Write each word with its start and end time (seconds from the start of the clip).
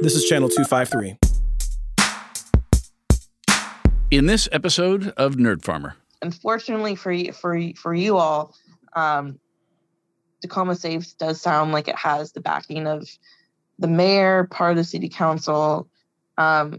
This 0.00 0.14
is 0.14 0.24
Channel 0.26 0.48
253. 0.48 1.18
In 4.12 4.26
this 4.26 4.48
episode 4.52 5.08
of 5.16 5.34
Nerd 5.34 5.64
Farmer, 5.64 5.96
unfortunately 6.22 6.94
for 6.94 7.10
you, 7.10 7.32
for 7.32 7.60
for 7.74 7.92
you 7.92 8.16
all, 8.16 8.54
um, 8.94 9.40
Tacoma 10.40 10.76
Safe 10.76 11.18
does 11.18 11.40
sound 11.40 11.72
like 11.72 11.88
it 11.88 11.96
has 11.96 12.30
the 12.30 12.40
backing 12.40 12.86
of 12.86 13.08
the 13.80 13.88
mayor, 13.88 14.44
part 14.44 14.70
of 14.70 14.76
the 14.76 14.84
city 14.84 15.08
council. 15.08 15.88
Um, 16.36 16.78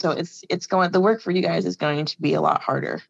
so 0.00 0.12
it's 0.12 0.44
it's 0.48 0.66
going 0.66 0.92
the 0.92 1.00
work 1.00 1.20
for 1.20 1.32
you 1.32 1.42
guys 1.42 1.66
is 1.66 1.74
going 1.74 2.04
to 2.04 2.20
be 2.22 2.34
a 2.34 2.40
lot 2.40 2.62
harder. 2.62 3.02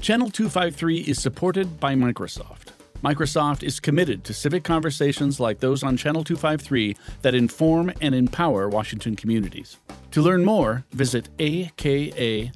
Channel 0.00 0.30
253 0.30 1.02
is 1.02 1.22
supported 1.22 1.78
by 1.78 1.94
Microsoft. 1.94 2.72
Microsoft 3.02 3.62
is 3.62 3.78
committed 3.78 4.24
to 4.24 4.34
civic 4.34 4.64
conversations 4.64 5.38
like 5.38 5.60
those 5.60 5.84
on 5.84 5.96
Channel 5.96 6.24
253 6.24 6.96
that 7.22 7.34
inform 7.34 7.92
and 8.00 8.14
empower 8.14 8.68
Washington 8.68 9.14
communities. 9.14 9.76
To 10.12 10.22
learn 10.22 10.44
more, 10.44 10.84
visit 10.90 11.28
aka.ms 11.38 12.50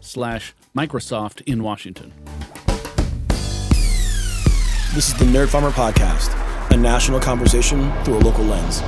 slash 0.00 0.54
Microsoft 0.76 1.42
in 1.46 1.62
Washington. 1.62 2.12
This 4.94 5.08
is 5.08 5.14
the 5.14 5.26
Nerd 5.26 5.48
Farmer 5.48 5.70
Podcast, 5.70 6.34
a 6.72 6.76
national 6.76 7.20
conversation 7.20 7.92
through 8.02 8.18
a 8.18 8.22
local 8.22 8.44
lens. 8.44 8.82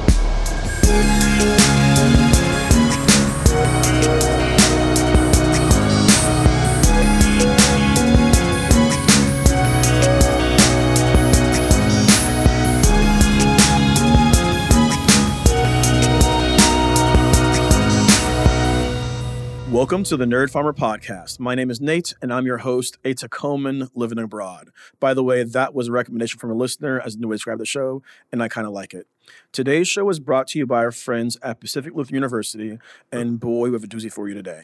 Welcome 19.76 20.04
to 20.04 20.16
the 20.16 20.24
Nerd 20.24 20.50
Farmer 20.50 20.72
Podcast. 20.72 21.38
My 21.38 21.54
name 21.54 21.70
is 21.70 21.82
Nate, 21.82 22.14
and 22.22 22.32
I'm 22.32 22.46
your 22.46 22.56
host, 22.56 22.96
a 23.04 23.12
Tacoman 23.12 23.90
living 23.94 24.18
abroad. 24.18 24.70
By 25.00 25.12
the 25.12 25.22
way, 25.22 25.42
that 25.42 25.74
was 25.74 25.88
a 25.88 25.92
recommendation 25.92 26.40
from 26.40 26.50
a 26.50 26.54
listener 26.54 26.98
as 26.98 27.14
a 27.14 27.18
new 27.18 27.28
way 27.28 27.34
to 27.34 27.36
describe 27.36 27.58
the 27.58 27.66
show, 27.66 28.02
and 28.32 28.42
I 28.42 28.48
kind 28.48 28.66
of 28.66 28.72
like 28.72 28.94
it. 28.94 29.06
Today's 29.52 29.86
show 29.86 30.08
is 30.08 30.18
brought 30.18 30.46
to 30.48 30.58
you 30.58 30.64
by 30.64 30.78
our 30.78 30.92
friends 30.92 31.36
at 31.42 31.60
Pacific 31.60 31.92
Lutheran 31.94 32.14
University, 32.14 32.78
and 33.12 33.38
boy, 33.38 33.68
we 33.68 33.74
have 33.74 33.84
a 33.84 33.86
doozy 33.86 34.10
for 34.10 34.30
you 34.30 34.34
today. 34.34 34.62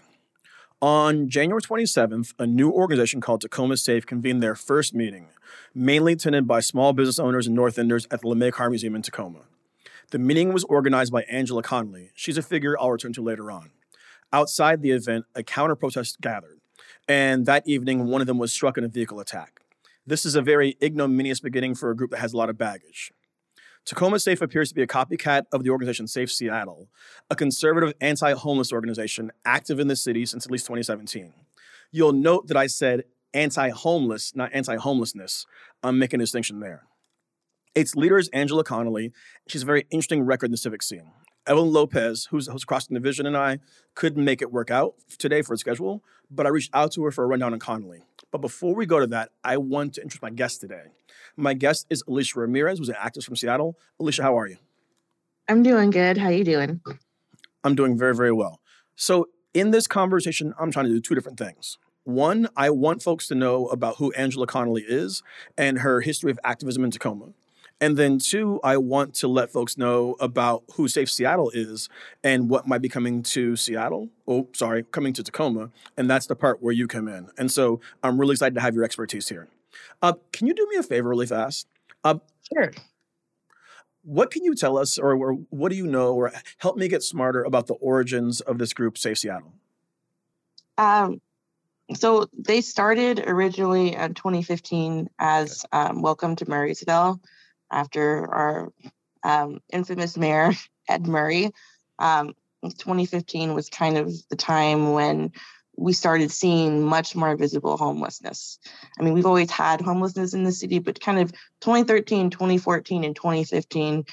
On 0.81 1.29
January 1.29 1.61
27th, 1.61 2.33
a 2.39 2.47
new 2.47 2.71
organization 2.71 3.21
called 3.21 3.43
Tacoma 3.43 3.77
Safe 3.77 4.07
convened 4.07 4.43
their 4.43 4.55
first 4.55 4.95
meeting, 4.95 5.29
mainly 5.75 6.15
attended 6.15 6.49
by 6.49 6.61
small 6.61 6.95
business 6.95 7.19
owners 7.19 7.47
and 7.47 7.55
North 7.55 7.79
Enders 7.79 8.07
at 8.11 8.23
the 8.23 8.29
LeMay 8.29 8.51
Car 8.51 8.71
Museum 8.71 8.97
in 8.97 9.03
Tacoma. 9.03 9.41
The 10.11 10.19
meeting 10.19 10.55
was 10.55 10.65
organized 10.65 11.13
by 11.13 11.25
Angela 11.25 11.63
Connelly. 11.63 12.13
She's 12.15 12.39
a 12.39 12.43
figure 12.43 12.79
I'll 12.81 12.93
return 12.93 13.13
to 13.13 13.23
later 13.23 13.51
on. 13.51 13.73
Outside 14.33 14.81
the 14.81 14.93
event, 14.93 15.27
a 15.35 15.43
counter 15.43 15.77
protest 15.77 16.21
gathered, 16.21 16.61
and 17.07 17.45
that 17.47 17.67
evening, 17.67 18.07
one 18.07 18.21
of 18.21 18.27
them 18.27 18.39
was 18.39 18.53
struck 18.53 18.79
in 18.79 18.85
a 18.85 18.89
vehicle 18.89 19.21
attack. 19.21 19.61
This 20.07 20.25
is 20.25 20.35
a 20.35 20.43
very 20.43 20.77
ignominious 20.83 21.41
beginning 21.41 21.75
for 21.75 21.91
a 21.91 21.97
group 21.97 22.11
that 22.11 22.21
has 22.21 22.33
a 22.33 22.37
lot 22.37 22.49
of 22.49 22.57
baggage. 22.57 23.13
Tacoma 23.85 24.19
Safe 24.19 24.41
appears 24.41 24.69
to 24.69 24.75
be 24.75 24.83
a 24.83 24.87
copycat 24.87 25.45
of 25.53 25.65
the 25.65 25.71
organization 25.71 26.07
Safe 26.07 26.31
Seattle, 26.31 26.89
a 27.31 27.37
conservative 27.37 27.93
anti 28.01 28.33
homeless 28.33 28.73
organization 28.73 29.31
active 29.45 29.79
in 29.79 29.89
the 29.89 29.97
city 29.97 30.25
since 30.25 30.47
at 30.47 30.53
least 30.53 30.67
2017. 30.67 31.33
You'll 31.91 32.13
note 32.13 32.47
that 32.47 32.57
I 32.57 32.69
said 32.69 33.05
anti 33.35 33.71
homeless, 33.71 34.35
not 34.35 34.51
anti 34.55 34.77
homelessness. 34.77 35.47
I'm 35.83 35.99
making 35.99 36.21
a 36.21 36.23
distinction 36.23 36.61
there. 36.61 36.85
Its 37.75 37.97
leader 37.97 38.19
is 38.19 38.29
Angela 38.29 38.65
Connelly. 38.65 39.13
She's 39.49 39.63
a 39.63 39.67
very 39.67 39.87
interesting 39.91 40.23
record 40.23 40.47
in 40.47 40.53
the 40.53 40.59
civic 40.59 40.83
scene. 40.83 41.11
Evelyn 41.47 41.73
Lopez, 41.73 42.29
who's, 42.31 42.47
who's 42.47 42.65
Crossing 42.65 42.95
Division, 42.95 43.27
and 43.27 43.37
I 43.37 43.59
couldn't 43.95 44.25
make 44.25 44.43
it 44.43 44.53
work 44.53 44.71
out 44.71 44.95
today 45.19 45.43
for 45.43 45.55
a 45.55 45.59
schedule, 45.59 46.03
but 46.31 46.47
I 46.47 46.51
reached 46.51 46.71
out 46.75 46.93
to 46.93 47.05
her 47.05 47.11
for 47.11 47.25
a 47.25 47.27
rundown 47.27 47.53
on 47.53 47.59
Connelly. 47.59 48.03
But 48.31 48.39
before 48.39 48.75
we 48.75 48.87
go 48.87 49.01
to 49.01 49.07
that, 49.09 49.31
I 49.45 49.57
want 49.57 49.95
to 49.95 50.03
introduce 50.03 50.23
my 50.23 50.31
guest 50.31 50.61
today. 50.61 50.85
My 51.37 51.55
guest 51.55 51.87
is 51.91 52.03
Alicia 52.07 52.41
Ramirez, 52.41 52.79
who's 52.79 52.89
an 52.89 52.97
actress 52.99 53.25
from 53.25 53.37
Seattle. 53.37 53.77
Alicia, 54.01 54.23
how 54.23 54.39
are 54.39 54.47
you? 54.47 54.57
I'm 55.49 55.63
doing 55.63 55.91
good. 55.91 56.17
How 56.17 56.29
are 56.29 56.33
you 56.33 56.45
doing? 56.45 56.81
I'm 57.65 57.75
doing 57.75 57.99
very, 57.99 58.15
very 58.15 58.33
well. 58.33 58.61
So 58.97 59.29
in 59.53 59.71
this 59.71 59.87
conversation, 59.87 60.55
I'm 60.59 60.71
trying 60.71 60.87
to 60.87 60.93
do 60.93 61.01
two 61.01 61.15
different 61.15 61.39
things. 61.39 61.79
One, 62.05 62.49
I 62.57 62.71
want 62.71 63.03
folks 63.03 63.29
to 63.29 63.35
know 63.35 63.67
about 63.67 63.97
who 63.97 64.13
Angela 64.13 64.47
Connelly 64.47 64.85
is 64.87 65.23
and 65.57 65.79
her 65.81 66.01
history 66.01 66.31
of 66.31 66.41
activism 66.43 66.85
in 66.85 66.91
Tacoma. 66.91 67.33
And 67.83 67.97
then 67.97 68.21
two, 68.21 68.61
I 68.63 68.77
want 68.77 69.13
to 69.15 69.29
let 69.29 69.51
folks 69.51 69.77
know 69.77 70.15
about 70.21 70.63
who 70.75 70.87
Safe 70.87 71.11
Seattle 71.11 71.51
is 71.53 71.89
and 72.23 72.49
what 72.49 72.65
might 72.65 72.81
be 72.81 72.89
coming 72.89 73.25
to 73.25 73.57
Seattle. 73.57 74.09
Oh, 74.29 74.47
sorry, 74.53 74.85
coming 74.85 75.13
to 75.15 75.25
Tacoma. 75.25 75.73
And 75.97 76.09
that's 76.09 76.27
the 76.27 76.37
part 76.37 76.63
where 76.63 76.73
you 76.73 76.87
come 76.87 77.09
in. 77.09 77.29
And 77.37 77.51
so 77.51 77.81
I'm 78.05 78.21
really 78.21 78.35
excited 78.35 78.55
to 78.55 78.61
have 78.61 78.77
your 78.77 78.85
expertise 78.85 79.29
here. 79.29 79.49
Uh, 80.01 80.13
can 80.33 80.47
you 80.47 80.55
do 80.55 80.65
me 80.71 80.77
a 80.77 80.85
favor 80.85 81.09
really 81.09 81.27
fast? 81.27 81.67
Uh, 82.05 82.21
sure. 82.55 82.73
What 84.05 84.31
can 84.31 84.45
you 84.45 84.55
tell 84.55 84.79
us, 84.79 84.97
or, 84.97 85.17
or 85.17 85.33
what 85.51 85.71
do 85.71 85.77
you 85.77 85.89
know, 85.89 86.15
or 86.15 86.33
help 86.59 86.77
me 86.77 86.87
get 86.87 87.03
smarter 87.03 87.43
about 87.43 87.67
the 87.67 87.75
origins 87.75 88.41
of 88.41 88.59
this 88.59 88.73
group, 88.73 88.97
Safe 88.97 89.19
Seattle? 89.19 89.55
Um, 90.79 91.21
so 91.95 92.29
they 92.33 92.61
started 92.61 93.25
originally 93.27 93.97
in 93.97 94.15
2015 94.15 95.11
as 95.19 95.67
um, 95.73 96.01
Welcome 96.01 96.37
to 96.37 96.47
Murrysville 96.47 97.19
after 97.73 98.33
our 98.33 98.73
um, 99.25 99.61
infamous 99.73 100.17
mayor, 100.17 100.53
Ed 100.89 101.07
Murray. 101.07 101.51
Um, 101.99 102.35
2015 102.63 103.55
was 103.55 103.69
kind 103.69 103.99
of 103.99 104.13
the 104.29 104.37
time 104.37 104.93
when 104.93 105.33
we 105.77 105.93
started 105.93 106.31
seeing 106.31 106.83
much 106.83 107.17
more 107.17 107.35
visible 107.37 107.77
homelessness. 107.77 108.59
I 108.99 109.03
mean, 109.03 109.15
we've 109.15 109.27
always 109.27 109.51
had 109.51 109.81
homelessness 109.81 110.35
in 110.35 110.45
the 110.45 110.53
city, 110.53 110.79
but 110.79 111.01
kind 111.01 111.19
of 111.19 111.33
2013, 111.61 112.31
2014, 112.31 113.05
and 113.05 113.17
2015 113.17 114.05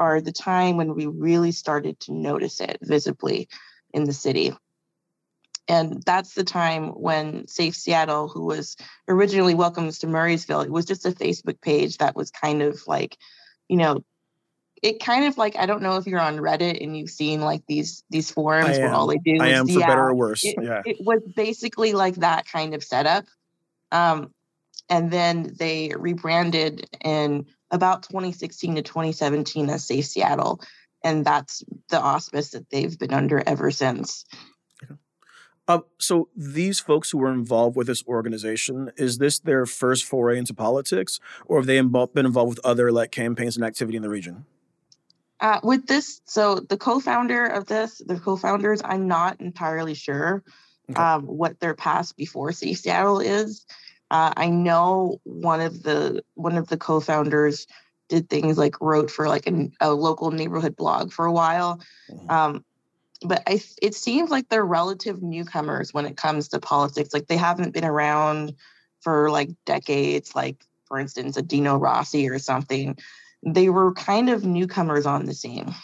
are 0.00 0.20
the 0.20 0.32
time 0.32 0.76
when 0.76 0.94
we 0.94 1.06
really 1.06 1.52
started 1.52 1.98
to 2.00 2.12
notice 2.12 2.60
it 2.60 2.78
visibly 2.80 3.48
in 3.92 4.04
the 4.04 4.12
city. 4.12 4.54
And 5.68 6.02
that's 6.02 6.32
the 6.32 6.44
time 6.44 6.88
when 6.88 7.46
Safe 7.46 7.76
Seattle, 7.76 8.28
who 8.28 8.44
was 8.44 8.76
originally 9.06 9.54
Welcomes 9.54 9.98
to 9.98 10.06
Murraysville, 10.06 10.64
it 10.64 10.70
was 10.70 10.86
just 10.86 11.04
a 11.04 11.10
Facebook 11.10 11.60
page 11.60 11.98
that 11.98 12.16
was 12.16 12.30
kind 12.30 12.62
of 12.62 12.80
like, 12.86 13.18
you 13.68 13.76
know, 13.76 14.02
it 14.82 15.00
kind 15.00 15.26
of 15.26 15.36
like 15.36 15.56
I 15.56 15.66
don't 15.66 15.82
know 15.82 15.96
if 15.96 16.06
you're 16.06 16.20
on 16.20 16.38
Reddit 16.38 16.82
and 16.82 16.96
you've 16.96 17.10
seen 17.10 17.40
like 17.40 17.64
these 17.66 18.04
these 18.10 18.30
forums 18.30 18.78
where 18.78 18.92
all 18.92 19.08
they 19.08 19.18
do 19.18 19.38
I 19.40 19.48
is 19.48 19.60
am 19.60 19.66
for 19.66 19.80
yeah, 19.80 19.86
better 19.86 20.08
or 20.08 20.14
worse. 20.14 20.44
It, 20.44 20.56
yeah. 20.62 20.82
it 20.86 20.98
was 21.00 21.20
basically 21.34 21.92
like 21.92 22.14
that 22.16 22.46
kind 22.46 22.74
of 22.74 22.84
setup. 22.84 23.24
Um, 23.90 24.32
and 24.88 25.10
then 25.10 25.54
they 25.58 25.92
rebranded 25.96 26.88
in 27.04 27.46
about 27.70 28.04
2016 28.04 28.76
to 28.76 28.82
2017 28.82 29.68
as 29.68 29.84
Safe 29.84 30.06
Seattle. 30.06 30.60
And 31.04 31.24
that's 31.24 31.62
the 31.90 32.00
auspice 32.00 32.50
that 32.50 32.70
they've 32.70 32.98
been 32.98 33.12
under 33.12 33.42
ever 33.46 33.70
since. 33.70 34.24
Uh, 35.68 35.80
so 35.98 36.28
these 36.34 36.80
folks 36.80 37.10
who 37.10 37.18
were 37.18 37.32
involved 37.32 37.76
with 37.76 37.86
this 37.86 38.02
organization, 38.06 38.90
is 38.96 39.18
this 39.18 39.38
their 39.38 39.66
first 39.66 40.04
foray 40.04 40.38
into 40.38 40.54
politics, 40.54 41.20
or 41.44 41.58
have 41.58 41.66
they 41.66 41.76
involved, 41.76 42.14
been 42.14 42.24
involved 42.24 42.48
with 42.48 42.64
other 42.64 42.90
like 42.90 43.10
campaigns 43.10 43.54
and 43.54 43.64
activity 43.64 43.96
in 43.96 44.02
the 44.02 44.08
region? 44.08 44.46
Uh, 45.40 45.60
with 45.62 45.86
this, 45.86 46.20
so 46.24 46.56
the 46.56 46.76
co-founder 46.76 47.46
of 47.46 47.66
this, 47.66 48.02
the 48.04 48.18
co-founders, 48.18 48.80
I'm 48.84 49.06
not 49.06 49.40
entirely 49.40 49.94
sure 49.94 50.42
Okay. 50.90 51.02
um, 51.02 51.24
what 51.26 51.60
their 51.60 51.74
past 51.74 52.16
before 52.16 52.50
Safe 52.52 52.78
Seattle 52.78 53.20
is. 53.20 53.66
Uh, 54.10 54.32
I 54.36 54.48
know 54.48 55.20
one 55.24 55.60
of 55.60 55.82
the 55.82 56.24
one 56.34 56.56
of 56.56 56.68
the 56.68 56.78
co-founders 56.78 57.66
did 58.08 58.30
things 58.30 58.56
like 58.56 58.80
wrote 58.80 59.10
for 59.10 59.28
like 59.28 59.46
a, 59.46 59.68
a 59.82 59.92
local 59.92 60.30
neighborhood 60.30 60.76
blog 60.76 61.12
for 61.12 61.26
a 61.26 61.32
while. 61.32 61.82
Mhm. 62.10 62.30
Um, 62.30 62.64
but 63.22 63.42
I, 63.46 63.60
it 63.82 63.94
seems 63.94 64.30
like 64.30 64.48
they're 64.48 64.64
relative 64.64 65.22
newcomers 65.22 65.92
when 65.92 66.06
it 66.06 66.16
comes 66.16 66.48
to 66.48 66.60
politics. 66.60 67.12
Like 67.12 67.26
they 67.26 67.36
haven't 67.36 67.74
been 67.74 67.84
around 67.84 68.54
for 69.00 69.30
like 69.30 69.50
decades. 69.64 70.34
Like 70.34 70.64
for 70.84 70.98
instance, 70.98 71.36
a 71.36 71.42
Dino 71.42 71.76
Rossi 71.76 72.28
or 72.28 72.38
something. 72.38 72.98
They 73.42 73.68
were 73.68 73.92
kind 73.92 74.30
of 74.30 74.44
newcomers 74.44 75.06
on 75.06 75.26
the 75.26 75.34
scene. 75.34 75.74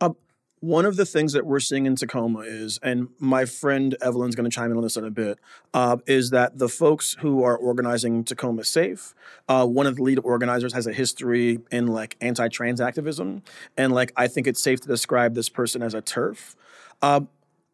Um, 0.00 0.16
One 0.60 0.86
of 0.86 0.96
the 0.96 1.04
things 1.04 1.34
that 1.34 1.44
we're 1.44 1.60
seeing 1.60 1.84
in 1.84 1.96
Tacoma 1.96 2.40
is, 2.40 2.78
and 2.82 3.08
my 3.18 3.44
friend 3.44 3.94
Evelyn's 4.00 4.34
going 4.34 4.48
to 4.48 4.54
chime 4.54 4.70
in 4.70 4.76
on 4.78 4.82
this 4.82 4.96
in 4.96 5.04
a 5.04 5.10
bit, 5.10 5.38
uh, 5.74 5.98
is 6.06 6.30
that 6.30 6.58
the 6.58 6.68
folks 6.68 7.16
who 7.20 7.42
are 7.44 7.56
organizing 7.56 8.24
Tacoma 8.24 8.64
Safe, 8.64 9.14
uh, 9.48 9.66
one 9.66 9.86
of 9.86 9.96
the 9.96 10.02
lead 10.02 10.18
organizers 10.20 10.72
has 10.72 10.86
a 10.86 10.94
history 10.94 11.60
in 11.70 11.88
like 11.88 12.16
anti-trans 12.22 12.80
activism, 12.80 13.42
and 13.76 13.92
like 13.92 14.12
I 14.16 14.28
think 14.28 14.46
it's 14.46 14.62
safe 14.62 14.80
to 14.80 14.88
describe 14.88 15.34
this 15.34 15.50
person 15.50 15.82
as 15.82 15.92
a 15.92 16.00
TERF. 16.00 16.56
Uh, 17.02 17.20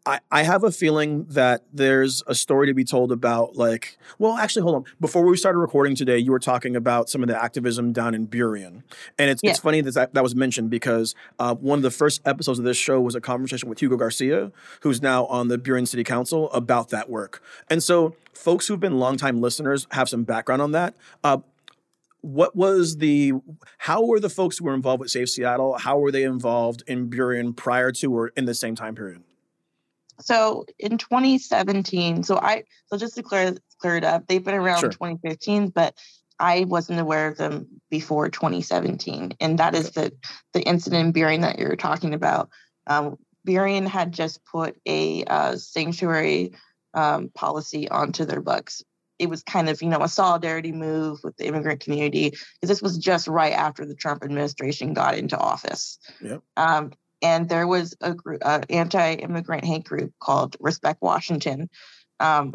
I, 0.04 0.18
I 0.32 0.42
have 0.42 0.64
a 0.64 0.72
feeling 0.72 1.26
that 1.26 1.64
there's 1.72 2.24
a 2.26 2.34
story 2.34 2.66
to 2.66 2.74
be 2.74 2.82
told 2.82 3.12
about 3.12 3.56
like 3.56 3.98
well 4.18 4.36
actually 4.36 4.62
hold 4.62 4.74
on. 4.74 4.84
Before 5.00 5.24
we 5.24 5.36
started 5.36 5.58
recording 5.58 5.94
today 5.94 6.18
you 6.18 6.32
were 6.32 6.40
talking 6.40 6.74
about 6.74 7.08
some 7.08 7.22
of 7.22 7.28
the 7.28 7.40
activism 7.40 7.92
down 7.92 8.14
in 8.14 8.26
Burien. 8.26 8.82
And 9.18 9.30
it's, 9.30 9.42
yeah. 9.44 9.50
it's 9.50 9.60
funny 9.60 9.80
that, 9.80 9.94
that 9.94 10.14
that 10.14 10.22
was 10.22 10.34
mentioned 10.34 10.70
because 10.70 11.14
uh, 11.38 11.54
one 11.54 11.78
of 11.78 11.82
the 11.82 11.90
first 11.90 12.20
episodes 12.24 12.58
of 12.58 12.64
this 12.64 12.76
show 12.76 13.00
was 13.00 13.14
a 13.14 13.20
conversation 13.20 13.68
with 13.68 13.80
Hugo 13.80 13.96
Garcia 13.96 14.50
who's 14.80 15.00
now 15.00 15.26
on 15.26 15.48
the 15.48 15.58
Burien 15.58 15.86
City 15.86 16.04
Council 16.04 16.50
about 16.50 16.88
that 16.88 17.08
work. 17.08 17.42
And 17.70 17.82
so 17.82 18.16
folks 18.32 18.66
who've 18.66 18.80
been 18.80 18.98
longtime 18.98 19.40
listeners 19.40 19.86
have 19.92 20.08
some 20.08 20.24
background 20.24 20.62
on 20.62 20.72
that. 20.72 20.96
Uh, 21.22 21.38
what 22.22 22.56
was 22.56 22.96
the 22.96 23.32
how 23.78 24.04
were 24.04 24.18
the 24.18 24.28
folks 24.28 24.58
who 24.58 24.64
were 24.64 24.74
involved 24.74 25.00
with 25.00 25.10
Safe 25.10 25.28
Seattle 25.28 25.76
how 25.78 25.98
were 25.98 26.10
they 26.10 26.24
involved 26.24 26.82
in 26.88 27.08
Burien 27.08 27.54
prior 27.54 27.92
to 27.92 28.12
or 28.12 28.28
in 28.28 28.46
the 28.46 28.54
same 28.54 28.74
time 28.74 28.94
period 28.94 29.22
so 30.20 30.64
in 30.78 30.98
2017, 30.98 32.22
so 32.22 32.38
I 32.38 32.64
so 32.86 32.96
just 32.96 33.14
to 33.16 33.22
clear 33.22 33.56
clear 33.78 33.96
it 33.96 34.04
up, 34.04 34.26
they've 34.26 34.44
been 34.44 34.54
around 34.54 34.80
sure. 34.80 34.90
2015, 34.90 35.68
but 35.68 35.94
I 36.38 36.64
wasn't 36.64 37.00
aware 37.00 37.28
of 37.28 37.36
them 37.36 37.80
before 37.90 38.28
2017, 38.28 39.36
and 39.40 39.58
that 39.58 39.74
is 39.74 39.90
the 39.90 40.12
the 40.52 40.62
incident 40.62 41.06
in 41.06 41.12
Burien 41.12 41.42
that 41.42 41.58
you're 41.58 41.76
talking 41.76 42.14
about. 42.14 42.50
Um, 42.86 43.16
Burien 43.46 43.86
had 43.86 44.12
just 44.12 44.44
put 44.44 44.76
a 44.86 45.24
uh, 45.24 45.56
sanctuary 45.56 46.52
um, 46.94 47.30
policy 47.34 47.88
onto 47.88 48.24
their 48.24 48.40
books. 48.40 48.82
It 49.18 49.28
was 49.28 49.42
kind 49.42 49.68
of 49.68 49.82
you 49.82 49.88
know 49.88 50.02
a 50.02 50.08
solidarity 50.08 50.72
move 50.72 51.20
with 51.22 51.36
the 51.36 51.46
immigrant 51.46 51.80
community 51.80 52.30
because 52.30 52.68
this 52.68 52.82
was 52.82 52.98
just 52.98 53.28
right 53.28 53.52
after 53.52 53.84
the 53.86 53.94
Trump 53.94 54.24
administration 54.24 54.94
got 54.94 55.16
into 55.16 55.38
office. 55.38 55.98
Yep. 56.20 56.42
Um, 56.56 56.92
and 57.22 57.48
there 57.48 57.66
was 57.66 57.96
a 58.00 58.12
group, 58.14 58.42
uh, 58.44 58.60
anti-immigrant 58.68 59.64
hate 59.64 59.84
group 59.84 60.12
called 60.20 60.56
Respect 60.60 61.00
Washington 61.00 61.70
um, 62.20 62.54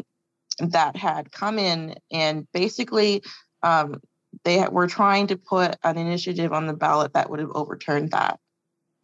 that 0.58 0.96
had 0.96 1.32
come 1.32 1.58
in 1.58 1.94
and 2.12 2.46
basically 2.52 3.22
um, 3.62 4.00
they 4.44 4.64
were 4.70 4.86
trying 4.86 5.28
to 5.28 5.36
put 5.36 5.76
an 5.82 5.96
initiative 5.96 6.52
on 6.52 6.66
the 6.66 6.74
ballot 6.74 7.14
that 7.14 7.30
would 7.30 7.40
have 7.40 7.52
overturned 7.54 8.10
that. 8.10 8.38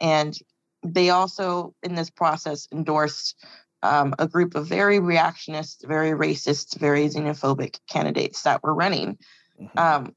And 0.01 0.37
they 0.85 1.11
also, 1.11 1.75
in 1.83 1.95
this 1.95 2.11
process, 2.11 2.69
endorsed 2.71 3.37
um, 3.83 4.15
a 4.19 4.29
group 4.29 4.55
of 4.55 4.67
very 4.67 4.99
reactionist, 4.99 5.87
very 5.87 6.11
racist, 6.11 6.79
very 6.79 7.09
xenophobic 7.09 7.79
candidates 7.89 8.43
that 8.43 8.63
were 8.63 8.75
running. 8.75 9.19
Mm-hmm. 9.61 9.79
Um, 9.79 10.15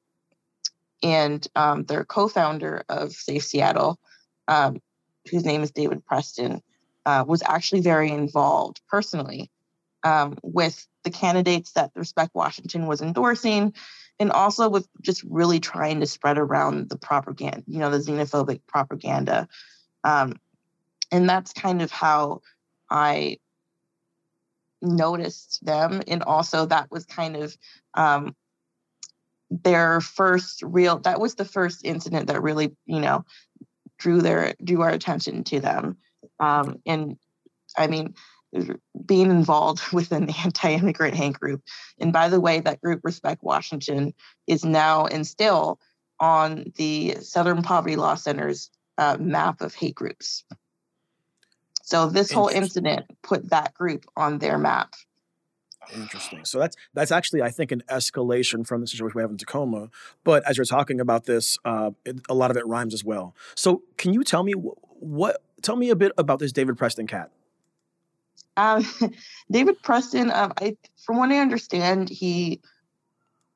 and 1.04 1.48
um, 1.56 1.84
their 1.84 2.04
co-founder 2.04 2.84
of 2.90 3.12
Safe 3.12 3.44
Seattle 3.44 4.00
um, 4.48 4.80
whose 5.30 5.46
name 5.46 5.64
is 5.64 5.72
David 5.72 6.06
Preston, 6.06 6.62
uh, 7.06 7.24
was 7.28 7.42
actually 7.44 7.82
very 7.82 8.12
involved 8.12 8.82
personally 8.90 9.50
um, 10.04 10.38
with 10.44 10.88
the 11.04 11.10
candidates 11.10 11.72
that 11.74 11.92
Respect 11.96 12.36
Washington 12.36 12.86
was 12.86 13.02
endorsing, 13.02 13.74
and 14.20 14.32
also 14.32 14.68
with 14.70 14.88
just 15.02 15.24
really 15.24 15.60
trying 15.60 16.00
to 16.00 16.06
spread 16.06 16.38
around 16.38 16.90
the 16.90 16.98
propaganda, 16.98 17.64
you 17.68 17.80
know, 17.80 17.90
the 17.90 18.00
xenophobic 18.00 18.62
propaganda. 18.68 19.48
Um, 20.04 20.34
and 21.12 21.30
that's 21.30 21.54
kind 21.54 21.82
of 21.82 21.92
how 21.92 22.42
I 22.90 23.38
noticed 24.82 25.66
them. 25.66 26.02
And 26.08 26.24
also, 26.24 26.66
that 26.66 26.92
was 26.92 27.06
kind 27.06 27.36
of 27.36 27.58
um, 27.94 28.36
their 29.50 30.02
first 30.02 30.62
real, 30.64 31.00
that 31.00 31.20
was 31.20 31.36
the 31.36 31.46
first 31.46 31.86
incident 31.86 32.28
that 32.28 32.42
really, 32.42 32.76
you 32.86 33.00
know, 33.00 33.24
drew 33.98 34.22
their 34.22 34.54
drew 34.64 34.82
our 34.82 34.90
attention 34.90 35.44
to 35.46 35.60
them. 35.60 35.98
Um, 36.40 36.82
and 36.86 37.18
I 37.78 37.88
mean, 37.88 38.16
being 39.06 39.30
involved 39.30 39.82
with 39.94 40.12
an 40.12 40.30
anti-immigrant 40.30 41.16
hate 41.16 41.40
group. 41.40 41.62
And 42.00 42.14
by 42.14 42.30
the 42.30 42.40
way, 42.40 42.60
that 42.60 42.82
group 42.82 43.02
Respect 43.04 43.44
Washington 43.44 44.14
is 44.48 44.64
now 44.64 45.06
and 45.06 45.26
still 45.26 45.80
on 46.20 46.72
the 46.76 47.18
Southern 47.22 47.62
Poverty 47.62 47.96
Law 47.96 48.16
Center's 48.16 48.72
uh, 48.98 49.18
map 49.20 49.62
of 49.62 49.76
hate 49.76 49.96
groups. 49.96 50.44
So 51.84 52.08
this 52.10 52.32
whole 52.32 52.50
incident 52.50 53.06
put 53.24 53.52
that 53.52 53.74
group 53.74 54.06
on 54.18 54.40
their 54.40 54.58
map. 54.58 54.94
Interesting. 55.94 56.45
So 56.45 56.60
that's 56.60 56.75
that's 56.94 57.12
actually, 57.12 57.42
I 57.42 57.50
think, 57.50 57.72
an 57.72 57.84
escalation 57.89 58.66
from 58.66 58.81
the 58.81 58.88
situation 58.88 59.16
we 59.16 59.22
have 59.22 59.31
in 59.31 59.38
Tacoma. 59.38 59.89
But 60.24 60.48
as 60.48 60.57
you're 60.57 60.66
talking 60.66 61.00
about 61.00 61.25
this, 61.25 61.57
uh, 61.66 61.92
it, 62.06 62.22
a 62.30 62.34
lot 62.34 62.51
of 62.51 62.57
it 62.57 62.66
rhymes 62.68 62.94
as 62.94 63.04
well. 63.04 63.36
So 63.56 63.84
can 63.98 64.13
you 64.13 64.24
tell 64.24 64.44
me 64.44 64.54
what? 64.54 65.42
Tell 65.62 65.75
me 65.75 65.89
a 65.89 65.95
bit 65.95 66.12
about 66.18 66.39
this 66.39 66.51
David 66.51 66.78
Preston 66.78 67.07
cat. 67.07 67.31
Um, 68.57 68.86
David 69.51 69.81
Preston, 69.81 70.31
um, 70.31 70.54
I, 70.60 70.75
from 71.06 71.18
what 71.18 71.31
I 71.31 71.38
understand, 71.38 72.10
he 72.10 72.62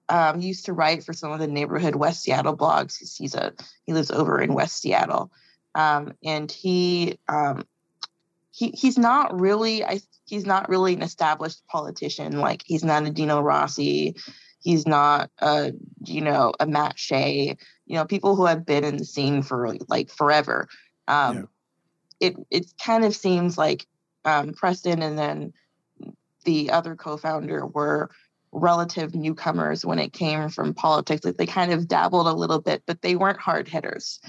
um, 0.09 0.39
used 0.41 0.65
to 0.65 0.73
write 0.73 1.03
for 1.03 1.13
some 1.13 1.31
of 1.31 1.39
the 1.39 1.47
neighborhood 1.47 1.95
West 1.95 2.23
Seattle 2.23 2.55
blogs. 2.55 2.97
He's 3.17 3.35
a 3.35 3.53
he 3.85 3.93
lives 3.93 4.11
over 4.11 4.39
in 4.41 4.53
West 4.53 4.81
Seattle, 4.81 5.31
um, 5.75 6.13
and 6.23 6.51
he 6.51 7.17
um, 7.27 7.65
he 8.51 8.69
he's 8.71 8.97
not 8.97 9.39
really 9.39 9.83
I 9.83 10.01
he's 10.25 10.45
not 10.45 10.69
really 10.69 10.93
an 10.93 11.01
established 11.01 11.65
politician. 11.67 12.39
Like 12.39 12.63
he's 12.65 12.83
not 12.83 13.05
a 13.05 13.09
Dino 13.09 13.41
Rossi. 13.41 14.15
He's 14.59 14.85
not 14.85 15.31
a, 15.39 15.73
you 16.05 16.21
know, 16.21 16.53
a 16.59 16.67
Matt 16.67 16.99
Shea, 16.99 17.57
you 17.85 17.95
know, 17.95 18.05
people 18.05 18.35
who 18.35 18.45
have 18.45 18.65
been 18.65 18.83
in 18.83 18.97
the 18.97 19.05
scene 19.05 19.41
for 19.41 19.75
like 19.89 20.09
forever. 20.09 20.67
Um, 21.07 21.35
yeah. 21.35 22.27
It 22.27 22.35
it 22.51 22.65
kind 22.83 23.03
of 23.03 23.15
seems 23.15 23.57
like 23.57 23.87
um, 24.23 24.53
Preston 24.53 25.01
and 25.01 25.17
then 25.17 25.53
the 26.43 26.71
other 26.71 26.95
co-founder 26.95 27.65
were 27.65 28.11
relative 28.51 29.15
newcomers 29.15 29.85
when 29.85 29.97
it 29.97 30.13
came 30.13 30.49
from 30.49 30.73
politics. 30.73 31.25
Like 31.25 31.37
they 31.37 31.47
kind 31.47 31.71
of 31.71 31.87
dabbled 31.87 32.27
a 32.27 32.33
little 32.33 32.61
bit, 32.61 32.83
but 32.85 33.01
they 33.01 33.15
weren't 33.15 33.39
hard 33.39 33.67
hitters. 33.67 34.19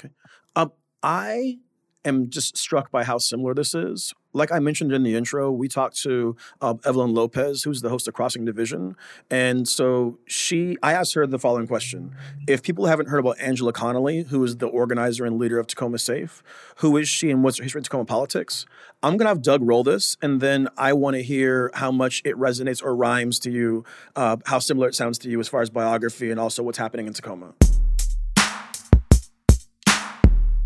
Okay. 0.00 0.12
Um, 0.56 0.72
I 1.02 1.58
am 2.04 2.30
just 2.30 2.56
struck 2.56 2.90
by 2.90 3.04
how 3.04 3.18
similar 3.18 3.54
this 3.54 3.74
is. 3.74 4.14
Like 4.34 4.50
I 4.50 4.60
mentioned 4.60 4.92
in 4.92 5.02
the 5.02 5.14
intro, 5.14 5.52
we 5.52 5.68
talked 5.68 6.00
to 6.02 6.36
uh, 6.62 6.74
Evelyn 6.86 7.12
Lopez, 7.12 7.64
who's 7.64 7.82
the 7.82 7.90
host 7.90 8.08
of 8.08 8.14
Crossing 8.14 8.46
Division, 8.46 8.96
and 9.30 9.68
so 9.68 10.18
she, 10.26 10.78
I 10.82 10.94
asked 10.94 11.12
her 11.14 11.26
the 11.26 11.38
following 11.38 11.66
question: 11.66 12.16
If 12.48 12.62
people 12.62 12.86
haven't 12.86 13.08
heard 13.08 13.18
about 13.18 13.38
Angela 13.40 13.74
Connelly, 13.74 14.22
who 14.22 14.42
is 14.42 14.56
the 14.56 14.68
organizer 14.68 15.26
and 15.26 15.38
leader 15.38 15.58
of 15.58 15.66
Tacoma 15.66 15.98
Safe, 15.98 16.42
who 16.76 16.96
is 16.96 17.08
she 17.08 17.30
and 17.30 17.44
what's 17.44 17.58
her 17.58 17.62
history 17.62 17.80
in 17.80 17.84
Tacoma 17.84 18.06
politics? 18.06 18.64
I'm 19.02 19.18
gonna 19.18 19.28
have 19.28 19.42
Doug 19.42 19.60
roll 19.62 19.84
this, 19.84 20.16
and 20.22 20.40
then 20.40 20.68
I 20.78 20.94
want 20.94 21.16
to 21.16 21.22
hear 21.22 21.70
how 21.74 21.92
much 21.92 22.22
it 22.24 22.36
resonates 22.36 22.82
or 22.82 22.96
rhymes 22.96 23.38
to 23.40 23.50
you, 23.50 23.84
uh, 24.16 24.38
how 24.46 24.60
similar 24.60 24.88
it 24.88 24.94
sounds 24.94 25.18
to 25.18 25.28
you 25.28 25.40
as 25.40 25.48
far 25.48 25.60
as 25.60 25.68
biography 25.68 26.30
and 26.30 26.40
also 26.40 26.62
what's 26.62 26.78
happening 26.78 27.06
in 27.06 27.12
Tacoma. 27.12 27.52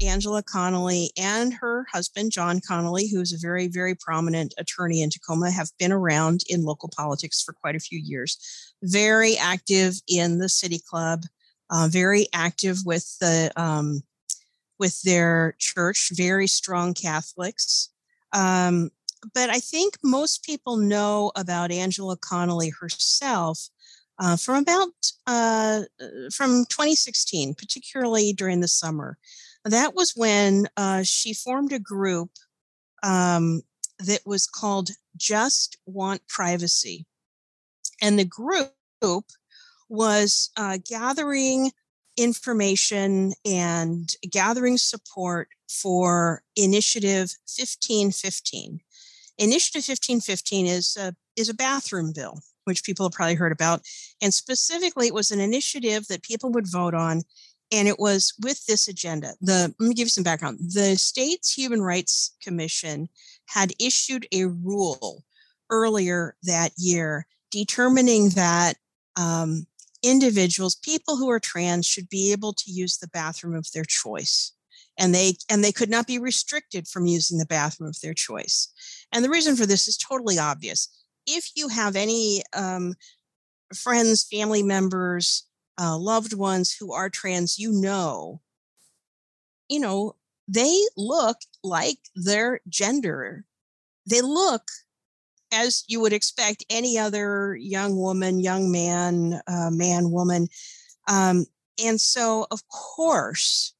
Angela 0.02 0.42
Connelly 0.42 1.10
and 1.16 1.54
her 1.54 1.86
husband, 1.90 2.32
John 2.32 2.60
Connelly, 2.60 3.08
who's 3.08 3.32
a 3.32 3.38
very, 3.38 3.66
very 3.68 3.94
prominent 3.94 4.54
attorney 4.58 5.00
in 5.02 5.10
Tacoma, 5.10 5.50
have 5.50 5.70
been 5.78 5.92
around 5.92 6.42
in 6.48 6.64
local 6.64 6.90
politics 6.94 7.42
for 7.42 7.52
quite 7.52 7.76
a 7.76 7.80
few 7.80 7.98
years. 7.98 8.38
Very 8.82 9.36
active 9.36 9.94
in 10.08 10.38
the 10.38 10.48
city 10.48 10.78
club, 10.78 11.22
uh, 11.70 11.88
very 11.90 12.26
active 12.32 12.78
with 12.84 13.18
the 13.20 13.50
um, 13.56 14.02
with 14.78 15.00
their 15.02 15.54
church, 15.58 16.10
very 16.12 16.46
strong 16.46 16.92
Catholics. 16.92 17.90
Um, 18.34 18.90
but 19.34 19.48
I 19.48 19.58
think 19.58 19.96
most 20.04 20.44
people 20.44 20.76
know 20.76 21.32
about 21.34 21.72
Angela 21.72 22.16
Connelly 22.18 22.70
herself 22.80 23.68
uh, 24.18 24.36
from 24.36 24.62
about 24.62 24.88
uh, 25.26 25.82
from 26.32 26.66
2016, 26.66 27.54
particularly 27.54 28.34
during 28.34 28.60
the 28.60 28.68
summer 28.68 29.16
that 29.72 29.94
was 29.94 30.12
when 30.14 30.68
uh, 30.76 31.02
she 31.02 31.34
formed 31.34 31.72
a 31.72 31.78
group 31.78 32.30
um, 33.02 33.62
that 33.98 34.20
was 34.26 34.46
called 34.46 34.90
Just 35.16 35.78
Want 35.86 36.26
Privacy. 36.28 37.06
And 38.02 38.18
the 38.18 38.24
group 38.24 38.72
was 39.88 40.50
uh, 40.56 40.78
gathering 40.88 41.70
information 42.16 43.32
and 43.44 44.08
gathering 44.30 44.78
support 44.78 45.48
for 45.68 46.42
Initiative 46.56 47.34
1515. 47.46 48.80
Initiative 49.38 49.80
1515 49.80 50.66
is 50.66 50.96
a, 50.98 51.14
is 51.36 51.48
a 51.48 51.54
bathroom 51.54 52.12
bill, 52.14 52.40
which 52.64 52.84
people 52.84 53.06
have 53.06 53.12
probably 53.12 53.34
heard 53.34 53.52
about. 53.52 53.82
And 54.22 54.32
specifically, 54.32 55.08
it 55.08 55.14
was 55.14 55.30
an 55.30 55.40
initiative 55.40 56.06
that 56.08 56.22
people 56.22 56.50
would 56.50 56.70
vote 56.70 56.94
on 56.94 57.22
and 57.72 57.88
it 57.88 57.98
was 57.98 58.32
with 58.42 58.64
this 58.66 58.88
agenda. 58.88 59.34
The 59.40 59.74
let 59.78 59.88
me 59.88 59.94
give 59.94 60.06
you 60.06 60.10
some 60.10 60.24
background. 60.24 60.58
The 60.60 60.96
state's 60.96 61.52
Human 61.52 61.82
Rights 61.82 62.36
Commission 62.42 63.08
had 63.46 63.72
issued 63.80 64.26
a 64.32 64.46
rule 64.46 65.24
earlier 65.70 66.36
that 66.44 66.72
year 66.76 67.26
determining 67.50 68.30
that 68.30 68.76
um, 69.16 69.66
individuals, 70.02 70.76
people 70.76 71.16
who 71.16 71.28
are 71.30 71.40
trans, 71.40 71.86
should 71.86 72.08
be 72.08 72.30
able 72.32 72.52
to 72.52 72.70
use 72.70 72.98
the 72.98 73.08
bathroom 73.08 73.54
of 73.54 73.66
their 73.72 73.84
choice. 73.84 74.52
and 74.98 75.14
they 75.14 75.34
and 75.50 75.62
they 75.62 75.72
could 75.72 75.90
not 75.90 76.06
be 76.06 76.18
restricted 76.18 76.88
from 76.88 77.06
using 77.06 77.38
the 77.38 77.46
bathroom 77.46 77.88
of 77.88 78.00
their 78.00 78.14
choice. 78.14 78.68
And 79.12 79.24
the 79.24 79.30
reason 79.30 79.56
for 79.56 79.66
this 79.66 79.88
is 79.88 79.96
totally 79.96 80.38
obvious. 80.38 80.88
If 81.26 81.50
you 81.54 81.68
have 81.68 81.96
any 81.96 82.42
um, 82.54 82.94
friends, 83.74 84.24
family 84.24 84.62
members, 84.62 85.44
uh, 85.78 85.96
loved 85.96 86.32
ones 86.32 86.74
who 86.74 86.92
are 86.92 87.10
trans, 87.10 87.58
you 87.58 87.72
know, 87.72 88.40
you 89.68 89.80
know, 89.80 90.14
they 90.48 90.80
look 90.96 91.38
like 91.62 91.98
their 92.14 92.60
gender. 92.68 93.44
They 94.08 94.20
look 94.20 94.62
as 95.52 95.84
you 95.86 96.00
would 96.00 96.12
expect 96.12 96.64
any 96.70 96.98
other 96.98 97.56
young 97.56 97.96
woman, 97.96 98.40
young 98.40 98.70
man, 98.70 99.40
uh, 99.46 99.70
man, 99.70 100.10
woman. 100.10 100.48
Um, 101.08 101.46
and 101.82 102.00
so, 102.00 102.46
of 102.50 102.66
course, 102.68 103.74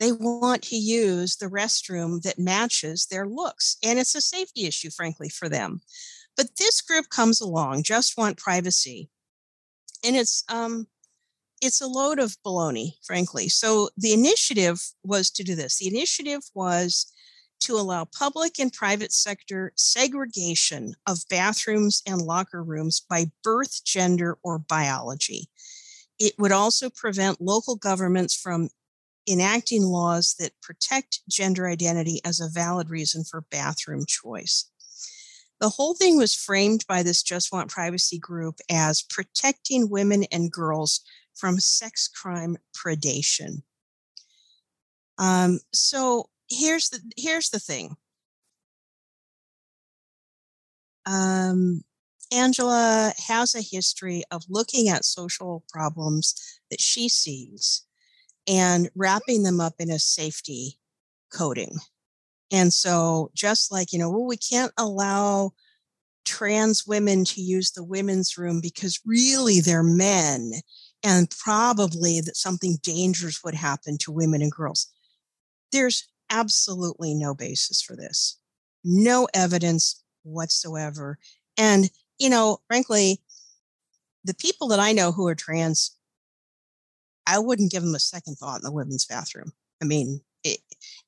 they 0.00 0.12
want 0.12 0.62
to 0.64 0.76
use 0.76 1.36
the 1.36 1.46
restroom 1.46 2.22
that 2.22 2.38
matches 2.38 3.06
their 3.06 3.26
looks. 3.26 3.76
And 3.82 3.98
it's 3.98 4.14
a 4.14 4.20
safety 4.20 4.66
issue, 4.66 4.90
frankly, 4.90 5.28
for 5.28 5.48
them. 5.48 5.80
But 6.36 6.56
this 6.58 6.80
group 6.80 7.08
comes 7.10 7.40
along, 7.40 7.84
just 7.84 8.18
want 8.18 8.36
privacy. 8.36 9.08
And 10.04 10.16
it's 10.16 10.44
um, 10.48 10.88
it's 11.64 11.80
a 11.80 11.86
load 11.86 12.18
of 12.18 12.36
baloney, 12.44 12.92
frankly. 13.02 13.48
So 13.48 13.88
the 13.96 14.12
initiative 14.12 14.82
was 15.02 15.30
to 15.30 15.42
do 15.42 15.54
this. 15.54 15.78
The 15.78 15.88
initiative 15.88 16.42
was 16.54 17.10
to 17.60 17.76
allow 17.76 18.04
public 18.04 18.58
and 18.58 18.70
private 18.70 19.12
sector 19.12 19.72
segregation 19.74 20.94
of 21.06 21.24
bathrooms 21.30 22.02
and 22.06 22.20
locker 22.20 22.62
rooms 22.62 23.00
by 23.00 23.30
birth, 23.42 23.82
gender, 23.82 24.36
or 24.42 24.58
biology. 24.58 25.48
It 26.18 26.34
would 26.38 26.52
also 26.52 26.90
prevent 26.90 27.40
local 27.40 27.76
governments 27.76 28.34
from 28.34 28.68
enacting 29.26 29.84
laws 29.84 30.34
that 30.38 30.52
protect 30.60 31.20
gender 31.30 31.66
identity 31.66 32.20
as 32.26 32.40
a 32.40 32.50
valid 32.50 32.90
reason 32.90 33.24
for 33.24 33.46
bathroom 33.50 34.04
choice. 34.06 34.70
The 35.60 35.70
whole 35.70 35.94
thing 35.94 36.18
was 36.18 36.34
framed 36.34 36.84
by 36.86 37.02
this 37.02 37.22
Just 37.22 37.50
Want 37.50 37.70
Privacy 37.70 38.18
group 38.18 38.56
as 38.70 39.00
protecting 39.00 39.88
women 39.88 40.24
and 40.30 40.52
girls 40.52 41.00
from 41.34 41.60
sex 41.60 42.08
crime 42.08 42.56
predation. 42.76 43.62
Um, 45.18 45.60
so 45.72 46.28
here's 46.48 46.90
the 46.90 47.00
here's 47.16 47.50
the 47.50 47.60
thing. 47.60 47.96
Um, 51.06 51.82
Angela 52.32 53.12
has 53.28 53.54
a 53.54 53.60
history 53.60 54.24
of 54.30 54.44
looking 54.48 54.88
at 54.88 55.04
social 55.04 55.64
problems 55.68 56.34
that 56.70 56.80
she 56.80 57.08
sees 57.08 57.84
and 58.48 58.90
wrapping 58.94 59.42
them 59.42 59.60
up 59.60 59.74
in 59.78 59.90
a 59.90 59.98
safety 59.98 60.78
coding. 61.32 61.76
And 62.50 62.72
so, 62.72 63.30
just 63.34 63.72
like, 63.72 63.92
you 63.92 63.98
know, 63.98 64.10
well, 64.10 64.26
we 64.26 64.36
can't 64.36 64.72
allow 64.78 65.52
trans 66.24 66.86
women 66.86 67.24
to 67.24 67.40
use 67.40 67.72
the 67.72 67.84
women's 67.84 68.38
room 68.38 68.60
because 68.60 69.00
really 69.04 69.60
they're 69.60 69.82
men 69.82 70.52
and 71.04 71.30
probably 71.30 72.20
that 72.22 72.36
something 72.36 72.78
dangerous 72.82 73.44
would 73.44 73.54
happen 73.54 73.98
to 73.98 74.10
women 74.10 74.40
and 74.40 74.50
girls. 74.50 74.88
There's 75.70 76.08
absolutely 76.30 77.14
no 77.14 77.34
basis 77.34 77.82
for 77.82 77.94
this, 77.94 78.38
no 78.82 79.28
evidence 79.34 80.02
whatsoever. 80.22 81.18
And, 81.58 81.90
you 82.18 82.30
know, 82.30 82.58
frankly, 82.66 83.20
the 84.24 84.34
people 84.34 84.66
that 84.68 84.80
I 84.80 84.92
know 84.92 85.12
who 85.12 85.26
are 85.28 85.34
trans, 85.34 85.94
I 87.26 87.38
wouldn't 87.38 87.70
give 87.70 87.82
them 87.82 87.94
a 87.94 88.00
second 88.00 88.36
thought 88.36 88.60
in 88.60 88.64
the 88.64 88.72
women's 88.72 89.04
bathroom. 89.04 89.52
I 89.82 89.84
mean, 89.84 90.22
it, 90.42 90.60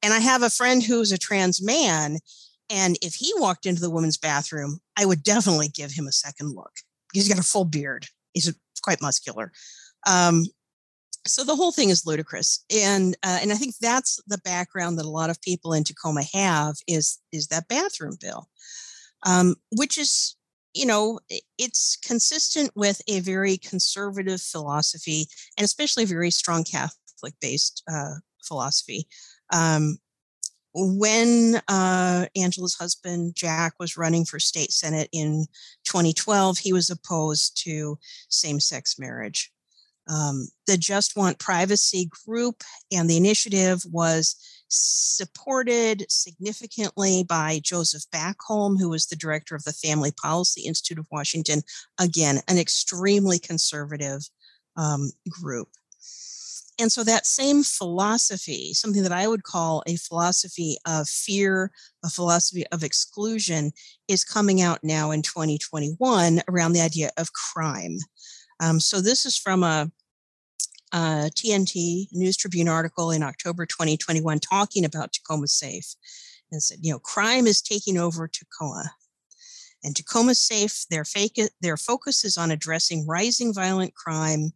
and 0.03 0.13
I 0.13 0.19
have 0.19 0.43
a 0.43 0.51
friend 0.51 0.83
who's 0.83 1.13
a 1.13 1.19
trans 1.19 1.63
man. 1.63 2.19
And 2.69 2.99
if 3.01 3.15
he 3.15 3.33
walked 3.37 3.65
into 3.65 3.81
the 3.81 3.91
women's 3.91 4.19
bathroom, 4.19 4.81
I 4.99 5.07
would 5.07 5.23
definitely 5.23 5.69
give 5.69 5.93
him 5.93 6.07
a 6.07 6.13
second 6.13 6.55
look. 6.55 6.73
He's 7.13 7.29
got 7.29 7.39
a 7.39 7.43
full 7.43 7.65
beard. 7.65 8.07
He's 8.35 8.53
quite 8.83 9.01
muscular. 9.01 9.53
Um, 10.07 10.47
so 11.27 11.43
the 11.43 11.57
whole 11.57 11.73
thing 11.73 11.91
is 11.91 12.07
ludicrous, 12.07 12.65
and 12.71 13.17
uh, 13.23 13.39
and 13.43 13.53
I 13.53 13.57
think 13.57 13.75
that's 13.81 14.21
the 14.27 14.39
background 14.39 14.99
that 14.99 15.07
a 15.07 15.11
lot 15.11 15.31
of 15.31 15.43
people 15.43 15.73
in 15.73 15.85
Tacoma 15.85 16.23
have 16.33 16.77
is 16.87 17.19
is 17.33 17.49
that 17.49 17.69
bathroom 17.69 18.17
bill, 18.21 18.49
um, 19.25 19.57
which 19.73 19.99
is 19.99 20.37
you 20.73 20.87
know 20.87 21.19
it's 21.59 21.97
consistent 21.97 22.71
with 22.77 23.03
a 23.09 23.21
very 23.21 23.57
conservative 23.57 24.41
philosophy 24.41 25.27
and 25.59 25.65
especially 25.65 26.05
a 26.05 26.07
very 26.07 26.31
strong 26.31 26.63
Catholic 26.63 27.35
based 27.41 27.83
uh, 27.93 28.15
philosophy. 28.45 29.09
Um, 29.53 29.99
when 30.79 31.61
uh, 31.69 32.27
Angela's 32.37 32.75
husband 32.75 33.35
Jack 33.35 33.75
was 33.81 33.97
running 33.97 34.27
for 34.27 34.39
state 34.39 34.73
senate 34.73 35.09
in 35.11 35.47
2012, 35.85 36.59
he 36.59 36.73
was 36.73 36.91
opposed 36.91 37.61
to 37.65 37.99
same 38.29 38.61
sex 38.61 38.99
marriage. 38.99 39.51
Um, 40.09 40.49
the 40.67 40.77
Just 40.77 41.17
Want 41.17 41.39
Privacy 41.39 42.09
group 42.27 42.63
and 42.93 43.09
the 43.09 43.17
initiative 43.17 43.83
was 43.91 44.37
supported 44.69 46.07
significantly 46.11 47.25
by 47.25 47.61
Joseph 47.63 48.05
Backholm, 48.13 48.79
who 48.79 48.91
was 48.91 49.07
the 49.07 49.17
director 49.17 49.55
of 49.55 49.65
the 49.65 49.73
Family 49.73 50.13
Policy 50.13 50.63
Institute 50.63 50.99
of 50.99 51.07
Washington. 51.11 51.63
Again, 51.99 52.41
an 52.49 52.59
extremely 52.59 53.39
conservative 53.39 54.29
um, 54.77 55.11
group. 55.29 55.69
And 56.79 56.93
so 56.93 57.03
that 57.05 57.25
same 57.25 57.63
philosophy, 57.63 58.75
something 58.75 59.03
that 59.03 59.13
I 59.13 59.27
would 59.27 59.45
call 59.45 59.83
a 59.87 59.97
philosophy 59.97 60.77
of 60.87 61.09
fear, 61.09 61.71
a 62.05 62.11
philosophy 62.11 62.67
of 62.71 62.83
exclusion, 62.83 63.73
is 64.09 64.25
coming 64.25 64.61
out 64.61 64.81
now 64.83 65.11
in 65.11 65.23
2021 65.23 66.43
around 66.49 66.73
the 66.73 66.83
idea 66.83 67.11
of 67.17 67.33
crime. 67.33 67.97
Um, 68.61 68.81
so 68.81 69.01
this 69.01 69.27
is 69.27 69.37
from 69.37 69.63
a, 69.63 69.91
a, 70.93 71.31
TNT 71.35 72.07
News 72.13 72.37
Tribune 72.37 72.69
article 72.69 73.11
in 73.11 73.23
October 73.23 73.67
2021 73.67 74.41
talking 74.41 74.85
about 74.85 75.13
Tacoma 75.13 75.49
Safe 75.49 75.95
and 76.51 76.63
said, 76.63 76.79
you 76.81 76.93
know, 76.93 76.99
crime 76.99 77.47
is 77.47 77.61
taking 77.61 77.99
over 77.99 78.29
Tacoma. 78.29 78.93
And 79.85 79.95
Tacoma 79.95 80.35
Safe, 80.35 80.87
their, 80.91 81.05
fake, 81.05 81.39
their 81.61 81.77
focus 81.77 82.25
is 82.25 82.37
on 82.37 82.51
addressing 82.51 83.07
rising 83.07 83.53
violent 83.53 83.95
crime 83.95 84.53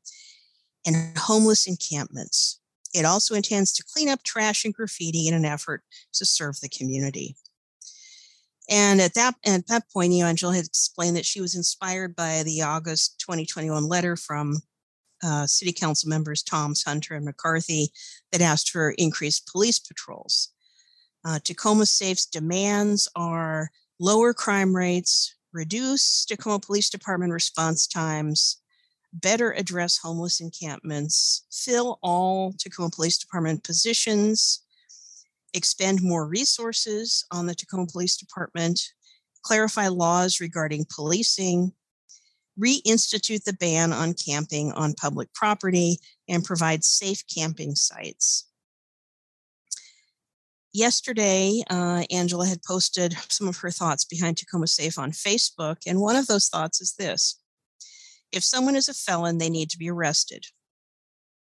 and 0.87 1.17
homeless 1.17 1.67
encampments. 1.67 2.61
It 2.95 3.05
also 3.05 3.35
intends 3.35 3.73
to 3.75 3.85
clean 3.85 4.09
up 4.09 4.23
trash 4.23 4.65
and 4.65 4.75
graffiti 4.75 5.29
in 5.29 5.35
an 5.35 5.45
effort 5.45 5.83
to 6.15 6.25
serve 6.25 6.59
the 6.61 6.69
community. 6.69 7.37
And 8.71 9.01
at 9.01 9.15
that 9.15 9.35
at 9.45 9.67
that 9.67 9.91
point, 9.93 10.13
Angela 10.13 10.55
had 10.55 10.65
explained 10.65 11.17
that 11.17 11.27
she 11.27 11.41
was 11.41 11.57
inspired 11.57 12.15
by 12.15 12.45
the 12.45 12.63
August 12.63 13.19
2021 13.19 13.85
letter 13.85 14.17
from 14.17 14.63
uh, 15.23 15.47
City 15.47 15.73
Council 15.73 16.09
members 16.09 16.43
Thoms, 16.43 16.85
Hunter, 16.85 17.15
and 17.15 17.25
McCarthy 17.25 17.91
that 18.31 18.41
asked 18.41 18.71
for 18.71 18.91
increased 18.93 19.51
police 19.51 19.81
patrols. 19.81 20.51
Uh, 21.25 21.41
Tacoma 21.43 21.85
Safe's 21.85 22.27
demands 22.27 23.09
are 23.17 23.71
lower 23.99 24.33
crime 24.33 24.75
rates, 24.75 25.35
reduce 25.53 26.25
Tacoma 26.25 26.61
Police 26.61 26.89
Department 26.89 27.33
response 27.33 27.87
times, 27.87 28.63
better 29.13 29.53
address 29.53 29.99
homeless 29.99 30.41
encampments, 30.41 31.45
fill 31.51 31.99
all 32.03 32.55
Tacoma 32.59 32.91
Police 32.91 33.19
Department 33.19 33.65
positions, 33.65 34.63
expend 35.55 36.03
more 36.03 36.27
resources 36.27 37.25
on 37.31 37.47
the 37.47 37.55
Tacoma 37.55 37.87
Police 37.87 38.17
Department, 38.17 38.81
clarify 39.43 39.89
laws 39.89 40.41
regarding 40.41 40.87
policing, 40.95 41.73
reinstitute 42.59 43.45
the 43.45 43.55
ban 43.55 43.93
on 43.93 44.15
camping 44.15 44.73
on 44.73 44.95
public 44.95 45.33
property, 45.35 45.99
and 46.29 46.45
provide 46.45 46.85
safe 46.85 47.23
camping 47.33 47.75
sites. 47.75 48.47
Yesterday, 50.73 51.65
uh, 51.69 52.05
Angela 52.13 52.47
had 52.47 52.63
posted 52.63 53.17
some 53.29 53.49
of 53.49 53.57
her 53.59 53.73
thoughts 53.73 54.05
behind 54.05 54.37
Tacoma 54.37 54.69
Safe 54.69 54.99
on 54.99 55.11
Facebook, 55.11 55.79
and 55.87 56.01
one 56.01 56.17
of 56.17 56.29
those 56.29 56.49
thoughts 56.49 56.81
is 56.81 56.95
this 56.95 57.41
If 58.31 58.45
someone 58.45 58.77
is 58.77 58.89
a 58.89 58.95
felon, 58.95 59.39
they 59.39 59.51
need 59.51 59.71
to 59.71 59.79
be 59.79 59.91
arrested. 59.91 60.47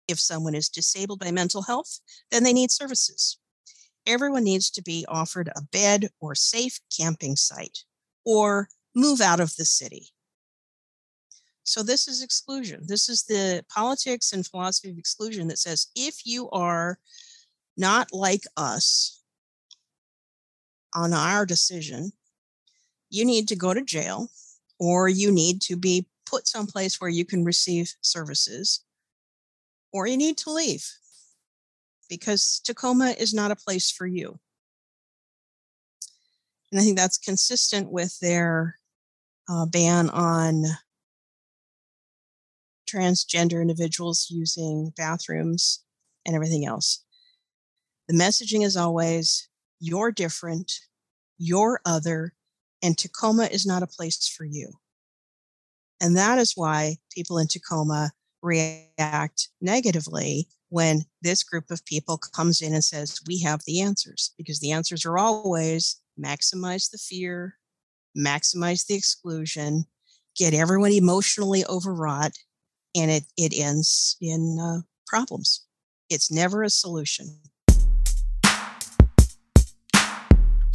If 0.08 0.20
someone 0.20 0.56
is 0.56 0.68
disabled 0.68 1.20
by 1.20 1.32
mental 1.32 1.62
health, 1.62 2.00
then 2.32 2.44
they 2.44 2.54
need 2.54 2.72
services 2.72 3.38
everyone 4.06 4.44
needs 4.44 4.70
to 4.72 4.82
be 4.82 5.06
offered 5.08 5.50
a 5.56 5.62
bed 5.62 6.10
or 6.20 6.36
safe 6.36 6.80
camping 6.96 7.36
site 7.36 7.80
or 8.26 8.70
move 8.96 9.22
out 9.22 9.40
of 9.40 9.56
the 9.56 9.66
city. 9.66 10.08
So, 11.64 11.82
this 11.82 12.08
is 12.08 12.22
exclusion. 12.22 12.82
This 12.88 13.08
is 13.08 13.24
the 13.24 13.64
politics 13.74 14.34
and 14.34 14.46
philosophy 14.46 14.90
of 14.90 14.98
exclusion 14.98 15.48
that 15.48 15.60
says 15.60 15.88
if 15.96 16.26
you 16.26 16.50
are 16.50 17.00
not 17.78 18.14
like 18.14 18.44
us 18.58 19.22
on 20.94 21.14
our 21.14 21.46
decision, 21.46 22.12
you 23.10 23.26
need 23.26 23.48
to 23.48 23.56
go 23.56 23.74
to 23.74 23.82
jail 23.82 24.30
or 24.80 25.08
you 25.08 25.32
need 25.32 25.62
to 25.62 25.78
be 25.78 26.06
put 26.26 26.48
someplace 26.48 27.00
where 27.00 27.10
you 27.10 27.26
can 27.26 27.46
receive 27.46 27.94
services 28.02 28.84
or 29.92 30.08
you 30.08 30.18
need 30.18 30.38
to 30.38 30.52
leave 30.52 30.86
because 32.20 32.62
Tacoma 32.64 33.16
is 33.18 33.34
not 33.34 33.50
a 33.50 33.56
place 33.56 33.90
for 33.90 34.06
you. 34.06 34.40
And 36.72 36.80
I 36.80 36.84
think 36.84 36.98
that's 36.98 37.18
consistent 37.18 37.92
with 37.92 38.20
their 38.20 38.78
uh, 39.50 39.66
ban 39.66 40.10
on 40.12 40.64
transgender 42.88 43.62
individuals 43.62 44.28
using 44.30 44.94
bathrooms 44.96 45.84
and 46.26 46.36
everything 46.36 46.66
else. 46.66 47.04
The 48.08 48.16
messaging 48.16 48.64
is 48.64 48.78
always 48.78 49.50
you're 49.80 50.12
different, 50.12 50.72
you're 51.40 51.82
other, 51.84 52.34
and 52.84 52.96
Tacoma 52.96 53.46
is 53.46 53.66
not 53.66 53.82
a 53.82 53.88
place 53.88 54.28
for 54.28 54.46
you. 54.46 54.70
And 56.00 56.16
that 56.16 56.38
is 56.38 56.54
why 56.56 56.98
people 57.12 57.40
in 57.40 57.48
Tacoma 57.48 58.12
react 58.44 59.50
negatively 59.62 60.48
when 60.74 61.04
this 61.22 61.44
group 61.44 61.70
of 61.70 61.86
people 61.86 62.18
comes 62.18 62.60
in 62.60 62.74
and 62.74 62.84
says, 62.84 63.22
We 63.28 63.40
have 63.42 63.62
the 63.68 63.80
answers, 63.80 64.34
because 64.40 64.60
the 64.60 64.72
answers 64.72 65.06
are 65.06 65.20
always 65.20 66.02
maximize 66.20 66.90
the 66.90 66.98
fear, 66.98 67.60
maximize 68.18 68.88
the 68.88 68.96
exclusion, 68.96 69.86
get 70.36 70.56
everyone 70.56 70.92
emotionally 70.92 71.64
overwrought, 71.70 72.32
and 72.96 73.12
it, 73.12 73.24
it 73.38 73.54
ends 73.56 74.18
in 74.20 74.58
uh, 74.60 74.82
problems. 75.06 75.64
It's 76.10 76.32
never 76.32 76.64
a 76.64 76.72
solution. 76.72 77.40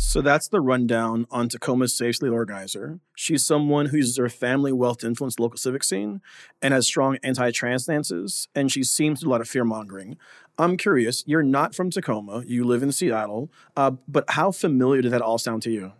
So 0.01 0.23
that's 0.23 0.47
the 0.47 0.61
rundown 0.61 1.27
on 1.29 1.49
Tacoma's 1.49 1.93
Safe 1.93 2.23
Lead 2.23 2.31
Organizer. 2.31 3.01
She's 3.17 3.45
someone 3.45 3.87
who 3.87 3.97
uses 3.97 4.17
her 4.17 4.29
family 4.29 4.73
wealth 4.73 4.99
to 4.99 5.09
influence 5.09 5.35
the 5.35 5.43
local 5.43 5.59
civic 5.59 5.83
scene 5.83 6.21
and 6.63 6.73
has 6.73 6.87
strong 6.87 7.19
anti 7.25 7.51
trans 7.51 7.83
stances, 7.83 8.47
and 8.55 8.71
she 8.71 8.85
seems 8.85 9.19
to 9.19 9.25
do 9.25 9.29
a 9.29 9.33
lot 9.33 9.41
of 9.41 9.49
fear 9.49 9.65
mongering. 9.65 10.17
I'm 10.57 10.77
curious, 10.77 11.25
you're 11.27 11.43
not 11.43 11.75
from 11.75 11.91
Tacoma, 11.91 12.45
you 12.47 12.63
live 12.63 12.85
in 12.85 12.93
Seattle, 12.93 13.51
uh, 13.77 13.91
but 14.07 14.25
how 14.31 14.53
familiar 14.53 15.03
did 15.03 15.11
that 15.11 15.21
all 15.21 15.37
sound 15.37 15.63
to 15.63 15.71
you? 15.71 15.93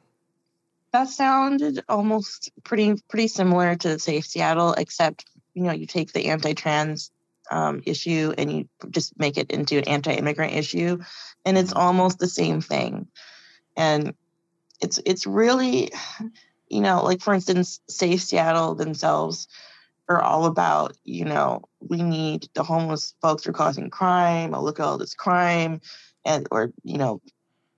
That 0.93 1.09
sounded 1.09 1.83
almost 1.89 2.53
pretty 2.63 2.95
pretty 3.09 3.27
similar 3.27 3.75
to 3.75 3.89
the 3.89 3.99
Safe 3.99 4.25
Seattle, 4.25 4.75
except 4.75 5.25
you 5.55 5.65
know 5.65 5.73
you 5.73 5.87
take 5.87 6.13
the 6.13 6.27
anti-trans 6.27 7.11
um, 7.51 7.83
issue 7.85 8.33
and 8.39 8.53
you 8.53 8.69
just 8.91 9.19
make 9.19 9.39
it 9.39 9.51
into 9.51 9.79
an 9.79 9.89
anti-immigrant 9.89 10.55
issue, 10.55 10.99
and 11.45 11.59
it's 11.59 11.71
mm-hmm. 11.71 11.81
almost 11.81 12.21
the 12.21 12.29
same 12.29 12.61
thing 12.61 13.09
and 13.79 14.13
it's 14.83 15.01
it's 15.07 15.27
really 15.27 15.91
you 16.69 16.83
know 16.83 17.03
like 17.03 17.23
for 17.23 17.33
instance 17.33 17.81
safe 17.89 18.21
seattle 18.21 18.75
themselves 18.75 19.49
are 20.09 20.21
all 20.21 20.45
about 20.45 20.97
you 21.05 21.25
know 21.25 21.63
we 21.81 22.03
need 22.03 22.49
the 22.55 22.63
homeless 22.63 23.15
folks 23.23 23.47
are 23.47 23.53
causing 23.53 23.89
crime 23.89 24.55
oh 24.55 24.63
look 24.63 24.81
at 24.81 24.85
all 24.85 24.99
this 24.99 25.15
crime 25.15 25.81
and 26.27 26.47
or 26.51 26.73
you 26.83 26.99
know 26.99 27.23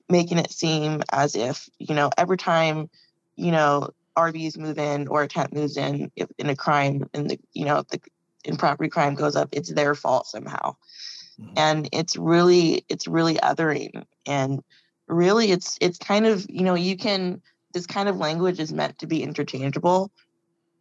making 0.09 0.39
it 0.39 0.51
seem 0.51 1.03
as 1.13 1.37
if 1.37 1.69
you 1.79 1.95
know 1.95 2.11
every 2.19 2.37
time 2.37 2.89
you 3.37 3.53
know 3.53 3.91
rvs 4.17 4.59
move 4.59 4.79
in 4.79 5.07
or 5.07 5.23
a 5.23 5.29
tent 5.29 5.53
moves 5.53 5.77
in 5.77 6.11
if 6.17 6.29
in 6.39 6.49
a 6.49 6.57
crime 6.57 7.09
and 7.15 7.31
the 7.31 7.39
you 7.53 7.65
know 7.65 7.85
the 7.91 8.01
in 8.45 8.57
property 8.57 8.89
crime 8.89 9.15
goes 9.15 9.37
up 9.37 9.49
it's 9.53 9.73
their 9.73 9.95
fault 9.95 10.27
somehow 10.27 10.75
mm-hmm. 11.41 11.53
and 11.57 11.89
it's 11.93 12.17
really 12.17 12.85
it's 12.89 13.07
really 13.07 13.37
othering 13.37 14.05
and 14.27 14.63
really 15.11 15.51
it's 15.51 15.77
it's 15.81 15.99
kind 15.99 16.27
of 16.27 16.47
you 16.49 16.63
know 16.63 16.75
you 16.75 16.97
can 16.97 17.43
this 17.73 17.87
kind 17.87 18.09
of 18.09 18.17
language 18.17 18.59
is 18.59 18.73
meant 18.73 18.99
to 18.99 19.07
be 19.07 19.23
interchangeable. 19.23 20.11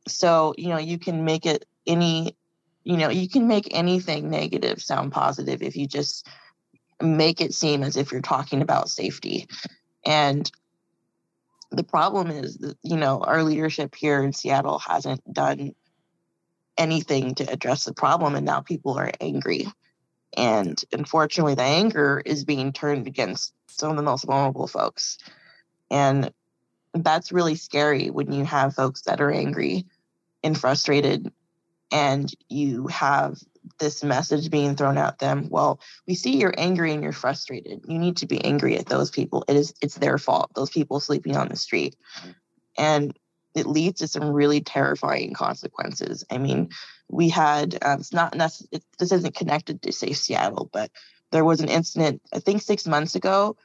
So 0.08 0.54
you 0.58 0.70
know 0.70 0.78
you 0.78 0.98
can 1.00 1.26
make 1.26 1.46
it 1.46 1.66
any 1.86 2.36
you 2.84 2.98
know 2.98 3.10
you 3.10 3.28
can 3.28 3.48
make 3.48 3.68
anything 3.72 4.30
negative 4.30 4.82
sound 4.82 5.12
positive 5.12 5.62
if 5.62 5.76
you 5.76 5.88
just 5.88 6.28
make 7.02 7.42
it 7.42 7.54
seem 7.54 7.84
as 7.84 7.98
if 7.98 8.12
you're 8.12 8.22
talking 8.22 8.62
about 8.62 8.90
safety. 8.90 9.48
And 10.06 10.50
the 11.72 11.84
problem 11.84 12.30
is 12.32 12.58
that 12.58 12.78
you 12.84 12.98
know 12.98 13.20
our 13.22 13.44
leadership 13.44 13.96
here 13.96 14.24
in 14.24 14.34
seattle 14.34 14.80
hasn't 14.80 15.22
done 15.32 15.74
anything 16.78 17.36
to 17.36 17.52
address 17.52 17.84
the 17.84 17.94
problem 17.94 18.36
and 18.36 18.46
now 18.46 18.62
people 18.62 18.98
are 18.98 19.12
angry. 19.20 19.68
And 20.38 20.82
unfortunately 20.94 21.56
the 21.56 21.64
anger 21.64 22.22
is 22.24 22.46
being 22.46 22.72
turned 22.72 23.08
against 23.08 23.54
some 23.80 23.92
of 23.92 23.98
the 23.98 24.04
most 24.04 24.26
vulnerable 24.26 24.68
folks. 24.68 25.18
And 25.89 26.32
that's 26.94 27.32
really 27.32 27.56
scary 27.56 28.10
when 28.10 28.32
you 28.32 28.46
have 28.46 28.76
folks 28.76 29.04
that 29.04 29.22
are 29.22 29.32
angry 29.32 29.86
and 30.44 30.58
frustrated 30.58 31.32
and 31.92 32.32
you 32.50 32.88
have 32.88 33.39
this 33.80 34.04
message 34.04 34.50
being 34.50 34.76
thrown 34.76 34.98
at 34.98 35.20
them. 35.20 35.48
Well 35.50 35.80
we 36.08 36.15
see 36.15 36.38
you're 36.38 36.54
angry 36.58 36.94
and 36.94 37.04
you're 37.04 37.12
frustrated. 37.12 37.82
You 37.88 37.98
need 37.98 38.18
to 38.18 38.28
be 38.28 38.44
angry 38.44 38.78
at 38.78 38.88
those 38.88 39.12
people. 39.12 39.46
It 39.48 39.56
is 39.56 39.74
it's 39.82 39.96
their 39.96 40.18
fault 40.18 40.52
those 40.56 40.70
people 40.70 41.00
sleeping 41.00 41.36
on 41.36 41.50
the 41.50 41.56
street. 41.56 41.96
And 42.78 43.18
it 43.56 43.65
leads 43.65 44.00
to 44.00 44.08
some 44.08 44.30
really 44.32 44.62
terrifying 44.62 45.34
consequences. 45.34 46.24
I 46.30 46.38
mean 46.38 46.70
we 47.10 47.30
had 47.30 47.78
um, 47.82 48.00
it's 48.00 48.13
not 48.13 48.34
this 48.38 49.12
isn't 49.12 49.36
connected 49.36 49.82
to 49.82 49.92
safe 49.92 50.18
seattle 50.18 50.70
but 50.72 50.92
there 51.32 51.46
was 51.46 51.62
an 51.62 51.70
incident, 51.70 52.22
I 52.34 52.39
think 52.39 52.62
six 52.62 52.88
months 52.88 53.15
ago, 53.15 53.56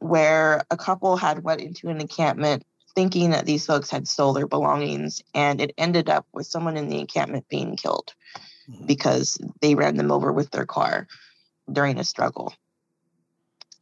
where 0.00 0.64
a 0.70 0.76
couple 0.76 1.16
had 1.16 1.42
went 1.42 1.60
into 1.60 1.88
an 1.88 2.00
encampment 2.00 2.64
thinking 2.94 3.30
that 3.30 3.46
these 3.46 3.66
folks 3.66 3.90
had 3.90 4.08
stole 4.08 4.32
their 4.32 4.46
belongings, 4.46 5.22
and 5.34 5.60
it 5.60 5.72
ended 5.78 6.08
up 6.08 6.26
with 6.32 6.46
someone 6.46 6.76
in 6.76 6.88
the 6.88 6.98
encampment 6.98 7.48
being 7.48 7.76
killed 7.76 8.12
mm-hmm. 8.68 8.86
because 8.86 9.38
they 9.60 9.74
ran 9.74 9.96
them 9.96 10.10
over 10.10 10.32
with 10.32 10.50
their 10.50 10.66
car 10.66 11.06
during 11.70 11.98
a 11.98 12.04
struggle. 12.04 12.52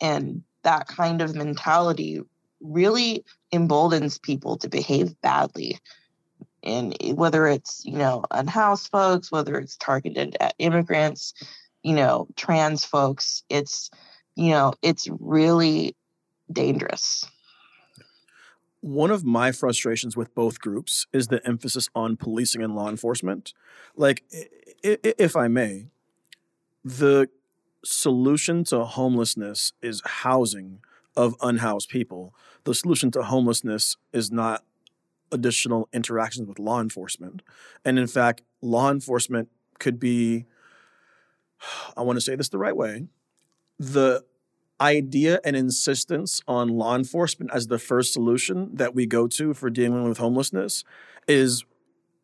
And 0.00 0.42
that 0.62 0.86
kind 0.86 1.22
of 1.22 1.34
mentality 1.34 2.20
really 2.60 3.24
emboldens 3.52 4.18
people 4.18 4.56
to 4.58 4.68
behave 4.68 5.20
badly. 5.20 5.78
And 6.62 6.94
whether 7.14 7.46
it's, 7.46 7.84
you 7.84 7.96
know, 7.96 8.24
unhoused 8.30 8.90
folks, 8.90 9.32
whether 9.32 9.58
it's 9.58 9.76
targeted 9.76 10.36
at 10.40 10.54
immigrants, 10.58 11.34
you 11.82 11.94
know, 11.94 12.28
trans 12.36 12.84
folks. 12.84 13.42
It's, 13.48 13.90
you 14.34 14.50
know, 14.50 14.74
it's 14.82 15.08
really 15.20 15.96
dangerous. 16.50 17.24
One 18.80 19.10
of 19.10 19.24
my 19.24 19.50
frustrations 19.52 20.16
with 20.16 20.34
both 20.34 20.60
groups 20.60 21.06
is 21.12 21.28
the 21.28 21.44
emphasis 21.46 21.88
on 21.94 22.16
policing 22.16 22.62
and 22.62 22.74
law 22.74 22.88
enforcement. 22.88 23.52
Like, 23.96 24.22
if 24.82 25.34
I 25.34 25.48
may, 25.48 25.86
the 26.84 27.28
solution 27.84 28.64
to 28.64 28.84
homelessness 28.84 29.72
is 29.82 30.00
housing 30.04 30.80
of 31.16 31.34
unhoused 31.42 31.88
people. 31.88 32.34
The 32.64 32.74
solution 32.74 33.10
to 33.12 33.24
homelessness 33.24 33.96
is 34.12 34.30
not 34.30 34.64
additional 35.32 35.88
interactions 35.92 36.48
with 36.48 36.58
law 36.58 36.80
enforcement. 36.80 37.42
And 37.84 37.98
in 37.98 38.06
fact, 38.06 38.42
law 38.62 38.90
enforcement 38.90 39.48
could 39.78 39.98
be 39.98 40.46
I 41.96 42.02
want 42.02 42.16
to 42.16 42.20
say 42.20 42.36
this 42.36 42.48
the 42.48 42.58
right 42.58 42.76
way. 42.76 43.06
The 43.78 44.24
idea 44.80 45.40
and 45.44 45.56
insistence 45.56 46.40
on 46.46 46.68
law 46.68 46.94
enforcement 46.94 47.50
as 47.52 47.66
the 47.66 47.78
first 47.78 48.12
solution 48.12 48.70
that 48.74 48.94
we 48.94 49.06
go 49.06 49.26
to 49.26 49.54
for 49.54 49.70
dealing 49.70 50.04
with 50.04 50.18
homelessness 50.18 50.84
is 51.26 51.64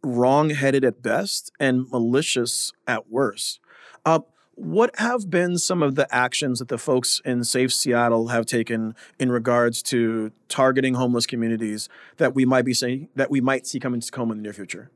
wrong-headed 0.03 0.85
at 0.85 1.03
best 1.03 1.51
and 1.59 1.91
malicious 1.91 2.73
at 2.87 3.11
worst. 3.11 3.61
Uh, 4.05 4.21
what 4.57 4.97
have 4.99 5.31
been 5.31 5.59
some 5.59 5.83
of 5.83 5.97
the 5.97 6.13
actions 6.15 6.61
that 6.61 6.69
the 6.69 6.79
folks 6.79 7.21
in 7.25 7.43
Safe 7.43 7.73
Seattle 7.73 8.29
have 8.29 8.47
taken 8.47 8.95
in 9.19 9.33
regards 9.33 9.83
to 9.85 10.31
targeting 10.49 10.95
homeless 10.95 11.27
communities 11.27 11.89
that 12.19 12.35
we 12.35 12.45
might 12.45 12.65
be 12.65 12.75
saying 12.75 13.09
that 13.17 13.31
we 13.31 13.41
might 13.41 13.67
see 13.67 13.81
coming 13.81 14.01
to 14.01 14.07
Tacoma 14.07 14.33
in 14.33 14.39
the 14.39 14.43
near 14.43 14.53
future? 14.53 14.91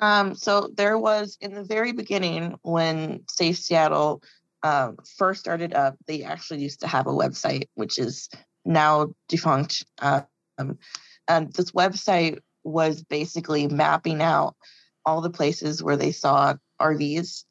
Um, 0.00 0.34
so 0.34 0.70
there 0.76 0.98
was 0.98 1.36
in 1.40 1.54
the 1.54 1.64
very 1.64 1.92
beginning 1.92 2.56
when 2.62 3.24
Safe 3.28 3.58
Seattle 3.58 4.22
um, 4.62 4.96
first 5.16 5.40
started 5.40 5.74
up, 5.74 5.96
they 6.06 6.22
actually 6.22 6.60
used 6.60 6.80
to 6.80 6.86
have 6.86 7.06
a 7.06 7.12
website, 7.12 7.68
which 7.74 7.98
is 7.98 8.28
now 8.64 9.08
defunct. 9.28 9.84
Um, 10.00 10.78
and 11.26 11.52
this 11.52 11.72
website 11.72 12.38
was 12.64 13.02
basically 13.02 13.66
mapping 13.66 14.20
out 14.22 14.56
all 15.04 15.20
the 15.20 15.30
places 15.30 15.82
where 15.82 15.96
they 15.96 16.12
saw 16.12 16.54
RVs, 16.80 17.44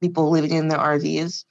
people 0.00 0.30
living 0.30 0.52
in 0.52 0.68
the 0.68 0.76
RVs, 0.76 1.44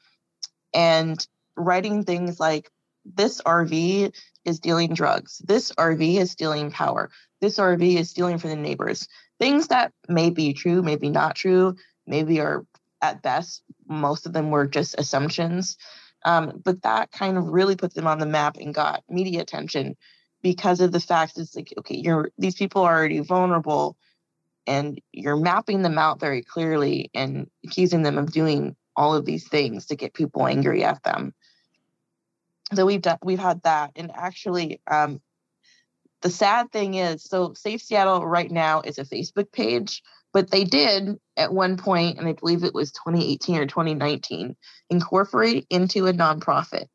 and 0.74 1.26
writing 1.56 2.04
things 2.04 2.40
like, 2.40 2.70
this 3.06 3.42
RV 3.42 4.14
is 4.46 4.60
dealing 4.60 4.94
drugs. 4.94 5.42
This 5.44 5.72
RV 5.72 6.18
is 6.18 6.32
stealing 6.32 6.70
power. 6.70 7.10
This 7.42 7.58
RV 7.58 7.96
is 7.96 8.10
stealing 8.10 8.38
from 8.38 8.52
the 8.52 8.56
neighbors 8.56 9.08
things 9.40 9.68
that 9.68 9.94
may 10.08 10.30
be 10.30 10.54
true, 10.54 10.82
maybe 10.82 11.10
not 11.10 11.36
true, 11.36 11.76
maybe 12.06 12.40
are 12.40 12.66
at 13.02 13.22
best, 13.22 13.64
most 13.88 14.26
of 14.26 14.34
them 14.34 14.52
were 14.52 14.68
just 14.68 14.96
assumptions. 14.98 15.78
Um, 16.26 16.62
but 16.64 16.82
that 16.84 17.12
kind 17.12 17.38
of 17.38 17.46
really 17.48 17.78
put 17.78 17.94
them 17.94 18.08
on 18.08 18.20
the 18.20 18.26
map 18.26 18.58
and 18.58 18.74
got 18.74 19.04
media 19.10 19.42
attention 19.42 19.96
because 20.42 20.82
of 20.82 20.92
the 20.92 21.00
fact 21.00 21.38
it's 21.38 21.56
like, 21.56 21.74
okay, 21.78 21.96
you're 21.96 22.32
these 22.38 22.56
people 22.56 22.82
are 22.82 22.98
already 22.98 23.20
vulnerable 23.20 23.98
and 24.68 25.02
you're 25.14 25.38
mapping 25.38 25.82
them 25.82 25.98
out 25.98 26.20
very 26.20 26.42
clearly 26.42 27.10
and 27.14 27.50
accusing 27.66 28.04
them 28.04 28.18
of 28.18 28.32
doing 28.32 28.76
all 28.96 29.16
of 29.16 29.26
these 29.26 29.48
things 29.48 29.86
to 29.88 29.96
get 29.96 30.14
people 30.14 30.46
angry 30.46 30.84
at 30.84 31.02
them. 31.04 31.34
So 32.74 32.86
we've 32.86 33.02
done 33.02 33.18
we've 33.24 33.40
had 33.40 33.64
that, 33.64 33.92
and 33.96 34.12
actually, 34.14 34.82
um, 34.88 35.22
the 36.22 36.30
sad 36.30 36.72
thing 36.72 36.96
is, 36.96 37.24
so 37.24 37.54
Safe 37.54 37.82
Seattle 37.82 38.26
right 38.26 38.52
now 38.52 38.82
is 38.82 38.98
a 38.98 39.06
Facebook 39.06 39.52
page, 39.52 40.02
but 40.34 40.52
they 40.52 40.64
did 40.64 41.18
at 41.38 41.54
one 41.54 41.78
point, 41.78 42.18
and 42.18 42.28
I 42.28 42.34
believe 42.34 42.64
it 42.64 42.74
was 42.74 42.92
2018 42.92 43.58
or 43.58 43.66
2019, 43.66 44.56
incorporate 44.90 45.66
into 45.70 46.08
a 46.08 46.14
nonprofit 46.14 46.86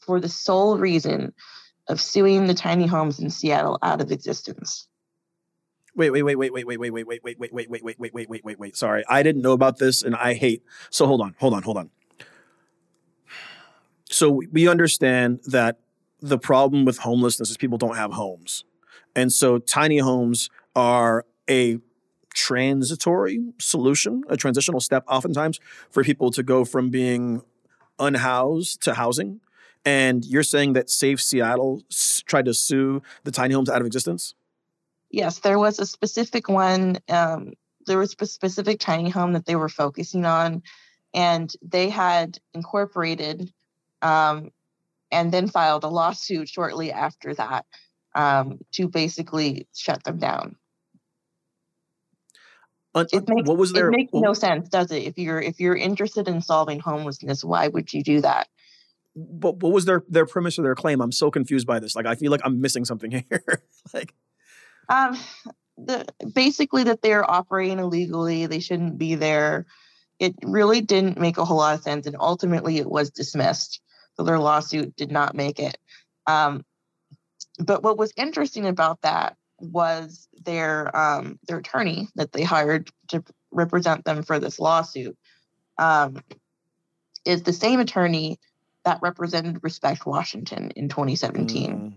for 0.00 0.20
the 0.20 0.28
sole 0.28 0.78
reason 0.78 1.32
of 1.88 2.00
suing 2.00 2.46
the 2.46 2.54
tiny 2.54 2.86
homes 2.86 3.18
in 3.18 3.30
Seattle 3.30 3.78
out 3.82 4.00
of 4.00 4.12
existence. 4.12 4.86
Wait, 5.94 6.10
wait, 6.10 6.22
wait, 6.22 6.36
wait, 6.36 6.52
wait, 6.52 6.66
wait, 6.66 6.78
wait, 6.78 6.90
wait, 6.90 7.04
wait, 7.06 7.22
wait, 7.22 7.38
wait, 7.38 7.52
wait, 7.52 7.70
wait, 7.70 7.84
wait, 7.84 7.98
wait, 7.98 8.14
wait, 8.14 8.28
wait, 8.28 8.44
wait, 8.44 8.58
wait. 8.58 8.76
Sorry, 8.76 9.04
I 9.08 9.22
didn't 9.22 9.42
know 9.42 9.52
about 9.52 9.78
this, 9.78 10.02
and 10.02 10.16
I 10.16 10.34
hate. 10.34 10.62
So 10.90 11.06
hold 11.06 11.20
on, 11.20 11.34
hold 11.38 11.54
on, 11.54 11.62
hold 11.62 11.76
on. 11.76 11.90
So 14.10 14.42
we 14.50 14.68
understand 14.68 15.40
that 15.46 15.80
the 16.20 16.38
problem 16.38 16.84
with 16.84 16.98
homelessness 16.98 17.50
is 17.50 17.56
people 17.56 17.78
don't 17.78 17.96
have 17.96 18.12
homes, 18.12 18.64
and 19.14 19.32
so 19.32 19.58
tiny 19.58 19.98
homes 19.98 20.50
are 20.74 21.24
a 21.48 21.78
transitory 22.34 23.52
solution, 23.58 24.24
a 24.28 24.36
transitional 24.36 24.80
step, 24.80 25.04
oftentimes 25.06 25.60
for 25.90 26.02
people 26.02 26.30
to 26.30 26.42
go 26.42 26.64
from 26.64 26.90
being 26.90 27.42
unhoused 27.98 28.82
to 28.82 28.94
housing. 28.94 29.40
And 29.84 30.24
you're 30.24 30.42
saying 30.42 30.74
that 30.74 30.88
Safe 30.88 31.20
Seattle 31.20 31.82
tried 32.26 32.46
to 32.46 32.54
sue 32.54 33.02
the 33.24 33.30
tiny 33.30 33.54
homes 33.54 33.68
out 33.68 33.80
of 33.80 33.86
existence? 33.86 34.34
Yes, 35.10 35.40
there 35.40 35.58
was 35.58 35.78
a 35.78 35.86
specific 35.86 36.48
one. 36.48 36.98
Um, 37.08 37.52
there 37.86 37.98
was 37.98 38.14
a 38.18 38.26
specific 38.26 38.80
tiny 38.80 39.10
home 39.10 39.32
that 39.32 39.44
they 39.44 39.56
were 39.56 39.68
focusing 39.68 40.24
on, 40.24 40.62
and 41.12 41.52
they 41.60 41.90
had 41.90 42.38
incorporated 42.54 43.52
um, 44.00 44.50
and 45.10 45.32
then 45.32 45.48
filed 45.48 45.84
a 45.84 45.88
lawsuit 45.88 46.48
shortly 46.48 46.92
after 46.92 47.34
that 47.34 47.66
um, 48.14 48.58
to 48.72 48.88
basically 48.88 49.66
shut 49.74 50.02
them 50.04 50.18
down. 50.18 50.56
Uh, 52.94 53.04
it 53.12 53.26
makes, 53.26 53.48
what 53.48 53.56
was 53.56 53.72
there? 53.72 53.88
It 53.88 53.96
makes 53.96 54.12
no 54.12 54.34
sense, 54.34 54.68
does 54.68 54.90
it? 54.90 55.02
If 55.04 55.18
you're 55.18 55.40
if 55.40 55.60
you're 55.60 55.76
interested 55.76 56.28
in 56.28 56.42
solving 56.42 56.78
homelessness, 56.78 57.42
why 57.42 57.68
would 57.68 57.92
you 57.92 58.02
do 58.02 58.20
that? 58.20 58.48
But 59.16 59.56
what 59.62 59.72
was 59.72 59.86
their 59.86 60.02
their 60.08 60.26
premise 60.26 60.58
or 60.58 60.62
their 60.62 60.74
claim? 60.74 61.00
I'm 61.00 61.12
so 61.12 61.30
confused 61.30 61.66
by 61.66 61.78
this. 61.78 61.96
Like 61.96 62.06
I 62.06 62.14
feel 62.16 62.30
like 62.30 62.42
I'm 62.44 62.60
missing 62.60 62.84
something 62.84 63.10
here. 63.30 63.62
like 63.94 64.12
um, 64.90 65.18
the 65.78 66.04
basically 66.34 66.84
that 66.84 67.00
they're 67.00 67.28
operating 67.28 67.78
illegally. 67.78 68.46
They 68.46 68.60
shouldn't 68.60 68.98
be 68.98 69.14
there. 69.14 69.64
It 70.18 70.34
really 70.44 70.82
didn't 70.82 71.18
make 71.18 71.38
a 71.38 71.44
whole 71.46 71.56
lot 71.56 71.74
of 71.74 71.82
sense, 71.82 72.06
and 72.06 72.16
ultimately 72.20 72.76
it 72.76 72.90
was 72.90 73.10
dismissed. 73.10 73.80
So 74.16 74.24
their 74.24 74.38
lawsuit 74.38 74.94
did 74.96 75.10
not 75.10 75.34
make 75.34 75.58
it. 75.58 75.78
Um, 76.26 76.64
but 77.58 77.82
what 77.82 77.98
was 77.98 78.12
interesting 78.16 78.66
about 78.66 79.00
that 79.02 79.36
was 79.58 80.28
their 80.44 80.94
um, 80.96 81.38
their 81.46 81.58
attorney 81.58 82.08
that 82.16 82.32
they 82.32 82.42
hired 82.42 82.90
to 83.08 83.22
represent 83.50 84.04
them 84.04 84.22
for 84.22 84.38
this 84.38 84.58
lawsuit 84.58 85.16
um, 85.78 86.22
is 87.24 87.42
the 87.42 87.52
same 87.52 87.80
attorney 87.80 88.38
that 88.84 88.98
represented 89.02 89.62
Respect 89.62 90.06
Washington 90.06 90.72
in 90.74 90.88
2017. 90.88 91.70
Mm. 91.70 91.94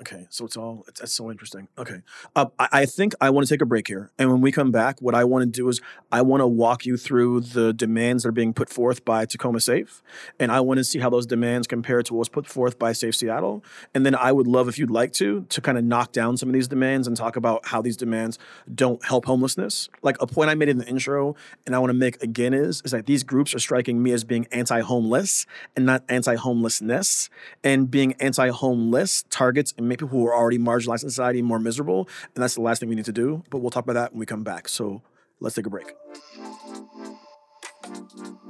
Okay, 0.00 0.26
so 0.30 0.44
it's 0.44 0.56
all 0.56 0.84
it's, 0.88 1.00
that's 1.00 1.12
so 1.12 1.30
interesting. 1.30 1.68
Okay, 1.76 2.02
uh, 2.34 2.46
I, 2.58 2.68
I, 2.72 2.86
think 2.86 3.14
I 3.20 3.30
want 3.30 3.46
to 3.46 3.54
take 3.54 3.60
a 3.60 3.66
break 3.66 3.86
here, 3.86 4.10
and 4.18 4.30
when 4.30 4.40
we 4.40 4.50
come 4.50 4.70
back, 4.70 5.00
what 5.00 5.14
I 5.14 5.24
want 5.24 5.42
to 5.42 5.46
do 5.46 5.68
is 5.68 5.80
I 6.10 6.22
want 6.22 6.40
to 6.40 6.46
walk 6.46 6.86
you 6.86 6.96
through 6.96 7.40
the 7.40 7.72
demands 7.72 8.22
that 8.22 8.30
are 8.30 8.32
being 8.32 8.52
put 8.52 8.68
forth 8.68 9.04
by 9.04 9.26
Tacoma 9.26 9.60
Safe, 9.60 10.02
and 10.40 10.50
I 10.50 10.60
want 10.60 10.78
to 10.78 10.84
see 10.84 10.98
how 10.98 11.10
those 11.10 11.26
demands 11.26 11.66
compare 11.66 12.02
to 12.02 12.14
what 12.14 12.20
was 12.20 12.28
put 12.28 12.46
forth 12.46 12.78
by 12.78 12.92
Safe 12.92 13.14
Seattle, 13.14 13.64
and 13.94 14.04
then 14.04 14.14
I 14.14 14.32
would 14.32 14.46
love 14.46 14.68
if 14.68 14.78
you'd 14.78 14.90
like 14.90 15.12
to 15.14 15.42
to 15.48 15.60
kind 15.60 15.76
of 15.76 15.84
knock 15.84 16.12
down 16.12 16.36
some 16.36 16.48
of 16.48 16.52
these 16.54 16.68
demands 16.68 17.06
and 17.06 17.16
talk 17.16 17.36
about 17.36 17.66
how 17.66 17.82
these 17.82 17.96
demands 17.96 18.38
don't 18.74 19.04
help 19.04 19.26
homelessness. 19.26 19.88
Like 20.02 20.16
a 20.20 20.26
point 20.26 20.50
I 20.50 20.54
made 20.54 20.68
in 20.68 20.78
the 20.78 20.86
intro, 20.88 21.36
and 21.66 21.76
I 21.76 21.78
want 21.78 21.90
to 21.90 21.98
make 21.98 22.22
again 22.22 22.54
is 22.54 22.82
is 22.84 22.92
that 22.92 23.06
these 23.06 23.22
groups 23.22 23.54
are 23.54 23.60
striking 23.60 24.02
me 24.02 24.12
as 24.12 24.24
being 24.24 24.46
anti-homeless 24.52 25.46
and 25.76 25.86
not 25.86 26.02
anti-homelessness, 26.08 27.30
and 27.62 27.90
being 27.90 28.14
anti-homeless 28.14 29.24
targets 29.30 29.74
and 29.82 29.88
make 29.88 29.98
people 29.98 30.18
who 30.18 30.26
are 30.26 30.34
already 30.34 30.58
marginalized 30.58 31.02
in 31.02 31.10
society 31.10 31.42
more 31.42 31.58
miserable. 31.58 32.08
And 32.34 32.42
that's 32.42 32.54
the 32.54 32.62
last 32.62 32.80
thing 32.80 32.88
we 32.88 32.94
need 32.94 33.04
to 33.04 33.12
do. 33.12 33.42
But 33.50 33.58
we'll 33.58 33.70
talk 33.70 33.84
about 33.84 33.94
that 33.94 34.12
when 34.12 34.20
we 34.20 34.26
come 34.26 34.42
back. 34.42 34.68
So 34.68 35.02
let's 35.40 35.54
take 35.54 35.66
a 35.66 35.70
break. 35.70 35.92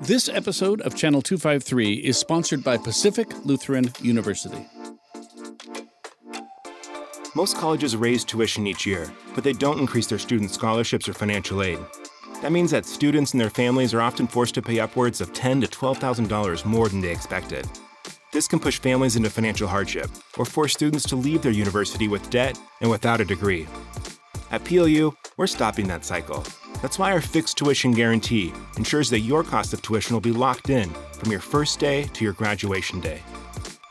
This 0.01 0.29
episode 0.29 0.81
of 0.83 0.95
Channel 0.95 1.23
253 1.23 1.95
is 1.95 2.19
sponsored 2.19 2.63
by 2.63 2.77
Pacific 2.77 3.29
Lutheran 3.45 3.93
University. 4.01 4.67
Most 7.35 7.57
colleges 7.57 7.97
raise 7.97 8.25
tuition 8.25 8.67
each 8.67 8.85
year, 8.85 9.11
but 9.35 9.43
they 9.43 9.55
don't 9.55 9.79
increase 9.79 10.07
their 10.07 10.19
student 10.19 10.51
scholarships 10.51 11.09
or 11.09 11.15
financial 11.15 11.63
aid. 11.63 11.79
That 12.43 12.53
means 12.53 12.73
that 12.73 12.85
students 12.85 13.33
and 13.33 13.41
their 13.41 13.49
families 13.49 13.95
are 13.95 14.03
often 14.03 14.27
forced 14.27 14.55
to 14.57 14.63
pay 14.63 14.81
upwards 14.81 15.21
of 15.21 15.33
10 15.33 15.63
to 15.63 15.67
$12,000 15.67 16.65
more 16.67 16.89
than 16.89 17.01
they 17.01 17.11
expected. 17.11 17.67
This 18.33 18.49
can 18.49 18.59
push 18.59 18.79
families 18.79 19.17
into 19.17 19.29
financial 19.29 19.69
hardship 19.69 20.11
or 20.39 20.47
force 20.47 20.73
students 20.73 21.07
to 21.09 21.17
leave 21.17 21.43
their 21.43 21.53
university 21.53 22.09
with 22.09 22.31
debt 22.31 22.59
and 22.81 22.91
without 22.91 23.21
a 23.21 23.27
degree. 23.27 23.67
At 24.51 24.65
PLU, 24.65 25.13
we're 25.37 25.47
stopping 25.47 25.87
that 25.89 26.03
cycle. 26.03 26.43
That's 26.81 26.99
why 26.99 27.13
our 27.13 27.21
fixed 27.21 27.59
tuition 27.59 27.93
guarantee 27.93 28.55
ensures 28.79 29.11
that 29.11 29.21
your 29.21 29.45
cost 29.45 29.75
of 29.75 29.83
tuition 29.83 30.15
will 30.15 30.23
be 30.23 30.33
locked 30.33 30.71
in 30.71 30.89
from 31.13 31.31
your 31.31 31.41
first 31.41 31.79
day 31.79 32.05
to 32.05 32.25
your 32.25 32.33
graduation 32.33 33.01
day. 33.01 33.21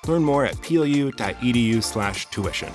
Learn 0.08 0.24
more 0.24 0.44
at 0.44 0.60
plu.edu/tuition. 0.64 2.74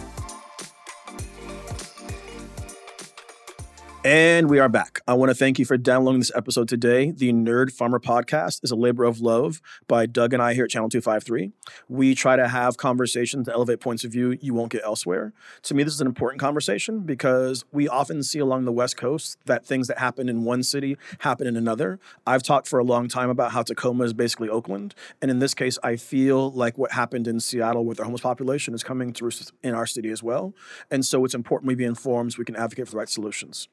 And 4.07 4.49
we 4.49 4.61
are 4.61 4.69
back. 4.69 5.01
I 5.09 5.15
want 5.15 5.31
to 5.31 5.35
thank 5.35 5.59
you 5.59 5.65
for 5.65 5.77
downloading 5.77 6.21
this 6.21 6.31
episode 6.33 6.69
today. 6.69 7.11
The 7.11 7.33
Nerd 7.33 7.73
Farmer 7.73 7.99
Podcast 7.99 8.63
is 8.63 8.71
a 8.71 8.77
labor 8.77 9.03
of 9.03 9.21
love 9.21 9.61
by 9.89 10.07
Doug 10.07 10.33
and 10.33 10.41
I 10.41 10.55
here 10.55 10.63
at 10.63 10.71
Channel 10.71 10.91
253. 10.91 11.51
We 11.89 12.15
try 12.15 12.37
to 12.37 12.47
have 12.47 12.77
conversations 12.77 13.49
to 13.49 13.53
elevate 13.53 13.81
points 13.81 14.05
of 14.05 14.13
view 14.13 14.39
you 14.41 14.55
won't 14.55 14.71
get 14.71 14.85
elsewhere. 14.85 15.33
To 15.63 15.75
me, 15.75 15.83
this 15.83 15.93
is 15.93 16.01
an 16.01 16.07
important 16.07 16.41
conversation 16.41 17.01
because 17.01 17.65
we 17.73 17.89
often 17.89 18.23
see 18.23 18.39
along 18.39 18.65
the 18.65 18.71
West 18.71 18.97
Coast 18.97 19.39
that 19.47 19.67
things 19.67 19.89
that 19.89 19.99
happen 19.99 20.29
in 20.29 20.45
one 20.45 20.63
city 20.63 20.97
happen 21.19 21.49
in 21.49 21.57
another. 21.57 21.99
I've 22.29 22.45
talked 22.45 22.69
for 22.69 22.79
a 22.79 22.85
long 22.85 23.09
time 23.09 23.29
about 23.29 23.51
how 23.51 23.65
Tacoma 23.65 24.05
is 24.05 24.13
basically 24.13 24.49
Oakland. 24.49 24.95
And 25.21 25.33
in 25.33 25.41
this 25.41 25.53
case, 25.53 25.81
I 25.83 25.97
feel 25.97 26.53
like 26.53 26.79
what 26.79 26.93
happened 26.93 27.27
in 27.27 27.41
Seattle 27.41 27.85
with 27.85 27.99
our 27.99 28.05
homeless 28.05 28.23
population 28.23 28.73
is 28.73 28.85
coming 28.85 29.13
through 29.13 29.33
in 29.65 29.75
our 29.75 29.85
city 29.85 30.11
as 30.11 30.23
well. 30.23 30.55
And 30.93 31.05
so 31.05 31.25
it's 31.25 31.35
important 31.35 31.67
we 31.67 31.75
be 31.75 31.85
informed 31.85 32.35
so 32.35 32.37
we 32.39 32.45
can 32.45 32.55
advocate 32.55 32.87
for 32.87 32.93
the 32.93 32.99
right 32.99 33.09
solutions. 33.09 33.67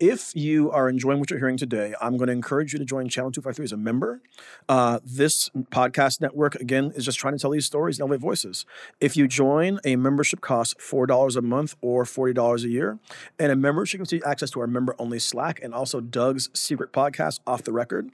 If 0.00 0.34
you 0.34 0.72
are 0.72 0.88
enjoying 0.88 1.20
what 1.20 1.30
you're 1.30 1.38
hearing 1.38 1.56
today, 1.56 1.94
I'm 2.00 2.16
going 2.16 2.26
to 2.26 2.32
encourage 2.32 2.72
you 2.72 2.80
to 2.80 2.84
join 2.84 3.08
Channel 3.08 3.30
253 3.30 3.64
as 3.64 3.70
a 3.70 3.76
member. 3.76 4.20
Uh, 4.68 4.98
this 5.04 5.50
podcast 5.70 6.20
network, 6.20 6.56
again, 6.56 6.92
is 6.96 7.04
just 7.04 7.16
trying 7.16 7.34
to 7.34 7.38
tell 7.38 7.52
these 7.52 7.64
stories 7.64 7.98
and 7.98 8.02
elevate 8.02 8.20
voices. 8.20 8.66
If 9.00 9.16
you 9.16 9.28
join, 9.28 9.78
a 9.84 9.94
membership 9.94 10.40
costs 10.40 10.74
$4 10.80 11.36
a 11.36 11.42
month 11.42 11.76
or 11.80 12.02
$40 12.02 12.64
a 12.64 12.68
year. 12.68 12.98
And 13.38 13.52
a 13.52 13.56
membership 13.56 14.00
gives 14.00 14.12
you 14.12 14.20
access 14.26 14.50
to 14.50 14.60
our 14.60 14.66
member 14.66 14.96
only 14.98 15.20
Slack 15.20 15.62
and 15.62 15.72
also 15.72 16.00
Doug's 16.00 16.50
secret 16.52 16.92
podcast, 16.92 17.38
Off 17.46 17.62
the 17.62 17.72
Record. 17.72 18.10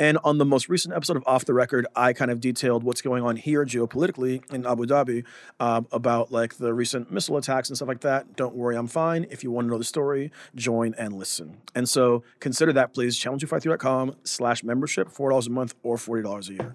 And 0.00 0.18
on 0.24 0.38
the 0.38 0.44
most 0.44 0.68
recent 0.68 0.94
episode 0.94 1.16
of 1.16 1.22
Off 1.28 1.44
the 1.44 1.54
Record, 1.54 1.86
I 1.94 2.12
kind 2.12 2.32
of 2.32 2.40
detailed 2.40 2.82
what's 2.82 3.02
going 3.02 3.22
on 3.22 3.36
here 3.36 3.64
geopolitically 3.64 4.42
in 4.52 4.66
Abu 4.66 4.84
Dhabi 4.84 5.24
um, 5.60 5.86
about 5.92 6.32
like 6.32 6.56
the 6.56 6.74
recent 6.74 7.12
missile 7.12 7.36
attacks 7.36 7.68
and 7.70 7.76
stuff 7.78 7.88
like 7.88 8.00
that. 8.00 8.34
Don't 8.34 8.56
worry, 8.56 8.76
I'm 8.76 8.88
fine. 8.88 9.26
If 9.30 9.44
you 9.44 9.52
want 9.52 9.68
to 9.68 9.70
know 9.70 9.78
the 9.78 9.84
story, 9.84 10.32
join 10.56 10.92
and 10.94 11.14
listen. 11.14 11.29
And 11.74 11.88
so 11.88 12.24
consider 12.40 12.72
that, 12.72 12.92
please. 12.94 13.18
Channel253.com 13.18 14.16
slash 14.24 14.64
membership, 14.64 15.08
$4 15.08 15.46
a 15.46 15.50
month 15.50 15.74
or 15.82 15.96
$40 15.96 16.48
a 16.48 16.52
year. 16.52 16.74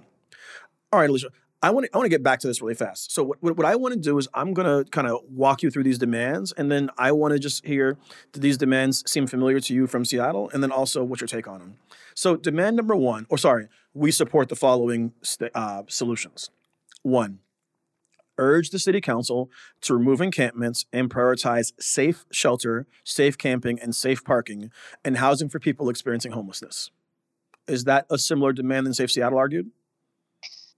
All 0.92 1.00
right, 1.00 1.10
Alicia. 1.10 1.30
I 1.62 1.72
want 1.72 1.86
to 1.86 1.90
I 1.94 1.98
want 1.98 2.06
to 2.06 2.10
get 2.10 2.22
back 2.22 2.40
to 2.42 2.48
this 2.48 2.62
really 2.62 2.76
fast. 2.76 3.12
So 3.12 3.24
what, 3.24 3.42
what 3.42 3.66
I 3.66 3.76
want 3.76 3.96
to 3.96 4.00
do 4.00 4.20
is 4.20 4.28
I'm 4.36 4.54
going 4.54 4.68
to 4.68 4.90
kind 4.92 5.08
of 5.08 5.22
walk 5.28 5.64
you 5.64 5.72
through 5.72 5.84
these 5.84 5.98
demands, 5.98 6.52
and 6.52 6.72
then 6.72 6.92
I 6.96 7.12
want 7.12 7.34
to 7.34 7.40
just 7.40 7.66
hear 7.66 7.98
do 8.34 8.40
these 8.40 8.58
demands 8.58 9.04
seem 9.10 9.26
familiar 9.26 9.60
to 9.60 9.74
you 9.74 9.88
from 9.88 10.06
Seattle, 10.06 10.50
and 10.54 10.62
then 10.62 10.72
also 10.72 11.04
what's 11.04 11.22
your 11.22 11.28
take 11.28 11.48
on 11.48 11.60
them. 11.60 11.76
So 12.14 12.36
demand 12.36 12.76
number 12.76 12.96
one, 12.96 13.26
or 13.30 13.40
sorry, 13.40 13.68
we 13.96 14.12
support 14.12 14.50
the 14.50 14.56
following 14.56 15.14
st- 15.24 15.52
uh, 15.56 15.84
solutions. 15.88 16.52
One, 17.02 17.40
urge 18.38 18.70
the 18.70 18.80
city 18.80 19.02
council 19.02 19.50
to 19.82 19.94
remove 19.94 20.22
encampments 20.22 20.86
and 20.94 21.10
prioritize 21.10 21.74
safe 21.80 22.26
shelter, 22.32 22.88
safe 23.04 23.38
camping, 23.38 23.80
and 23.80 23.96
safe 23.96 24.24
parking 24.24 24.72
and 25.04 25.18
housing 25.18 25.50
for 25.50 25.60
people 25.60 25.90
experiencing 25.90 26.32
homelessness. 26.32 26.92
Is 27.68 27.86
that 27.86 28.06
a 28.10 28.18
similar 28.18 28.54
demand 28.54 28.86
than 28.86 28.94
Safe 28.94 29.12
Seattle 29.12 29.40
argued? 29.40 29.72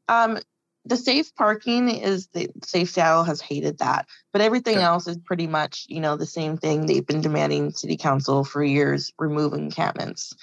Um, 0.08 0.40
the 0.86 0.96
safe 0.96 1.36
parking 1.36 1.90
is 1.90 2.28
the 2.28 2.50
Safe 2.64 2.90
Seattle 2.90 3.24
has 3.24 3.42
hated 3.42 3.80
that, 3.80 4.08
but 4.32 4.42
everything 4.42 4.78
okay. 4.78 4.86
else 4.86 5.06
is 5.06 5.18
pretty 5.18 5.48
much 5.48 5.86
you 5.90 6.00
know 6.00 6.16
the 6.16 6.26
same 6.26 6.56
thing. 6.56 6.86
They've 6.86 7.06
been 7.06 7.20
demanding 7.20 7.72
city 7.72 7.98
council 7.98 8.46
for 8.46 8.64
years 8.64 9.12
remove 9.20 9.54
encampments. 9.54 10.34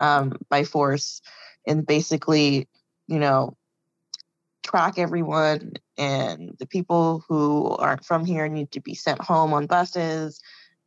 um, 0.00 0.32
by 0.48 0.64
force 0.64 1.20
and 1.66 1.86
basically, 1.86 2.68
you 3.06 3.18
know, 3.18 3.56
track 4.62 4.98
everyone 4.98 5.74
and 5.98 6.54
the 6.58 6.66
people 6.66 7.24
who 7.28 7.70
aren't 7.70 8.04
from 8.04 8.24
here 8.24 8.48
need 8.48 8.70
to 8.72 8.80
be 8.80 8.94
sent 8.94 9.20
home 9.20 9.52
on 9.52 9.66
buses 9.66 10.40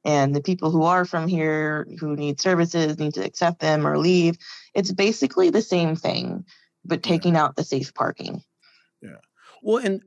and 0.03 0.35
the 0.35 0.41
people 0.41 0.71
who 0.71 0.83
are 0.83 1.05
from 1.05 1.27
here 1.27 1.87
who 1.99 2.15
need 2.15 2.39
services 2.39 2.97
need 2.97 3.13
to 3.13 3.23
accept 3.23 3.59
them 3.59 3.85
or 3.85 3.97
leave. 3.97 4.37
It's 4.73 4.91
basically 4.91 5.49
the 5.49 5.61
same 5.61 5.95
thing 5.95 6.45
but 6.83 7.03
taking 7.03 7.35
out 7.35 7.55
the 7.55 7.63
safe 7.63 7.93
parking. 7.93 8.41
Yeah. 9.01 9.17
Well 9.61 9.85
and 9.85 10.01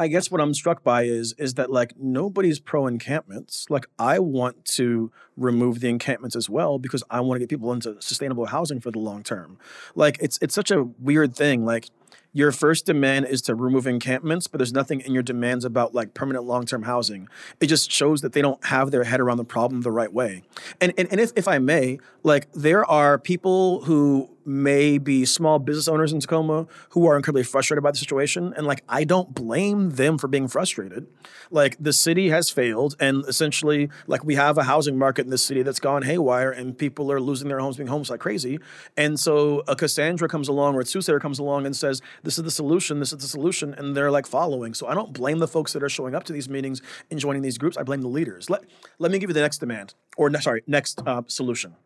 I 0.00 0.08
guess 0.08 0.30
what 0.30 0.40
I'm 0.40 0.54
struck 0.54 0.82
by 0.82 1.02
is 1.02 1.34
is 1.34 1.54
that 1.54 1.70
like 1.70 1.92
nobody's 1.98 2.58
pro 2.58 2.86
encampments. 2.86 3.66
Like 3.68 3.86
I 3.98 4.18
want 4.18 4.64
to 4.76 5.12
remove 5.36 5.80
the 5.80 5.90
encampments 5.90 6.34
as 6.34 6.48
well 6.48 6.78
because 6.78 7.02
I 7.10 7.20
want 7.20 7.36
to 7.36 7.40
get 7.40 7.50
people 7.50 7.70
into 7.70 8.00
sustainable 8.00 8.46
housing 8.46 8.80
for 8.80 8.90
the 8.90 8.98
long 8.98 9.22
term. 9.22 9.58
Like 9.94 10.16
it's 10.20 10.38
it's 10.40 10.54
such 10.54 10.70
a 10.70 10.84
weird 10.84 11.36
thing. 11.36 11.66
Like 11.66 11.90
your 12.32 12.52
first 12.52 12.86
demand 12.86 13.26
is 13.26 13.42
to 13.42 13.54
remove 13.54 13.86
encampments, 13.86 14.46
but 14.46 14.58
there's 14.58 14.72
nothing 14.72 15.00
in 15.00 15.12
your 15.12 15.22
demands 15.22 15.64
about 15.64 15.94
like 15.94 16.14
permanent 16.14 16.44
long 16.44 16.64
term 16.64 16.84
housing. 16.84 17.28
It 17.60 17.66
just 17.66 17.90
shows 17.90 18.22
that 18.22 18.32
they 18.32 18.40
don't 18.40 18.64
have 18.66 18.92
their 18.92 19.04
head 19.04 19.20
around 19.20 19.36
the 19.36 19.44
problem 19.44 19.82
the 19.82 19.92
right 19.92 20.12
way. 20.12 20.44
And 20.80 20.94
and, 20.96 21.08
and 21.10 21.20
if, 21.20 21.32
if 21.36 21.46
I 21.46 21.58
may, 21.58 21.98
like 22.22 22.50
there 22.52 22.84
are 22.86 23.18
people 23.18 23.82
who 23.82 24.30
may 24.44 24.98
be 24.98 25.24
small 25.24 25.58
business 25.58 25.88
owners 25.88 26.12
in 26.12 26.20
Tacoma 26.20 26.66
who 26.90 27.06
are 27.06 27.16
incredibly 27.16 27.42
frustrated 27.42 27.82
by 27.82 27.90
the 27.90 27.98
situation. 27.98 28.52
And 28.56 28.66
like, 28.66 28.82
I 28.88 29.04
don't 29.04 29.34
blame 29.34 29.90
them 29.90 30.18
for 30.18 30.28
being 30.28 30.48
frustrated. 30.48 31.06
Like, 31.50 31.76
the 31.80 31.92
city 31.92 32.28
has 32.30 32.50
failed. 32.50 32.96
And 33.00 33.24
essentially, 33.26 33.90
like, 34.06 34.24
we 34.24 34.34
have 34.34 34.58
a 34.58 34.64
housing 34.64 34.98
market 34.98 35.24
in 35.24 35.30
this 35.30 35.44
city 35.44 35.62
that's 35.62 35.80
gone 35.80 36.02
haywire 36.02 36.50
and 36.50 36.76
people 36.76 37.10
are 37.12 37.20
losing 37.20 37.48
their 37.48 37.60
homes, 37.60 37.76
being 37.76 37.88
homeless 37.88 38.10
like 38.10 38.20
crazy. 38.20 38.58
And 38.96 39.18
so 39.18 39.62
a 39.68 39.76
Cassandra 39.76 40.28
comes 40.28 40.48
along 40.48 40.74
or 40.74 40.80
a 40.80 40.86
Soothsayer 40.86 41.20
comes 41.20 41.38
along 41.38 41.66
and 41.66 41.74
says, 41.74 42.00
This 42.22 42.38
is 42.38 42.44
the 42.44 42.50
solution, 42.50 43.00
this 43.00 43.12
is 43.12 43.18
the 43.18 43.28
solution. 43.28 43.74
And 43.74 43.96
they're 43.96 44.10
like 44.10 44.26
following. 44.26 44.74
So 44.74 44.86
I 44.86 44.94
don't 44.94 45.12
blame 45.12 45.38
the 45.38 45.48
folks 45.48 45.72
that 45.72 45.82
are 45.82 45.88
showing 45.88 46.14
up 46.14 46.24
to 46.24 46.32
these 46.32 46.48
meetings 46.48 46.82
and 47.10 47.18
joining 47.18 47.42
these 47.42 47.58
groups. 47.58 47.76
I 47.76 47.82
blame 47.82 48.02
the 48.02 48.08
leaders. 48.08 48.50
Let, 48.50 48.64
let 48.98 49.10
me 49.10 49.18
give 49.18 49.30
you 49.30 49.34
the 49.34 49.40
next 49.40 49.58
demand 49.58 49.94
or, 50.16 50.32
sorry, 50.40 50.62
next 50.66 51.02
uh, 51.06 51.22
solution 51.26 51.76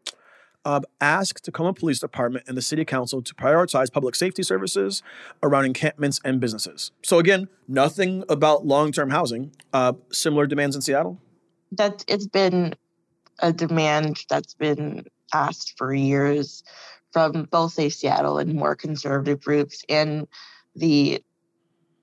uh, 0.64 0.80
ask 1.00 1.40
Tacoma 1.40 1.72
Police 1.72 2.00
Department 2.00 2.44
and 2.48 2.56
the 2.56 2.62
City 2.62 2.84
Council 2.84 3.22
to 3.22 3.34
prioritize 3.34 3.92
public 3.92 4.14
safety 4.14 4.42
services 4.42 5.02
around 5.42 5.66
encampments 5.66 6.20
and 6.24 6.40
businesses. 6.40 6.90
So 7.02 7.18
again, 7.18 7.48
nothing 7.68 8.24
about 8.28 8.66
long-term 8.66 9.10
housing. 9.10 9.52
Uh, 9.72 9.94
similar 10.10 10.46
demands 10.46 10.76
in 10.76 10.82
Seattle. 10.82 11.20
That 11.72 12.04
it's 12.08 12.26
been 12.26 12.74
a 13.40 13.52
demand 13.52 14.24
that's 14.28 14.54
been 14.54 15.06
asked 15.32 15.74
for 15.76 15.92
years 15.92 16.62
from 17.12 17.44
both 17.44 17.72
Safe 17.72 17.94
Seattle 17.94 18.38
and 18.38 18.54
more 18.54 18.74
conservative 18.74 19.42
groups 19.42 19.84
and 19.88 20.26
the 20.76 21.22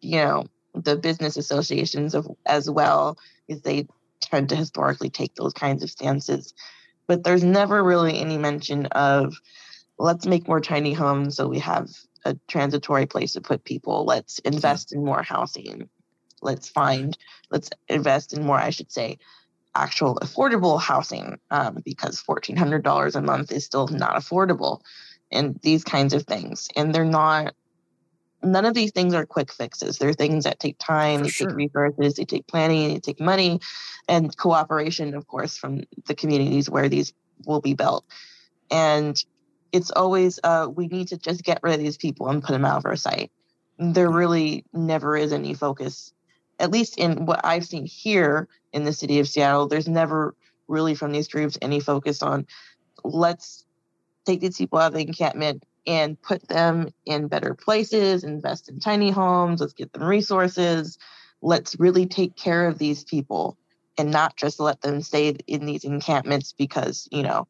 you 0.02 0.18
know 0.18 0.46
the 0.74 0.96
business 0.96 1.38
associations 1.38 2.16
of 2.16 2.28
as 2.46 2.70
well 2.70 3.18
is 3.48 3.62
they 3.62 3.88
tend 4.22 4.50
to 4.50 4.56
historically 4.56 5.10
take 5.10 5.36
those 5.36 5.54
kinds 5.54 5.84
of 5.84 5.90
stances 5.90 6.54
but 7.12 7.26
there's 7.26 7.44
never 7.44 7.84
really 7.84 8.18
any 8.20 8.38
mention 8.38 8.86
of 8.86 9.36
let's 10.00 10.26
make 10.26 10.48
more 10.48 10.62
tiny 10.62 10.94
homes 10.94 11.36
so 11.36 11.46
we 11.46 11.60
have 11.60 11.90
a 12.24 12.38
transitory 12.48 13.06
place 13.06 13.34
to 13.34 13.42
put 13.42 13.66
people. 13.66 14.06
Let's 14.06 14.40
invest 14.40 14.94
in 14.94 15.04
more 15.04 15.22
housing. 15.22 15.90
Let's 16.42 16.70
find, 16.70 17.18
let's 17.50 17.70
invest 17.90 18.32
in 18.32 18.46
more, 18.46 18.58
I 18.58 18.70
should 18.70 18.94
say, 18.94 19.18
actual 19.76 20.20
affordable 20.22 20.80
housing 20.80 21.38
um, 21.50 21.80
because 21.84 22.24
$1,400 22.24 23.16
a 23.16 23.22
month 23.22 23.52
is 23.52 23.66
still 23.66 23.90
not 23.90 24.16
affordable 24.16 24.80
and 25.34 25.60
these 25.64 25.84
kinds 25.84 26.14
of 26.14 26.24
things. 26.24 26.70
And 26.78 26.96
they're 26.96 27.04
not, 27.04 27.56
none 28.44 28.66
of 28.66 28.74
these 28.74 28.92
things 28.92 29.14
are 29.14 29.26
quick 29.26 29.52
fixes. 29.52 29.98
They're 29.98 30.14
things 30.14 30.44
that 30.44 30.60
take 30.60 30.78
time, 30.80 31.24
they 31.24 31.30
sure. 31.30 31.48
take 31.50 31.56
resources, 31.56 32.16
they 32.16 32.26
take 32.26 32.48
planning, 32.48 32.94
they 32.94 33.00
take 33.00 33.20
money 33.20 33.60
and 34.08 34.36
cooperation, 34.36 35.14
of 35.14 35.28
course, 35.28 35.58
from 35.58 35.84
the 36.06 36.16
communities 36.16 36.70
where 36.70 36.90
these 36.90 37.14
will 37.46 37.62
be 37.62 37.74
built. 37.74 38.06
And 38.70 39.16
it's 39.72 39.92
always 39.92 40.40
uh, 40.44 40.68
we 40.74 40.88
need 40.88 41.10
to 41.10 41.18
just 41.18 41.44
get 41.44 41.60
rid 41.64 41.76
of 41.76 41.80
these 41.80 41.98
people 41.98 42.30
and 42.30 42.44
put 42.44 42.52
them 42.52 42.66
out 42.66 42.78
of 42.78 42.86
our 42.86 42.96
sight. 42.96 43.32
There 43.78 44.10
really 44.10 44.66
never 44.74 45.16
is 45.16 45.32
any 45.32 45.54
focus, 45.54 46.14
at 46.60 46.72
least 46.72 46.98
in 46.98 47.26
what 47.26 47.42
I've 47.44 47.66
seen 47.66 47.86
here 47.86 48.48
in 48.74 48.84
the 48.84 48.94
city 48.94 49.20
of 49.20 49.28
Seattle. 49.28 49.68
There's 49.68 49.88
never 49.88 50.36
really 50.68 50.96
from 50.96 51.12
these 51.12 51.28
groups 51.28 51.58
any 51.62 51.80
focus 51.80 52.22
on 52.22 52.48
let's 53.04 53.66
take 54.26 54.40
these 54.40 54.58
people 54.58 54.80
out 54.80 54.88
of 54.88 54.94
the 54.94 55.02
encampment 55.02 55.64
and 55.88 56.22
put 56.22 56.48
them 56.48 56.90
in 57.06 57.28
better 57.28 57.54
places, 57.54 58.24
invest 58.24 58.70
in 58.70 58.80
tiny 58.80 59.12
homes, 59.12 59.62
let's 59.62 59.74
get 59.74 59.92
them 59.94 60.04
resources. 60.04 60.98
Let's 61.42 61.80
really 61.80 62.06
take 62.06 62.36
care 62.36 62.68
of 62.68 62.78
these 62.78 63.04
people 63.04 63.58
and 63.98 64.12
not 64.12 64.36
just 64.38 64.60
let 64.60 64.82
them 64.82 65.02
stay 65.02 65.30
in 65.48 65.66
these 65.66 65.84
encampments 65.84 66.54
because 66.54 67.08
you 67.12 67.24
know 67.24 67.48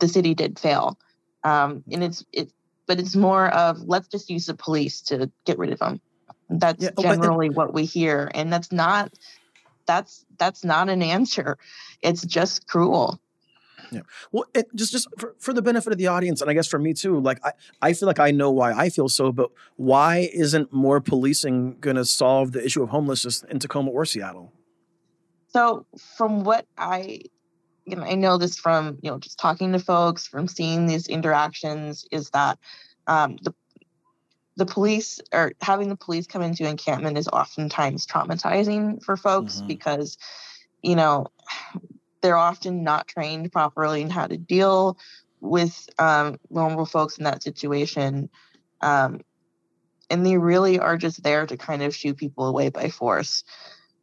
the 0.00 0.08
city 0.08 0.34
did 0.34 0.58
fail. 0.58 0.98
Um, 1.44 1.84
and 1.90 2.04
it's 2.04 2.24
it 2.32 2.52
but 2.86 2.98
it's 2.98 3.16
more 3.16 3.48
of 3.48 3.80
let's 3.80 4.08
just 4.08 4.30
use 4.30 4.46
the 4.46 4.54
police 4.54 5.00
to 5.02 5.30
get 5.46 5.58
rid 5.58 5.72
of 5.72 5.78
them 5.78 6.00
that's 6.50 6.82
yeah, 6.82 6.90
generally 7.00 7.48
what 7.48 7.72
we 7.72 7.84
hear 7.84 8.30
and 8.34 8.52
that's 8.52 8.70
not 8.70 9.12
that's 9.86 10.24
that's 10.38 10.64
not 10.64 10.88
an 10.88 11.02
answer. 11.02 11.58
It's 12.02 12.24
just 12.24 12.66
cruel 12.66 13.20
yeah. 13.92 14.00
Well, 14.32 14.44
it, 14.54 14.66
just 14.74 14.92
just 14.92 15.06
for, 15.18 15.34
for 15.38 15.52
the 15.52 15.62
benefit 15.62 15.92
of 15.92 15.98
the 15.98 16.06
audience, 16.06 16.40
and 16.40 16.50
I 16.50 16.54
guess 16.54 16.66
for 16.66 16.78
me 16.78 16.94
too, 16.94 17.20
like 17.20 17.38
I, 17.44 17.52
I 17.80 17.92
feel 17.92 18.06
like 18.06 18.18
I 18.18 18.30
know 18.30 18.50
why 18.50 18.72
I 18.72 18.88
feel 18.88 19.08
so, 19.08 19.32
but 19.32 19.50
why 19.76 20.30
isn't 20.32 20.72
more 20.72 21.00
policing 21.00 21.78
going 21.80 21.96
to 21.96 22.04
solve 22.04 22.52
the 22.52 22.64
issue 22.64 22.82
of 22.82 22.88
homelessness 22.88 23.42
in 23.44 23.58
Tacoma 23.58 23.90
or 23.90 24.04
Seattle? 24.04 24.52
So 25.48 25.86
from 26.16 26.44
what 26.44 26.66
I 26.78 27.20
you 27.84 27.96
know, 27.96 28.04
I 28.04 28.14
know 28.14 28.38
this 28.38 28.58
from 28.58 28.98
you 29.02 29.10
know 29.10 29.18
just 29.18 29.38
talking 29.38 29.72
to 29.72 29.78
folks, 29.78 30.26
from 30.26 30.48
seeing 30.48 30.86
these 30.86 31.08
interactions, 31.08 32.06
is 32.10 32.30
that 32.30 32.58
um, 33.06 33.36
the 33.42 33.54
the 34.56 34.66
police 34.66 35.20
or 35.32 35.52
having 35.60 35.88
the 35.88 35.96
police 35.96 36.26
come 36.26 36.42
into 36.42 36.68
encampment 36.68 37.18
is 37.18 37.28
oftentimes 37.28 38.06
traumatizing 38.06 39.02
for 39.02 39.16
folks 39.16 39.56
mm-hmm. 39.56 39.68
because 39.68 40.18
you 40.82 40.94
know 40.94 41.26
they're 42.22 42.36
often 42.36 42.82
not 42.82 43.08
trained 43.08 43.52
properly 43.52 44.02
in 44.02 44.10
how 44.10 44.26
to 44.26 44.36
deal 44.36 44.96
with 45.40 45.88
um, 45.98 46.38
vulnerable 46.50 46.86
folks 46.86 47.18
in 47.18 47.24
that 47.24 47.42
situation 47.42 48.30
um, 48.80 49.20
and 50.08 50.24
they 50.24 50.36
really 50.36 50.78
are 50.78 50.96
just 50.96 51.22
there 51.22 51.46
to 51.46 51.56
kind 51.56 51.82
of 51.82 51.94
shoo 51.94 52.14
people 52.14 52.46
away 52.46 52.68
by 52.68 52.88
force 52.88 53.44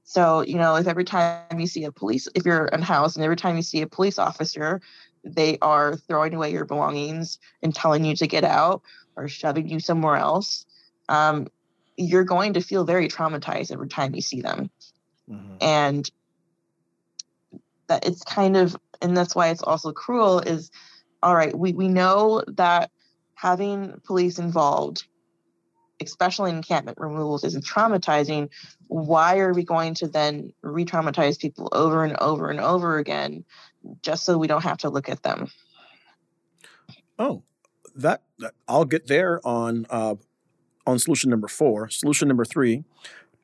so, 0.09 0.41
you 0.41 0.55
know, 0.55 0.75
if 0.75 0.87
every 0.87 1.03
time 1.03 1.59
you 1.59 1.67
see 1.67 1.83
a 1.83 1.91
police, 1.91 2.27
if 2.33 2.43
you're 2.43 2.65
in 2.65 2.81
house 2.81 3.15
and 3.15 3.23
every 3.23 3.35
time 3.35 3.57
you 3.57 3.61
see 3.61 3.83
a 3.83 3.87
police 3.87 4.17
officer, 4.17 4.81
they 5.23 5.59
are 5.61 5.97
throwing 5.97 6.33
away 6.33 6.51
your 6.51 6.65
belongings 6.65 7.37
and 7.61 7.75
telling 7.75 8.03
you 8.03 8.15
to 8.15 8.25
get 8.25 8.43
out 8.43 8.81
or 9.15 9.27
shoving 9.27 9.69
you 9.69 9.79
somewhere 9.79 10.15
else, 10.15 10.65
um, 11.09 11.47
you're 11.95 12.23
going 12.23 12.53
to 12.53 12.61
feel 12.61 12.85
very 12.85 13.07
traumatized 13.07 13.71
every 13.71 13.87
time 13.87 14.15
you 14.15 14.21
see 14.21 14.41
them. 14.41 14.71
Mm-hmm. 15.29 15.57
And 15.61 16.09
that 17.89 18.07
it's 18.07 18.23
kind 18.23 18.55
of, 18.55 18.75
and 19.01 19.15
that's 19.15 19.35
why 19.35 19.49
it's 19.49 19.63
also 19.63 19.91
cruel 19.91 20.39
is 20.39 20.71
all 21.21 21.35
right, 21.35 21.57
we, 21.57 21.73
we 21.73 21.89
know 21.89 22.41
that 22.47 22.91
having 23.35 23.99
police 24.05 24.39
involved 24.39 25.03
especially 26.01 26.51
in 26.51 26.57
encampment 26.57 26.97
removals, 26.99 27.43
is 27.43 27.55
traumatizing, 27.57 28.49
why 28.87 29.39
are 29.39 29.53
we 29.53 29.63
going 29.63 29.93
to 29.95 30.07
then 30.07 30.53
re 30.61 30.85
traumatize 30.85 31.39
people 31.39 31.69
over 31.71 32.03
and 32.03 32.15
over 32.17 32.49
and 32.49 32.59
over 32.59 32.97
again 32.97 33.43
just 34.01 34.25
so 34.25 34.37
we 34.37 34.47
don't 34.47 34.63
have 34.63 34.77
to 34.77 34.89
look 34.89 35.09
at 35.09 35.23
them? 35.23 35.47
Oh, 37.17 37.43
that, 37.95 38.23
that 38.39 38.53
I'll 38.67 38.85
get 38.85 39.07
there 39.07 39.45
on 39.45 39.85
uh, 39.89 40.15
on 40.87 40.99
solution 40.99 41.29
number 41.29 41.47
four. 41.47 41.89
Solution 41.89 42.27
number 42.27 42.45
three 42.45 42.83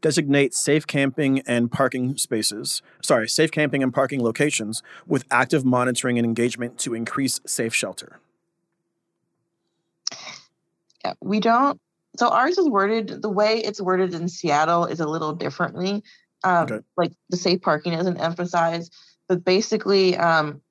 designate 0.05 0.53
safe 0.53 0.85
camping 0.85 1.39
and 1.47 1.71
parking 1.71 2.15
spaces, 2.15 2.83
sorry, 3.01 3.27
safe 3.27 3.49
camping 3.49 3.81
and 3.81 3.91
parking 3.91 4.21
locations 4.21 4.83
with 5.07 5.25
active 5.31 5.65
monitoring 5.65 6.19
and 6.19 6.27
engagement 6.27 6.77
to 6.77 6.93
increase 6.93 7.41
safe 7.47 7.73
shelter. 7.73 8.19
Yeah, 11.03 11.13
we 11.21 11.39
don't 11.39 11.81
so 12.17 12.29
ours 12.29 12.55
is 12.59 12.69
worded 12.69 13.23
the 13.23 13.31
way 13.31 13.57
it's 13.57 13.81
worded 13.81 14.13
in 14.13 14.29
Seattle 14.29 14.85
is 14.85 14.99
a 14.99 15.07
little 15.07 15.33
differently. 15.33 16.03
Um, 16.43 16.65
okay. 16.65 16.79
Like 16.95 17.13
the 17.31 17.37
safe 17.37 17.63
parking 17.63 17.93
isn't 17.93 18.17
emphasized, 18.17 18.93
but 19.27 19.43
basically, 19.43 20.15
um, 20.17 20.61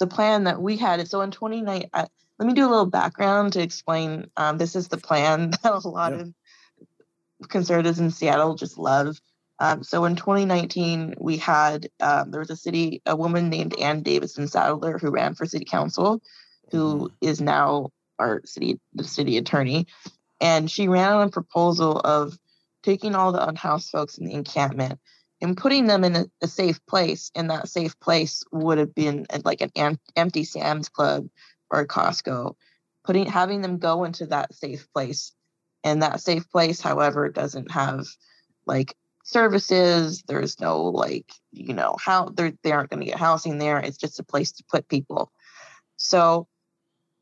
the 0.00 0.06
plan 0.06 0.44
that 0.44 0.60
we 0.60 0.76
had 0.76 1.08
so 1.08 1.22
in 1.22 1.30
29. 1.30 1.88
Uh, 1.94 2.04
let 2.38 2.46
me 2.46 2.52
do 2.52 2.66
a 2.66 2.68
little 2.68 2.84
background 2.84 3.54
to 3.54 3.62
explain. 3.62 4.30
Um, 4.36 4.58
this 4.58 4.76
is 4.76 4.88
the 4.88 4.98
plan 4.98 5.50
that 5.62 5.72
a 5.72 5.88
lot 5.88 6.12
yeah. 6.12 6.18
of 6.20 6.34
conservatives 7.48 8.00
in 8.00 8.10
Seattle 8.10 8.54
just 8.54 8.78
love. 8.78 9.20
Um, 9.60 9.82
so 9.82 10.04
in 10.04 10.16
2019, 10.16 11.14
we 11.18 11.36
had 11.36 11.88
um, 12.00 12.30
there 12.30 12.40
was 12.40 12.50
a 12.50 12.56
city, 12.56 13.02
a 13.06 13.16
woman 13.16 13.48
named 13.50 13.78
Ann 13.78 14.02
Davison 14.02 14.46
Sattler 14.48 14.98
who 14.98 15.10
ran 15.10 15.34
for 15.34 15.46
city 15.46 15.64
council. 15.64 16.20
who 16.70 17.10
is 17.20 17.40
now 17.40 17.90
our 18.18 18.42
city 18.44 18.78
the 18.94 19.04
city 19.04 19.38
attorney, 19.38 19.86
and 20.40 20.70
she 20.70 20.88
ran 20.88 21.12
on 21.12 21.28
a 21.28 21.30
proposal 21.30 21.98
of 21.98 22.36
taking 22.82 23.14
all 23.14 23.32
the 23.32 23.46
unhoused 23.46 23.90
folks 23.90 24.18
in 24.18 24.26
the 24.26 24.34
encampment 24.34 25.00
and 25.40 25.56
putting 25.56 25.86
them 25.86 26.04
in 26.04 26.16
a, 26.16 26.26
a 26.42 26.48
safe 26.48 26.84
place. 26.86 27.30
And 27.34 27.50
that 27.50 27.68
safe 27.68 27.98
place 28.00 28.42
would 28.52 28.78
have 28.78 28.94
been 28.94 29.26
like 29.44 29.60
an 29.60 29.70
em- 29.76 30.00
empty 30.16 30.44
Sam's 30.44 30.88
Club 30.88 31.28
or 31.70 31.80
a 31.80 31.86
Costco. 31.86 32.54
Putting 33.04 33.26
having 33.26 33.62
them 33.62 33.78
go 33.78 34.04
into 34.04 34.26
that 34.26 34.54
safe 34.54 34.86
place, 34.92 35.32
and 35.84 36.02
that 36.02 36.20
safe 36.20 36.48
place, 36.50 36.80
however, 36.80 37.28
doesn't 37.28 37.70
have 37.70 38.06
like 38.66 38.94
services. 39.24 40.22
There's 40.26 40.60
no 40.60 40.82
like 40.82 41.30
you 41.52 41.74
know 41.74 41.96
how 42.00 42.26
they're 42.26 42.52
they 42.62 42.72
aren't 42.72 42.90
going 42.90 43.00
to 43.00 43.06
get 43.06 43.18
housing 43.18 43.58
there. 43.58 43.78
It's 43.78 43.98
just 43.98 44.20
a 44.20 44.24
place 44.24 44.52
to 44.52 44.64
put 44.70 44.88
people. 44.88 45.32
So 45.96 46.48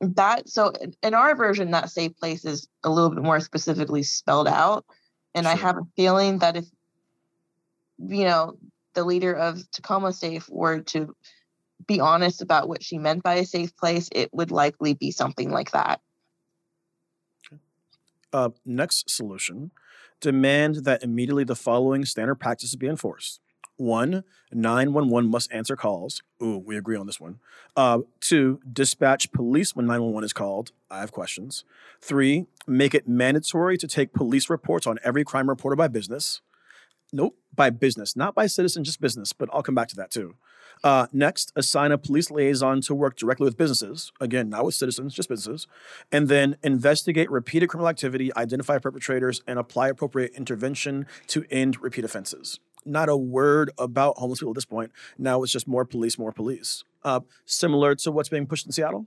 that 0.01 0.49
so 0.49 0.73
in 1.03 1.15
our 1.15 1.35
version, 1.35 1.71
that 1.71 1.91
safe 1.91 2.17
place 2.17 2.45
is 2.45 2.69
a 2.85 2.91
little 2.91 3.11
bit 3.11 3.23
more 3.23 3.41
specifically 3.41 4.03
spelled 4.03 4.49
out. 4.49 4.85
And 5.35 5.47
I 5.47 5.55
have 5.55 5.77
a 5.77 5.87
feeling 5.97 6.39
that 6.39 6.57
if 6.57 6.65
you 7.99 8.25
know 8.25 8.57
the 8.95 9.05
leader 9.05 9.35
of 9.35 9.61
Tacoma 9.71 10.13
Safe 10.13 10.49
were 10.49 10.81
to 10.81 11.15
be 11.87 12.01
honest 12.01 12.43
about 12.43 12.69
what 12.69 12.83
she 12.83 12.99
meant 12.99 13.23
by 13.23 13.35
a 13.35 13.45
safe 13.45 13.77
place, 13.77 14.09
it 14.13 14.33
would 14.33 14.51
likely 14.51 14.95
be 14.95 15.11
something 15.11 15.51
like 15.51 15.73
that. 15.73 16.01
Uh, 18.37 18.51
next 18.67 19.09
solution 19.09 19.71
demand 20.21 20.85
that 20.85 21.03
immediately 21.03 21.43
the 21.43 21.57
following 21.57 22.05
standard 22.05 22.35
practices 22.35 22.77
be 22.77 22.87
enforced. 22.87 23.41
One, 23.79 24.25
911 24.53 25.31
must 25.31 25.51
answer 25.51 25.75
calls. 25.75 26.23
Ooh, 26.43 26.59
we 26.59 26.77
agree 26.77 26.99
on 26.99 27.07
this 27.07 27.19
one. 27.19 27.39
Uh, 27.75 28.01
two, 28.21 28.61
dispatch 28.71 29.33
police 29.33 29.75
when 29.75 29.87
911 29.87 30.25
is 30.27 30.33
called. 30.35 30.73
I 30.91 31.01
have 31.01 31.13
questions. 31.13 31.65
Three, 32.03 32.45
make 32.67 32.95
it 32.95 33.09
mandatory 33.09 33.79
to 33.79 33.89
take 33.89 34.13
police 34.13 34.51
reports 34.51 34.87
on 34.87 34.99
every 35.03 35.25
crime 35.25 35.49
reported 35.49 35.77
by 35.77 35.89
business. 35.89 36.43
Nope, 37.15 37.39
by 37.55 37.71
business, 37.71 38.17
not 38.17 38.35
by 38.35 38.47
citizen, 38.47 38.85
just 38.85 39.01
business, 39.01 39.33
but 39.33 39.49
I'll 39.51 39.63
come 39.63 39.75
back 39.75 39.89
to 39.89 39.97
that 39.97 40.11
too. 40.11 40.35
Uh, 40.85 41.07
next, 41.13 41.53
assign 41.57 41.93
a 41.93 41.99
police 41.99 42.31
liaison 42.31 42.81
to 42.83 42.95
work 42.95 43.17
directly 43.17 43.45
with 43.45 43.57
businesses. 43.57 44.13
Again, 44.21 44.49
not 44.49 44.65
with 44.65 44.75
citizens, 44.75 45.15
just 45.15 45.29
businesses. 45.29 45.67
And 46.13 46.29
then 46.29 46.57
investigate 46.63 47.31
repeated 47.31 47.69
criminal 47.69 47.89
activity, 47.89 48.35
identify 48.37 48.79
perpetrators, 48.79 49.43
and 49.47 49.59
apply 49.59 49.89
appropriate 49.89 50.33
intervention 50.35 51.07
to 51.29 51.45
end 51.51 51.83
repeat 51.83 52.05
offenses. 52.05 52.61
Not 52.85 53.09
a 53.09 53.17
word 53.17 53.71
about 53.79 54.17
homeless 54.19 54.39
people 54.39 54.53
at 54.53 54.55
this 54.55 54.65
point. 54.65 54.93
Now 55.19 55.43
it's 55.43 55.53
just 55.53 55.67
more 55.67 55.85
police, 55.85 56.19
more 56.19 56.33
police. 56.33 56.85
Uh, 57.03 57.21
similar 57.45 57.95
to 57.97 58.13
what's 58.13 58.29
being 58.29 58.47
pushed 58.47 58.67
in 58.67 58.73
Seattle. 58.73 59.07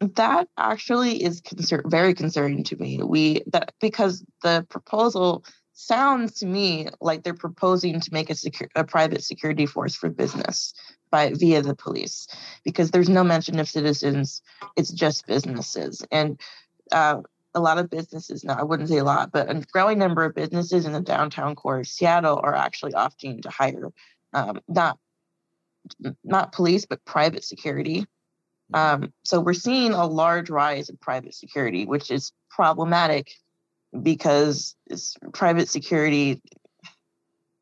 That 0.00 0.48
actually 0.58 1.22
is 1.22 1.40
concern- 1.40 1.84
very 1.86 2.14
concerning 2.14 2.64
to 2.64 2.76
me. 2.76 3.02
We 3.02 3.42
that 3.52 3.72
because 3.80 4.24
the 4.42 4.66
proposal 4.68 5.44
sounds 5.76 6.32
to 6.40 6.46
me 6.46 6.88
like 7.00 7.22
they're 7.22 7.34
proposing 7.34 8.00
to 8.00 8.12
make 8.12 8.30
a 8.30 8.34
secure 8.34 8.68
a 8.74 8.82
private 8.82 9.22
security 9.22 9.66
force 9.66 9.94
for 9.94 10.08
business 10.08 10.72
by 11.10 11.30
via 11.34 11.62
the 11.62 11.74
police 11.74 12.26
because 12.64 12.90
there's 12.90 13.08
no 13.08 13.22
mention 13.22 13.58
of 13.58 13.68
citizens. 13.68 14.42
It's 14.76 14.90
just 14.90 15.26
businesses 15.26 16.02
and 16.10 16.40
uh, 16.92 17.20
a 17.54 17.60
lot 17.60 17.78
of 17.78 17.90
businesses 17.90 18.42
now. 18.42 18.56
I 18.58 18.64
wouldn't 18.64 18.88
say 18.88 18.98
a 18.98 19.04
lot, 19.04 19.32
but 19.32 19.50
a 19.50 19.62
growing 19.72 19.98
number 19.98 20.24
of 20.24 20.34
businesses 20.34 20.86
in 20.86 20.92
the 20.92 21.00
downtown 21.00 21.54
core 21.54 21.80
of 21.80 21.86
Seattle 21.86 22.40
are 22.42 22.54
actually 22.54 22.92
opting 22.92 23.42
to 23.42 23.50
hire 23.50 23.92
um, 24.32 24.60
not 24.68 24.98
not 26.24 26.52
police 26.52 26.84
but 26.84 27.04
private 27.04 27.44
security 27.44 28.06
um, 28.74 29.12
so 29.24 29.40
we're 29.40 29.54
seeing 29.54 29.92
a 29.92 30.06
large 30.06 30.50
rise 30.50 30.88
in 30.88 30.96
private 30.96 31.34
security, 31.34 31.86
which 31.86 32.10
is 32.10 32.32
problematic 32.50 33.30
because 34.02 34.76
private 35.32 35.68
security 35.68 36.42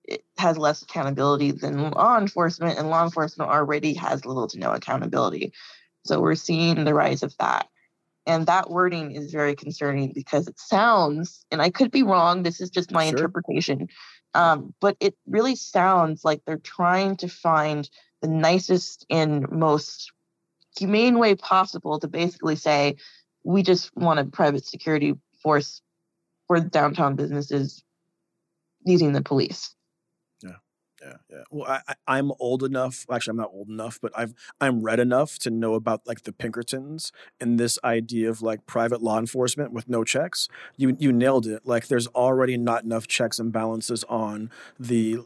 it 0.05 0.23
has 0.37 0.59
less 0.59 0.83
accountability 0.83 1.51
than 1.51 1.91
law 1.91 2.19
enforcement, 2.19 2.79
and 2.79 2.91
law 2.91 3.05
enforcement 3.05 3.51
already 3.51 3.95
has 3.95 4.27
little 4.27 4.47
to 4.49 4.59
no 4.59 4.73
accountability. 4.73 5.53
So 6.05 6.21
we're 6.21 6.35
seeing 6.35 6.85
the 6.85 6.95
rise 6.95 7.23
of 7.23 7.35
that. 7.39 7.69
And 8.27 8.47
that 8.47 8.71
wording 8.71 9.13
is 9.13 9.33
very 9.33 9.55
concerning 9.55 10.13
because 10.13 10.47
it 10.49 10.59
sounds, 10.59 11.45
and 11.51 11.61
I 11.61 11.71
could 11.71 11.91
be 11.91 12.03
wrong, 12.03 12.43
this 12.43 12.61
is 12.61 12.71
just 12.71 12.93
my 12.93 13.05
Sure. 13.05 13.19
interpretation, 13.19 13.89
um, 14.35 14.75
but 14.81 14.97
it 15.01 15.15
really 15.27 15.57
sounds 15.57 16.25
like 16.25 16.43
they're 16.45 16.57
trying 16.59 17.17
to 17.19 17.29
find 17.29 17.89
the 18.21 18.29
nicest 18.29 19.07
and 19.11 19.51
most 19.51 20.13
humane 20.77 21.19
way 21.19 21.35
possible 21.35 22.01
to 22.01 22.09
basically 22.09 22.57
say 22.57 22.97
we 23.45 23.63
just 23.63 23.95
want 23.97 24.19
a 24.19 24.25
private 24.25 24.65
security 24.65 25.15
force 25.43 25.83
for 26.47 26.61
downtown 26.61 27.17
businesses 27.17 27.83
using 28.85 29.13
the 29.13 29.23
police. 29.23 29.75
Yeah, 30.43 30.57
yeah. 31.03 31.15
Yeah. 31.31 31.43
Well, 31.51 31.71
I, 31.71 31.81
I, 31.89 31.95
I'm 32.19 32.33
old 32.39 32.63
enough. 32.63 33.07
Actually, 33.11 33.33
I'm 33.33 33.37
not 33.39 33.51
old 33.53 33.69
enough, 33.69 33.99
but 34.01 34.13
I've 34.17 34.35
I'm 34.61 34.83
read 34.83 35.01
enough 35.01 35.39
to 35.41 35.51
know 35.51 35.75
about 35.75 36.07
like 36.07 36.23
the 36.23 36.33
Pinkertons 36.33 37.13
and 37.41 37.59
this 37.59 37.79
idea 37.83 38.29
of 38.31 38.43
like 38.43 38.67
private 38.67 39.03
law 39.03 39.19
enforcement 39.19 39.73
with 39.73 39.89
no 39.89 40.05
checks. 40.05 40.49
You 40.77 40.97
you 40.99 41.13
nailed 41.13 41.47
it. 41.47 41.67
Like, 41.67 41.89
there's 41.89 42.07
already 42.09 42.57
not 42.57 42.85
enough 42.85 43.07
checks 43.07 43.39
and 43.39 43.53
balances 43.53 44.05
on 44.05 44.51
the 44.79 45.19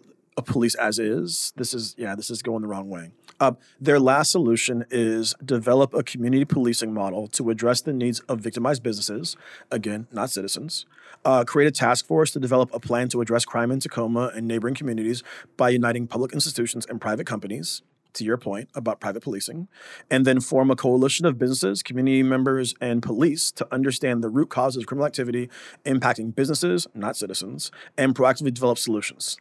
police 0.43 0.75
as 0.75 0.99
is. 0.99 1.53
This 1.57 1.75
is 1.75 1.95
yeah, 1.99 2.15
this 2.15 2.31
is 2.31 2.43
going 2.43 2.63
the 2.63 2.69
wrong 2.69 2.89
way. 2.89 3.11
Uh, 3.41 3.53
their 3.81 4.01
last 4.01 4.33
solution 4.33 4.85
is 4.91 5.35
develop 5.45 5.95
a 5.95 6.03
community 6.03 6.45
policing 6.45 6.93
model 6.93 7.29
to 7.29 7.51
address 7.51 7.81
the 7.81 7.93
needs 7.93 8.21
of 8.21 8.41
victimized 8.41 8.83
businesses. 8.83 9.37
Again, 9.71 10.09
not 10.11 10.31
citizens. 10.31 10.87
Uh, 11.25 11.45
create 11.45 11.69
a 11.69 11.73
task 11.73 12.07
force 12.07 12.31
to 12.33 12.41
develop 12.41 12.73
a 12.73 12.81
plan 12.81 13.09
to 13.09 13.21
address 13.21 13.45
crime 13.45 13.71
in 13.71 13.81
Tacoma 13.81 14.33
and 14.35 14.47
neighboring 14.47 14.75
communities 14.75 15.23
by 15.57 15.69
uniting 15.69 16.07
public 16.07 16.33
institutions 16.33 16.87
and 16.87 17.01
private 17.01 17.27
companies. 17.27 17.83
To 18.15 18.25
your 18.25 18.39
point 18.39 18.69
about 18.75 19.01
private 19.01 19.23
policing, 19.23 19.69
and 20.11 20.27
then 20.27 20.41
form 20.41 20.71
a 20.71 20.77
coalition 20.77 21.25
of 21.27 21.39
businesses, 21.39 21.85
community 21.85 22.23
members, 22.23 22.75
and 22.81 23.01
police 23.03 23.53
to 23.53 23.69
understand 23.71 24.25
the 24.25 24.31
root 24.31 24.49
causes 24.49 24.83
of 24.83 24.87
criminal 24.87 25.07
activity 25.07 25.51
impacting 25.85 26.35
businesses, 26.35 26.89
not 26.95 27.17
citizens, 27.17 27.71
and 27.97 28.17
proactively 28.17 28.53
develop 28.53 28.79
solutions. 28.79 29.37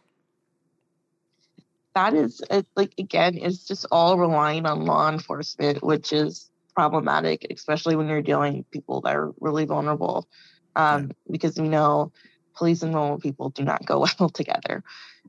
That 1.98 2.14
is 2.14 2.40
like 2.76 2.94
again, 2.96 3.36
it's 3.36 3.66
just 3.66 3.84
all 3.90 4.18
relying 4.18 4.66
on 4.66 4.84
law 4.84 5.10
enforcement, 5.10 5.82
which 5.82 6.12
is 6.12 6.48
problematic, 6.76 7.44
especially 7.50 7.96
when 7.96 8.06
you're 8.06 8.22
dealing 8.22 8.58
with 8.58 8.70
people 8.70 9.00
that 9.00 9.16
are 9.16 9.32
really 9.40 9.64
vulnerable. 9.64 10.28
Um, 10.76 11.10
Because 11.28 11.58
we 11.58 11.68
know 11.68 12.12
police 12.54 12.82
and 12.84 12.92
normal 12.92 13.18
people 13.18 13.50
do 13.50 13.64
not 13.64 13.84
go 13.84 14.06
well 14.20 14.28
together. 14.28 14.84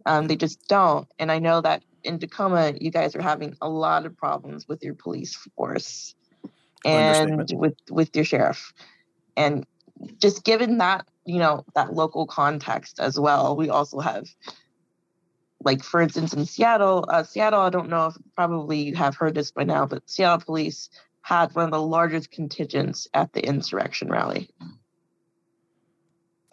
Um, 0.05 0.27
they 0.27 0.35
just 0.35 0.67
don't. 0.67 1.07
And 1.17 1.31
I 1.31 1.39
know 1.39 1.59
that 1.59 1.81
in 2.03 2.19
Tacoma, 2.19 2.73
you 2.79 2.91
guys 2.91 3.15
are 3.15 3.21
having 3.21 3.55
a 3.61 3.67
lot 3.67 4.05
of 4.05 4.15
problems 4.15 4.67
with 4.67 4.83
your 4.83 4.93
police 4.93 5.35
force 5.57 6.13
and 6.85 7.51
with 7.51 7.77
with 7.89 8.15
your 8.15 8.25
sheriff. 8.25 8.73
And 9.35 9.65
just 10.19 10.43
given 10.43 10.77
that, 10.77 11.07
you 11.25 11.39
know, 11.39 11.65
that 11.73 11.93
local 11.93 12.27
context 12.27 12.99
as 12.99 13.19
well, 13.19 13.55
we 13.55 13.69
also 13.69 13.99
have 13.99 14.27
like 15.63 15.83
for 15.83 16.01
instance 16.01 16.33
in 16.33 16.45
Seattle, 16.45 17.05
uh, 17.09 17.23
Seattle, 17.23 17.61
I 17.61 17.69
don't 17.69 17.89
know 17.89 18.07
if 18.07 18.15
probably 18.35 18.81
you 18.81 18.95
have 18.95 19.15
heard 19.15 19.35
this 19.35 19.51
by 19.51 19.63
now, 19.63 19.85
but 19.85 20.09
Seattle 20.09 20.45
police 20.45 20.89
had 21.21 21.53
one 21.53 21.65
of 21.65 21.71
the 21.71 21.81
largest 21.81 22.31
contingents 22.31 23.07
at 23.13 23.33
the 23.33 23.45
insurrection 23.45 24.09
rally. 24.09 24.49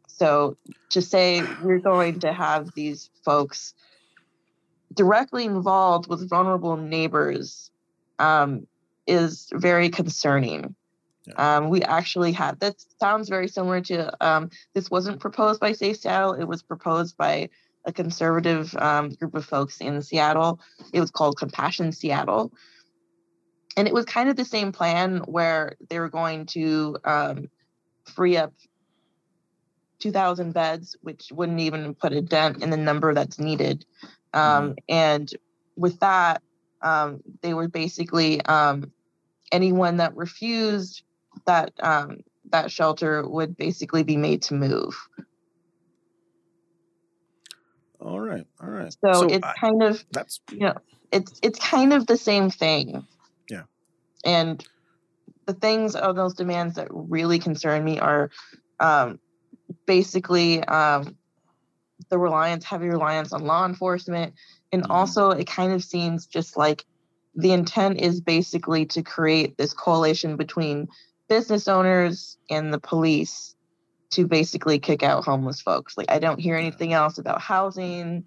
So 0.09 0.57
to 0.91 1.03
say 1.03 1.43
we're 1.63 1.79
going 1.79 2.21
to 2.21 2.33
have 2.33 2.73
these 2.75 3.11
folks 3.25 3.75
directly 4.95 5.45
involved 5.45 6.09
with 6.09 6.29
vulnerable 6.29 6.77
neighbors 6.77 7.71
um, 8.19 8.67
is 9.07 9.49
very 9.53 9.91
concerning. 9.91 10.75
Um, 11.37 11.71
we 11.71 11.83
actually 11.83 12.33
had 12.33 12.61
that 12.61 12.77
sounds 13.01 13.29
very 13.29 13.49
similar 13.49 13.81
to 13.83 14.27
um, 14.27 14.51
this 14.75 14.91
wasn't 14.91 15.21
proposed 15.21 15.61
by 15.61 15.73
Safe 15.73 15.99
Seattle. 15.99 16.35
It 16.35 16.45
was 16.45 16.63
proposed 16.63 17.17
by 17.17 17.51
a 17.87 17.93
conservative 17.93 18.77
um, 18.77 19.11
group 19.11 19.35
of 19.35 19.45
folks 19.45 19.81
in 19.81 20.03
Seattle. 20.03 20.61
It 20.93 21.01
was 21.01 21.11
called 21.11 21.39
Compassion 21.39 21.93
Seattle. 21.93 22.53
And 23.77 23.87
it 23.87 23.95
was 23.95 24.05
kind 24.05 24.29
of 24.29 24.37
the 24.37 24.45
same 24.45 24.73
plan 24.73 25.19
where 25.19 25.77
they 25.89 25.99
were 25.99 26.09
going 26.09 26.47
to 26.47 26.99
um, 27.05 27.49
free 28.05 28.37
up 28.37 28.53
2,000 30.01 30.53
beds, 30.53 30.97
which 31.03 31.29
wouldn't 31.33 31.61
even 31.61 31.95
put 31.95 32.13
a 32.13 32.21
dent 32.21 32.63
in 32.63 32.71
the 32.71 32.77
number 32.77 33.15
that's 33.15 33.39
needed. 33.39 33.85
Um, 34.33 34.75
And 34.89 35.31
with 35.77 36.01
that, 36.01 36.43
um, 36.83 37.21
they 37.43 37.55
were 37.55 37.69
basically 37.69 38.43
um, 38.43 38.93
anyone 39.53 39.99
that 39.99 40.17
refused 40.17 41.03
that 41.47 41.73
um, 41.81 42.19
that 42.51 42.71
shelter 42.71 43.27
would 43.29 43.57
basically 43.57 44.03
be 44.03 44.17
made 44.17 44.43
to 44.43 44.55
move. 44.55 44.97
All 48.01 48.21
right, 48.21 48.47
all 48.61 48.69
right. 48.69 48.95
So, 49.05 49.25
it's 49.25 49.47
I- 49.47 49.55
kind 49.55 49.83
of 49.83 50.05
that's 50.13 50.41
you 50.51 50.61
know 50.61 50.77
it's 51.13 51.39
it's 51.43 51.59
kind 51.59 51.93
of 51.93 52.07
the 52.07 52.17
same 52.17 52.51
thing. 52.51 53.07
Yeah. 53.51 53.63
And 54.25 54.65
the 55.47 55.55
things 55.55 55.95
of 55.95 56.17
those 56.17 56.35
demands 56.35 56.75
that 56.75 56.89
really 56.91 57.39
concern 57.39 57.85
me 57.85 57.99
are 57.99 58.31
um, 58.81 59.19
basically 59.87 60.63
um, 60.65 61.17
the 62.11 62.19
reliance, 62.19 62.65
heavy 62.65 62.89
reliance 62.89 63.33
on 63.33 63.45
law 63.45 63.65
enforcement. 63.65 64.35
And 64.73 64.83
mm-hmm. 64.83 64.93
also, 64.93 65.31
it 65.31 65.47
kind 65.47 65.73
of 65.73 65.83
seems 65.83 66.27
just 66.27 66.57
like 66.57 66.85
the 67.35 67.53
intent 67.53 68.01
is 68.01 68.21
basically 68.21 68.87
to 68.87 69.03
create 69.03 69.57
this 69.57 69.73
coalition 69.73 70.37
between 70.37 70.89
business 71.29 71.69
owners 71.69 72.37
and 72.51 72.73
the 72.73 72.79
police 72.79 73.56
to 74.17 74.27
basically 74.27 74.79
kick 74.79 75.03
out 75.03 75.25
homeless 75.25 75.61
folks. 75.61 75.97
Like, 75.97 76.11
I 76.11 76.19
don't 76.19 76.41
hear 76.41 76.57
anything 76.57 76.93
else 76.93 77.19
about 77.19 77.41
housing. 77.41 78.25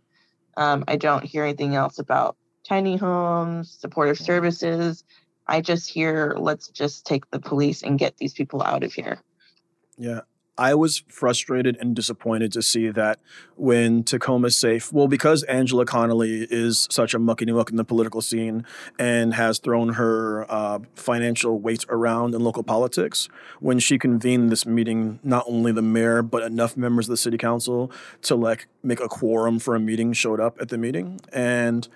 Um, 0.56 0.84
I 0.88 0.96
don't 0.96 1.24
hear 1.24 1.44
anything 1.44 1.76
else 1.76 2.00
about 2.00 2.38
tiny 2.68 2.96
homes, 2.96 3.76
supportive 3.80 4.18
services. 4.18 5.04
I 5.48 5.62
just 5.62 5.90
hear, 5.90 6.36
let's 6.38 6.70
just 6.70 7.06
take 7.06 7.30
the 7.32 7.40
police 7.40 7.82
and 7.82 7.98
get 7.98 8.18
these 8.18 8.34
people 8.34 8.62
out 8.62 8.84
of 8.84 8.94
here. 8.94 9.20
Yeah. 9.98 10.22
I 10.60 10.76
was 10.76 11.04
frustrated 11.08 11.78
and 11.80 11.96
disappointed 11.96 12.52
to 12.52 12.62
see 12.62 12.90
that 12.90 13.20
when 13.56 14.04
Tacoma 14.04 14.52
Safe, 14.52 14.92
well, 14.92 15.08
because 15.08 15.44
Angela 15.44 15.86
Connelly 15.86 16.46
is 16.52 16.86
such 16.92 17.14
a 17.14 17.20
muckety 17.20 17.56
muck 17.56 17.70
in 17.70 17.78
the 17.78 17.86
political 17.86 18.22
scene 18.22 18.66
and 19.00 19.34
has 19.36 19.60
thrown 19.60 19.94
her 19.94 20.46
uh, 20.52 20.80
financial 20.96 21.60
weight 21.62 21.86
around 21.88 22.36
in 22.36 22.42
local 22.42 22.64
politics, 22.64 23.30
when 23.62 23.80
she 23.80 23.98
convened 23.98 24.52
this 24.52 24.66
meeting, 24.66 25.20
not 25.24 25.46
only 25.48 25.72
the 25.72 25.82
mayor, 25.82 26.22
but 26.22 26.44
enough 26.44 26.76
members 26.76 27.08
of 27.08 27.12
the 27.12 27.18
city 27.18 27.38
council 27.38 27.90
to 28.24 28.36
like 28.36 28.68
make 28.84 29.00
a 29.00 29.08
quorum 29.08 29.60
for 29.60 29.76
a 29.76 29.80
meeting 29.80 30.12
showed 30.12 30.42
up 30.42 30.60
at 30.60 30.68
the 30.68 30.78
meeting. 30.78 31.22
And 31.32 31.88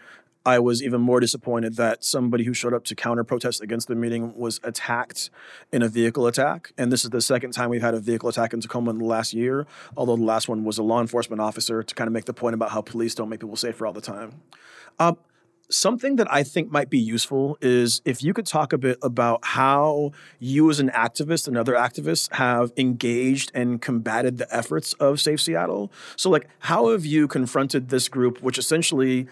I 0.45 0.59
was 0.59 0.83
even 0.83 0.99
more 1.01 1.19
disappointed 1.19 1.77
that 1.77 2.03
somebody 2.03 2.43
who 2.43 2.53
showed 2.53 2.73
up 2.73 2.83
to 2.85 2.95
counter 2.95 3.23
protest 3.23 3.61
against 3.61 3.87
the 3.87 3.95
meeting 3.95 4.35
was 4.35 4.59
attacked 4.63 5.29
in 5.71 5.81
a 5.81 5.87
vehicle 5.87 6.27
attack. 6.27 6.73
And 6.77 6.91
this 6.91 7.03
is 7.05 7.11
the 7.11 7.21
second 7.21 7.51
time 7.51 7.69
we've 7.69 7.81
had 7.81 7.93
a 7.93 7.99
vehicle 7.99 8.29
attack 8.29 8.53
in 8.53 8.59
Tacoma 8.59 8.91
in 8.91 8.97
the 8.97 9.05
last 9.05 9.33
year, 9.33 9.65
although 9.95 10.17
the 10.17 10.23
last 10.23 10.49
one 10.49 10.63
was 10.65 10.77
a 10.77 10.83
law 10.83 10.99
enforcement 10.99 11.41
officer 11.41 11.81
to 11.81 11.95
kind 11.95 12.07
of 12.07 12.13
make 12.13 12.25
the 12.25 12.33
point 12.33 12.55
about 12.55 12.71
how 12.71 12.81
police 12.81 13.15
don't 13.15 13.29
make 13.29 13.39
people 13.39 13.55
safer 13.55 13.85
all 13.85 13.93
the 13.93 14.01
time. 14.01 14.41
Uh, 14.99 15.13
something 15.69 16.17
that 16.17 16.31
I 16.31 16.43
think 16.43 16.71
might 16.71 16.89
be 16.89 16.99
useful 16.99 17.57
is 17.61 18.01
if 18.05 18.23
you 18.23 18.33
could 18.33 18.45
talk 18.45 18.73
a 18.73 18.77
bit 18.77 18.97
about 19.01 19.43
how 19.43 20.11
you, 20.39 20.69
as 20.69 20.79
an 20.79 20.89
activist 20.89 21.47
and 21.47 21.57
other 21.57 21.73
activists, 21.73 22.31
have 22.33 22.71
engaged 22.77 23.51
and 23.53 23.81
combated 23.81 24.37
the 24.37 24.55
efforts 24.55 24.93
of 24.93 25.19
Safe 25.19 25.41
Seattle. 25.41 25.91
So, 26.15 26.29
like, 26.29 26.47
how 26.59 26.89
have 26.89 27.05
you 27.05 27.27
confronted 27.27 27.89
this 27.89 28.07
group, 28.09 28.41
which 28.41 28.57
essentially 28.57 29.27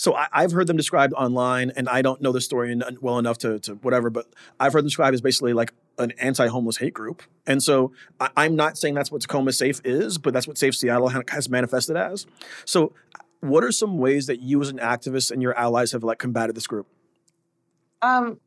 so 0.00 0.14
I, 0.14 0.28
have 0.40 0.52
heard 0.52 0.66
them 0.66 0.78
described 0.78 1.12
online, 1.12 1.72
and 1.76 1.86
I 1.86 2.00
don't 2.00 2.22
know 2.22 2.32
the 2.32 2.40
story 2.40 2.74
well 3.02 3.18
enough 3.18 3.36
to, 3.38 3.58
to 3.58 3.74
whatever, 3.74 4.08
but 4.08 4.24
I've 4.58 4.72
heard 4.72 4.78
them 4.78 4.86
described 4.86 5.12
as 5.12 5.20
basically 5.20 5.52
like 5.52 5.74
an 5.98 6.12
anti-homeless 6.12 6.78
hate 6.78 6.94
group. 6.94 7.22
And 7.46 7.62
so 7.62 7.92
I, 8.18 8.46
am 8.46 8.56
not 8.56 8.78
saying 8.78 8.94
that's 8.94 9.12
what 9.12 9.20
Tacoma 9.20 9.52
Safe 9.52 9.78
is, 9.84 10.16
but 10.16 10.32
that's 10.32 10.48
what 10.48 10.56
Safe 10.56 10.74
Seattle 10.74 11.10
has 11.28 11.50
manifested 11.50 11.98
as. 11.98 12.26
So, 12.64 12.94
what 13.40 13.62
are 13.62 13.70
some 13.70 13.98
ways 13.98 14.26
that 14.28 14.40
you, 14.40 14.62
as 14.62 14.70
an 14.70 14.78
activist, 14.78 15.32
and 15.32 15.42
your 15.42 15.54
allies 15.54 15.92
have 15.92 16.02
like 16.02 16.18
combated 16.18 16.56
this 16.56 16.66
group? 16.66 16.86
Um, 18.00 18.40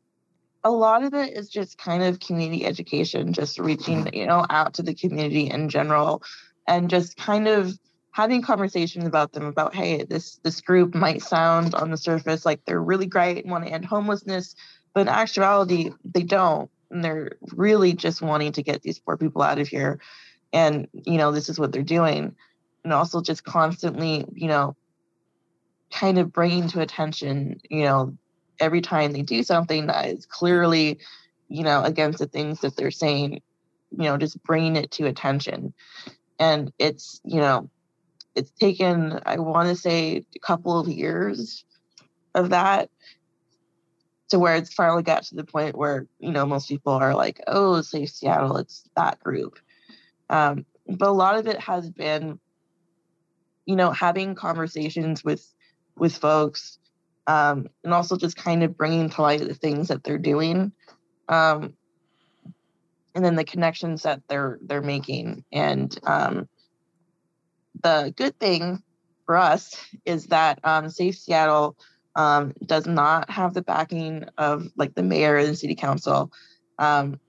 a 0.64 0.72
lot 0.72 1.04
of 1.04 1.14
it 1.14 1.36
is 1.36 1.48
just 1.48 1.78
kind 1.78 2.02
of 2.02 2.18
community 2.18 2.66
education, 2.66 3.32
just 3.32 3.60
reaching 3.60 4.12
you 4.12 4.26
know 4.26 4.44
out 4.50 4.74
to 4.74 4.82
the 4.82 4.92
community 4.92 5.48
in 5.48 5.68
general, 5.68 6.20
and 6.66 6.90
just 6.90 7.16
kind 7.16 7.46
of 7.46 7.78
having 8.14 8.42
conversations 8.42 9.04
about 9.06 9.32
them 9.32 9.44
about 9.44 9.74
hey 9.74 10.04
this 10.04 10.36
this 10.44 10.60
group 10.60 10.94
might 10.94 11.22
sound 11.22 11.74
on 11.74 11.90
the 11.90 11.96
surface 11.96 12.46
like 12.46 12.64
they're 12.64 12.82
really 12.82 13.06
great 13.06 13.42
and 13.42 13.50
want 13.50 13.64
to 13.64 13.72
end 13.72 13.84
homelessness 13.84 14.54
but 14.94 15.02
in 15.02 15.08
actuality 15.08 15.90
they 16.04 16.22
don't 16.22 16.70
and 16.94 17.04
they're 17.04 17.32
really 17.52 17.92
just 17.92 18.22
wanting 18.22 18.52
to 18.52 18.62
get 18.62 18.82
these 18.82 18.98
poor 18.98 19.16
people 19.16 19.42
out 19.42 19.58
of 19.58 19.68
here. 19.68 20.00
And 20.52 20.88
you 20.92 21.18
know 21.18 21.32
this 21.32 21.48
is 21.48 21.58
what 21.58 21.72
they're 21.72 21.82
doing. 21.82 22.34
And 22.84 22.92
also 22.92 23.20
just 23.20 23.44
constantly 23.44 24.24
you 24.32 24.48
know 24.48 24.76
kind 25.92 26.18
of 26.18 26.32
bringing 26.32 26.68
to 26.68 26.80
attention 26.80 27.60
you 27.68 27.82
know 27.82 28.16
every 28.58 28.80
time 28.80 29.12
they 29.12 29.22
do 29.22 29.42
something 29.42 29.86
that 29.86 30.06
is 30.06 30.26
clearly 30.26 30.98
you 31.48 31.62
know 31.62 31.82
against 31.82 32.18
the 32.18 32.26
things 32.26 32.60
that 32.60 32.76
they're 32.76 32.90
saying 32.90 33.42
you 33.90 34.04
know 34.04 34.16
just 34.16 34.42
bringing 34.44 34.76
it 34.76 34.92
to 34.92 35.06
attention. 35.06 35.74
And 36.38 36.72
it's 36.78 37.20
you 37.24 37.40
know 37.40 37.68
it's 38.34 38.50
taken 38.52 39.20
i 39.26 39.38
want 39.38 39.68
to 39.68 39.76
say 39.76 40.24
a 40.34 40.38
couple 40.40 40.78
of 40.78 40.88
years 40.88 41.64
of 42.34 42.50
that 42.50 42.90
to 44.28 44.38
where 44.38 44.56
it's 44.56 44.72
finally 44.72 45.02
got 45.02 45.22
to 45.22 45.34
the 45.34 45.44
point 45.44 45.76
where 45.76 46.06
you 46.18 46.32
know 46.32 46.46
most 46.46 46.68
people 46.68 46.92
are 46.92 47.14
like 47.14 47.40
oh 47.46 47.80
safe 47.82 48.10
seattle 48.10 48.56
it's 48.56 48.88
that 48.96 49.20
group. 49.20 49.58
Um, 50.30 50.64
but 50.88 51.08
a 51.08 51.12
lot 51.12 51.38
of 51.38 51.46
it 51.46 51.60
has 51.60 51.88
been 51.90 52.38
you 53.66 53.76
know 53.76 53.90
having 53.90 54.34
conversations 54.34 55.22
with 55.22 55.46
with 55.96 56.16
folks 56.16 56.78
um, 57.26 57.68
and 57.84 57.94
also 57.94 58.16
just 58.16 58.36
kind 58.36 58.62
of 58.62 58.76
bringing 58.76 59.08
to 59.10 59.22
light 59.22 59.40
the 59.40 59.54
things 59.54 59.88
that 59.88 60.02
they're 60.02 60.18
doing 60.18 60.72
um, 61.28 61.74
and 63.14 63.24
then 63.24 63.36
the 63.36 63.44
connections 63.44 64.02
that 64.02 64.22
they're 64.28 64.58
they're 64.62 64.82
making 64.82 65.44
and 65.52 65.98
um, 66.04 66.48
the 67.82 68.12
good 68.16 68.38
thing 68.38 68.82
for 69.26 69.36
us 69.36 69.76
is 70.04 70.26
that 70.26 70.58
um, 70.64 70.90
Safe 70.90 71.16
Seattle 71.16 71.76
um, 72.16 72.52
does 72.64 72.86
not 72.86 73.30
have 73.30 73.54
the 73.54 73.62
backing 73.62 74.24
of 74.38 74.68
like 74.76 74.94
the 74.94 75.02
mayor 75.02 75.36
and 75.36 75.58
city 75.58 75.74
council. 75.74 76.30
Um, 76.78 77.20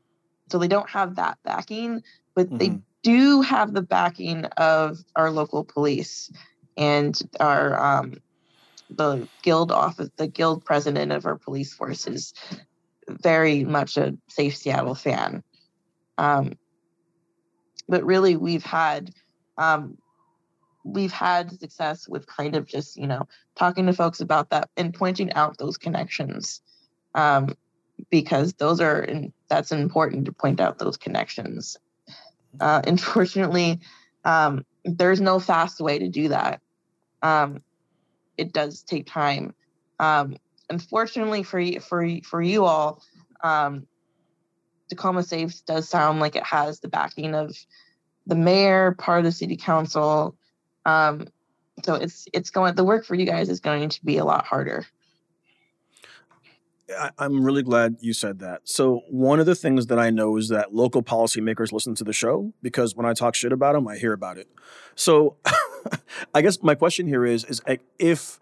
so 0.50 0.60
they 0.60 0.68
don't 0.68 0.90
have 0.90 1.16
that 1.16 1.38
backing, 1.44 2.04
but 2.36 2.48
mm-hmm. 2.48 2.58
they 2.58 2.80
do 3.02 3.42
have 3.42 3.74
the 3.74 3.82
backing 3.82 4.46
of 4.58 4.98
our 5.16 5.32
local 5.32 5.64
police 5.64 6.32
and 6.78 7.20
our 7.40 7.80
um, 7.80 8.16
the 8.90 9.28
guild 9.42 9.72
office, 9.72 10.10
the 10.18 10.28
guild 10.28 10.64
president 10.66 11.12
of 11.12 11.26
our 11.26 11.38
police 11.38 11.74
force 11.74 12.08
is 12.08 12.34
very 13.08 13.64
much 13.64 13.98
a 13.98 14.18
Safe 14.28 14.56
Seattle 14.56 14.96
fan. 14.96 15.44
Um, 16.18 16.54
but 17.88 18.04
really, 18.04 18.36
we've 18.36 18.64
had 18.64 19.12
um, 19.58 19.98
we've 20.86 21.12
had 21.12 21.60
success 21.60 22.08
with 22.08 22.28
kind 22.28 22.56
of 22.56 22.66
just 22.66 22.96
you 22.96 23.08
know 23.08 23.28
talking 23.56 23.88
to 23.88 23.94
folks 23.94 24.22
about 24.22 24.52
that 24.52 24.70
and 24.78 24.94
pointing 24.94 25.34
out 25.34 25.58
those 25.58 25.78
connections 25.78 26.62
um, 27.16 27.56
because 28.12 28.54
those 28.54 28.80
are 28.80 29.02
in, 29.02 29.34
that's 29.50 29.72
important 29.72 30.26
to 30.26 30.32
point 30.32 30.62
out 30.62 30.78
those 30.78 30.96
connections. 30.96 31.78
Uh, 32.60 32.82
unfortunately 32.88 33.80
um, 34.24 34.64
there's 34.86 35.20
no 35.20 35.40
fast 35.40 35.82
way 35.82 36.00
to 36.00 36.08
do 36.08 36.30
that. 36.30 36.62
Um, 37.22 37.64
it 38.38 38.54
does 38.54 38.84
take 38.84 39.08
time. 39.08 39.56
Um, 40.00 40.38
unfortunately 40.70 41.44
for 41.44 41.60
you 41.60 41.80
for 41.80 42.08
for 42.24 42.42
you 42.42 42.66
all 42.66 43.02
um, 43.44 43.88
tacoma 44.90 45.24
saves 45.24 45.62
does 45.62 45.90
sound 45.90 46.20
like 46.20 46.36
it 46.36 46.44
has 46.44 46.80
the 46.80 46.88
backing 46.88 47.34
of 47.34 47.56
the 48.28 48.36
mayor 48.36 48.92
part 48.98 49.20
of 49.20 49.26
the 49.26 49.32
city 49.32 49.58
council 49.58 50.36
um, 50.86 51.28
so 51.84 51.96
it's 51.96 52.28
it's 52.34 52.50
going 52.50 52.76
the 52.76 52.84
work 52.84 53.06
for 53.06 53.16
you 53.16 53.26
guys 53.26 53.50
is 53.50 53.60
going 53.60 53.90
to 53.90 54.06
be 54.06 54.18
a 54.18 54.26
lot 54.26 54.46
harder. 54.46 54.86
I, 56.98 57.10
I'm 57.18 57.44
really 57.44 57.64
glad 57.64 57.98
you 58.00 58.14
said 58.14 58.40
that. 58.40 58.62
So 58.64 59.02
one 59.10 59.40
of 59.40 59.48
the 59.48 59.56
things 59.56 59.88
that 59.88 59.98
I 59.98 60.12
know 60.12 60.38
is 60.38 60.50
that 60.50 60.74
local 60.74 61.02
policymakers 61.02 61.72
listen 61.72 61.96
to 61.96 62.04
the 62.04 62.14
show 62.14 62.54
because 62.62 62.96
when 62.96 63.06
I 63.08 63.14
talk 63.14 63.34
shit 63.34 63.52
about 63.52 63.74
them, 63.74 63.88
I 63.88 63.98
hear 63.98 64.14
about 64.14 64.38
it. 64.38 64.48
So 64.94 65.38
I 66.34 66.42
guess 66.42 66.62
my 66.62 66.76
question 66.76 67.08
here 67.08 67.26
is 67.26 67.44
is 67.46 67.62
if 68.00 68.40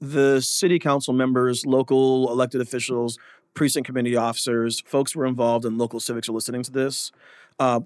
the 0.00 0.40
city 0.40 0.78
council 0.78 1.14
members, 1.14 1.64
local 1.64 2.30
elected 2.30 2.60
officials, 2.60 3.18
precinct 3.54 3.86
committee 3.86 4.16
officers, 4.16 4.80
folks 4.80 5.12
who 5.12 5.20
are 5.20 5.26
involved 5.26 5.64
in 5.64 5.78
local 5.78 6.00
civics 6.00 6.28
are 6.28 6.32
listening 6.32 6.62
to 6.64 6.72
this. 6.72 7.12
Uh, 7.58 7.80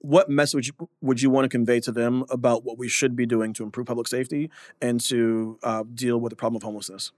what 0.00 0.28
message 0.28 0.72
would 1.00 1.20
you 1.20 1.30
want 1.30 1.44
to 1.44 1.48
convey 1.48 1.80
to 1.80 1.92
them 1.92 2.24
about 2.30 2.64
what 2.64 2.78
we 2.78 2.88
should 2.88 3.16
be 3.16 3.26
doing 3.26 3.52
to 3.54 3.64
improve 3.64 3.86
public 3.86 4.06
safety 4.06 4.50
and 4.80 5.00
to 5.00 5.58
uh, 5.62 5.84
deal 5.94 6.18
with 6.20 6.30
the 6.30 6.36
problem 6.36 6.56
of 6.56 6.62
homelessness? 6.62 7.12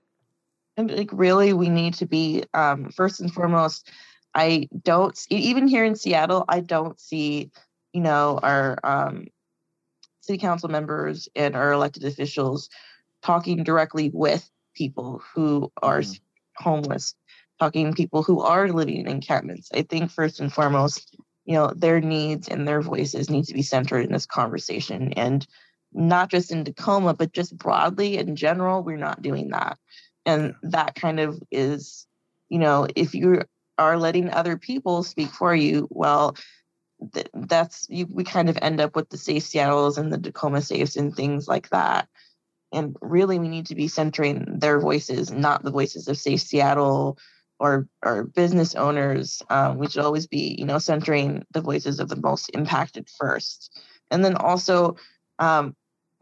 And 0.77 0.91
like 0.91 1.11
really, 1.13 1.53
we 1.53 1.69
need 1.69 1.95
to 1.95 2.07
be 2.07 2.45
um, 2.55 2.91
first 2.91 3.21
and 3.21 3.33
foremost. 3.33 3.91
I 4.35 4.69
don't 4.83 5.19
even 5.29 5.67
here 5.67 5.85
in 5.85 5.97
Seattle. 5.97 6.45
I 6.49 6.61
don't 6.61 6.99
see, 6.99 7.51
you 7.93 8.01
know, 8.01 8.39
our 8.43 8.79
um, 8.85 9.27
city 10.21 10.39
council 10.39 10.69
members 10.69 11.29
and 11.35 11.57
our 11.57 11.73
elected 11.73 12.05
officials 12.05 12.71
talking 13.23 13.65
directly 13.65 14.11
with 14.15 14.49
people 14.75 15.23
who 15.35 15.71
are 15.83 16.01
mm-hmm. 16.01 16.63
homeless, 16.63 17.15
talking 17.59 17.93
people 17.93 18.23
who 18.23 18.41
are 18.41 18.69
living 18.69 18.97
in 18.97 19.09
encampments. 19.09 19.69
I 19.75 19.83
think 19.83 20.11
first 20.11 20.41
and 20.41 20.53
foremost, 20.53 21.17
you 21.45 21.55
know 21.55 21.73
their 21.75 22.01
needs 22.01 22.49
and 22.49 22.67
their 22.67 22.81
voices 22.81 23.31
need 23.31 23.45
to 23.45 23.55
be 23.55 23.63
centered 23.63 24.05
in 24.05 24.13
this 24.13 24.27
conversation 24.27 25.13
and 25.15 25.47
not 25.93 26.31
just 26.31 26.53
in 26.53 26.65
tacoma 26.65 27.15
but 27.15 27.33
just 27.33 27.57
broadly 27.57 28.17
in 28.19 28.37
general 28.37 28.83
we're 28.83 28.97
not 28.97 29.23
doing 29.23 29.49
that 29.51 29.79
and 30.27 30.55
that 30.63 30.95
kind 30.95 31.19
of 31.19 31.43
is 31.51 32.07
you 32.49 32.59
know 32.59 32.87
if 32.95 33.15
you 33.15 33.43
are 33.81 33.99
letting 33.99 34.31
other 34.31 34.57
people 34.59 35.03
speak 35.03 35.31
for 35.31 35.55
you, 35.55 35.89
well, 35.91 36.37
th- 37.15 37.31
that's 37.35 37.87
you, 37.89 38.07
we 38.11 38.25
kind 38.25 38.51
of 38.51 38.59
end 38.61 38.81
up 38.81 38.95
with 38.95 39.09
the 39.09 39.17
Safe 39.17 39.43
Seattles 39.43 39.97
and 39.97 40.13
the 40.13 40.19
Tacoma 40.19 40.61
Safes 40.61 40.97
and 40.97 41.17
things 41.17 41.49
like 41.49 41.71
that. 41.71 42.07
And 42.73 42.97
really, 43.01 43.39
we 43.39 43.49
need 43.49 43.67
to 43.67 43.75
be 43.75 43.89
centering 43.89 44.59
their 44.59 44.79
voices, 44.79 45.33
not 45.33 45.65
the 45.65 45.71
voices 45.71 46.09
of 46.09 46.19
Safe 46.19 46.41
Seattle 46.41 47.19
or 47.61 47.87
or 48.03 48.25
business 48.25 48.75
owners. 48.75 49.43
Um, 49.51 49.79
we 49.79 49.89
should 49.89 50.03
always 50.03 50.27
be, 50.27 50.57
you 50.59 50.65
know, 50.65 50.79
centering 50.79 51.45
the 51.53 51.61
voices 51.61 52.01
of 52.01 52.09
the 52.09 52.17
most 52.17 52.51
impacted 52.55 53.09
first, 53.19 53.79
and 54.11 54.25
then 54.25 54.35
also 54.35 54.97
um, 55.39 55.77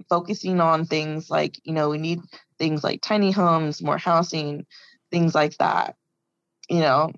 focusing 0.09 0.61
on 0.61 0.85
things 0.85 1.31
like, 1.31 1.59
you 1.65 1.73
know, 1.73 1.89
we 1.89 1.99
need 1.99 2.21
things 2.59 2.85
like 2.85 3.01
tiny 3.01 3.31
homes, 3.31 3.83
more 3.83 3.99
housing, 3.99 4.67
things 5.11 5.35
like 5.35 5.57
that. 5.59 5.95
You 6.69 6.81
know, 6.81 7.13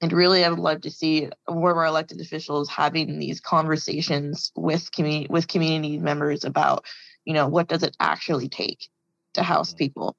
and 0.00 0.12
really, 0.12 0.44
I 0.44 0.48
would 0.48 0.58
love 0.58 0.82
to 0.82 0.90
see 0.90 1.28
more 1.48 1.72
of 1.72 1.76
our 1.76 1.86
elected 1.86 2.20
officials 2.20 2.68
having 2.68 3.18
these 3.18 3.40
conversations 3.40 4.52
with 4.54 4.92
community 4.92 5.26
with 5.28 5.48
community 5.48 5.98
members 5.98 6.44
about, 6.44 6.84
you 7.24 7.34
know, 7.34 7.48
what 7.48 7.68
does 7.68 7.82
it 7.82 7.96
actually 7.98 8.48
take 8.48 8.88
to 9.34 9.42
house 9.42 9.70
mm-hmm. 9.70 9.78
people? 9.78 10.16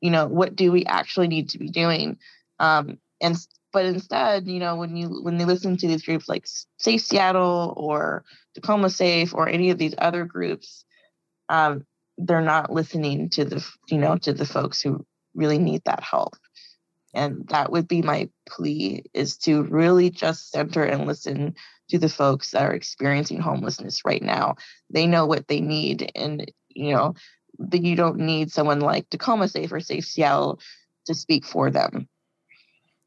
You 0.00 0.10
know, 0.10 0.26
what 0.26 0.54
do 0.54 0.70
we 0.70 0.84
actually 0.84 1.28
need 1.28 1.50
to 1.50 1.58
be 1.58 1.68
doing? 1.68 2.18
Um, 2.62 2.98
and 3.20 3.36
but 3.72 3.84
instead, 3.86 4.46
you 4.46 4.60
know, 4.60 4.76
when 4.76 4.96
you 4.96 5.08
when 5.22 5.36
they 5.36 5.44
listen 5.44 5.76
to 5.76 5.88
these 5.88 6.04
groups 6.04 6.28
like 6.28 6.46
Safe 6.78 7.02
Seattle 7.02 7.74
or 7.76 8.24
Tacoma 8.54 8.88
Safe 8.88 9.34
or 9.34 9.48
any 9.48 9.70
of 9.70 9.78
these 9.78 9.94
other 9.98 10.24
groups, 10.24 10.84
um, 11.48 11.84
they're 12.18 12.40
not 12.40 12.72
listening 12.72 13.30
to 13.30 13.44
the 13.44 13.66
you 13.88 13.98
know 13.98 14.16
to 14.18 14.32
the 14.32 14.46
folks 14.46 14.80
who 14.80 15.04
really 15.34 15.58
need 15.58 15.82
that 15.84 16.02
help. 16.02 16.34
And 17.14 17.46
that 17.48 17.72
would 17.72 17.88
be 17.88 18.00
my 18.00 18.30
plea 18.48 19.02
is 19.12 19.36
to 19.38 19.64
really 19.64 20.08
just 20.10 20.50
center 20.50 20.84
and 20.84 21.06
listen 21.06 21.56
to 21.90 21.98
the 21.98 22.08
folks 22.08 22.52
that 22.52 22.62
are 22.62 22.72
experiencing 22.72 23.40
homelessness 23.40 24.02
right 24.04 24.22
now. 24.22 24.54
They 24.88 25.06
know 25.06 25.26
what 25.26 25.48
they 25.48 25.60
need 25.60 26.12
and 26.14 26.50
you 26.68 26.92
know 26.94 27.14
that 27.58 27.82
you 27.82 27.96
don't 27.96 28.18
need 28.18 28.50
someone 28.50 28.80
like 28.80 29.08
tacoma 29.10 29.46
safe 29.46 29.70
or 29.72 29.80
safe 29.80 30.06
seattle 30.06 30.58
to 31.04 31.14
speak 31.14 31.44
for 31.44 31.70
them 31.70 32.08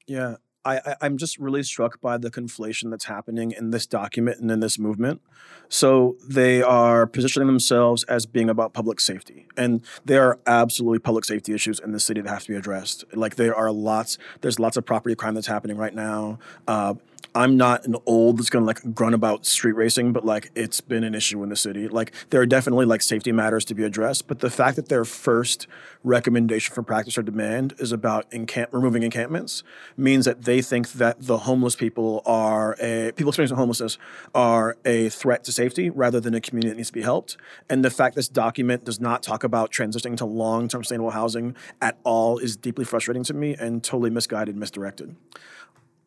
yeah 0.08 0.36
I, 0.66 0.96
I'm 1.00 1.18
just 1.18 1.38
really 1.38 1.62
struck 1.62 2.02
by 2.02 2.18
the 2.18 2.32
conflation 2.32 2.90
that's 2.90 3.06
happening 3.06 3.52
in 3.52 3.70
this 3.70 3.86
document 3.86 4.40
and 4.40 4.50
in 4.50 4.60
this 4.62 4.80
movement. 4.80 5.22
So 5.70 6.18
they 6.28 6.62
are 6.62 7.06
positioning 7.06 7.48
themselves 7.48 8.04
as 8.06 8.26
being 8.26 8.50
about 8.50 8.74
public 8.74 9.00
safety, 9.00 9.48
and 9.56 9.82
there 10.04 10.24
are 10.28 10.40
absolutely 10.48 11.00
public 11.00 11.26
safety 11.26 11.54
issues 11.54 11.80
in 11.80 11.92
the 11.92 12.00
city 12.00 12.22
that 12.22 12.30
have 12.30 12.44
to 12.44 12.50
be 12.50 12.56
addressed. 12.56 13.04
Like 13.14 13.36
there 13.36 13.56
are 13.56 13.72
lots, 13.72 14.18
there's 14.42 14.60
lots 14.60 14.78
of 14.78 14.86
property 14.86 15.16
crime 15.16 15.36
that's 15.36 15.48
happening 15.48 15.78
right 15.78 15.94
now. 15.94 16.40
Uh, 16.68 16.96
I'm 17.34 17.58
not 17.58 17.86
an 17.86 17.96
old 18.06 18.38
that's 18.38 18.50
gonna 18.50 18.66
like 18.66 18.94
grunt 18.94 19.16
about 19.16 19.46
street 19.46 19.74
racing, 19.74 20.14
but 20.14 20.26
like 20.26 20.52
it's 20.56 20.82
been 20.82 21.04
an 21.04 21.16
issue 21.16 21.42
in 21.44 21.50
the 21.50 21.56
city. 21.56 21.88
Like 21.88 22.12
there 22.30 22.42
are 22.42 22.46
definitely 22.46 22.86
like 22.86 23.02
safety 23.02 23.32
matters 23.32 23.66
to 23.66 23.76
be 23.76 23.84
addressed, 23.84 24.28
but 24.28 24.40
the 24.40 24.50
fact 24.50 24.76
that 24.76 24.90
their 24.90 25.06
first 25.06 25.68
recommendation 26.04 26.74
for 26.74 26.84
practice 26.84 27.18
or 27.18 27.24
demand 27.24 27.74
is 27.80 27.92
about 27.92 28.32
encamp 28.32 28.70
removing 28.72 29.04
encampments 29.04 29.64
means 29.98 30.26
that 30.26 30.44
they 30.44 30.62
think 30.62 30.92
that 30.94 31.22
the 31.22 31.40
homeless 31.40 31.76
people 31.76 32.22
are 32.26 32.76
a 32.80 33.12
people 33.16 33.30
experiencing 33.30 33.58
homelessness 33.58 33.98
are 34.34 34.78
a 34.86 35.10
threat 35.10 35.44
to 35.44 35.52
safety 35.52 35.90
rather 35.90 36.20
than 36.20 36.34
a 36.34 36.42
community 36.42 36.70
that 36.70 36.78
needs 36.78 36.90
to 36.90 36.94
be 36.94 37.02
helped. 37.02 37.38
And 37.70 37.84
the 37.84 37.90
fact 37.90 38.16
this 38.16 38.28
document 38.28 38.84
does 38.86 39.00
not 39.00 39.24
talk 39.24 39.44
about 39.44 39.72
transitioning 39.72 40.18
to 40.18 40.26
long-term 40.26 40.84
sustainable 40.84 41.12
housing 41.12 41.56
at 41.82 41.98
all 42.04 42.38
is 42.38 42.56
deeply 42.56 42.86
frustrating 42.86 43.24
to 43.24 43.34
me 43.34 43.56
and 43.56 43.84
totally 43.84 44.10
misguided, 44.10 44.56
misdirected. 44.56 45.16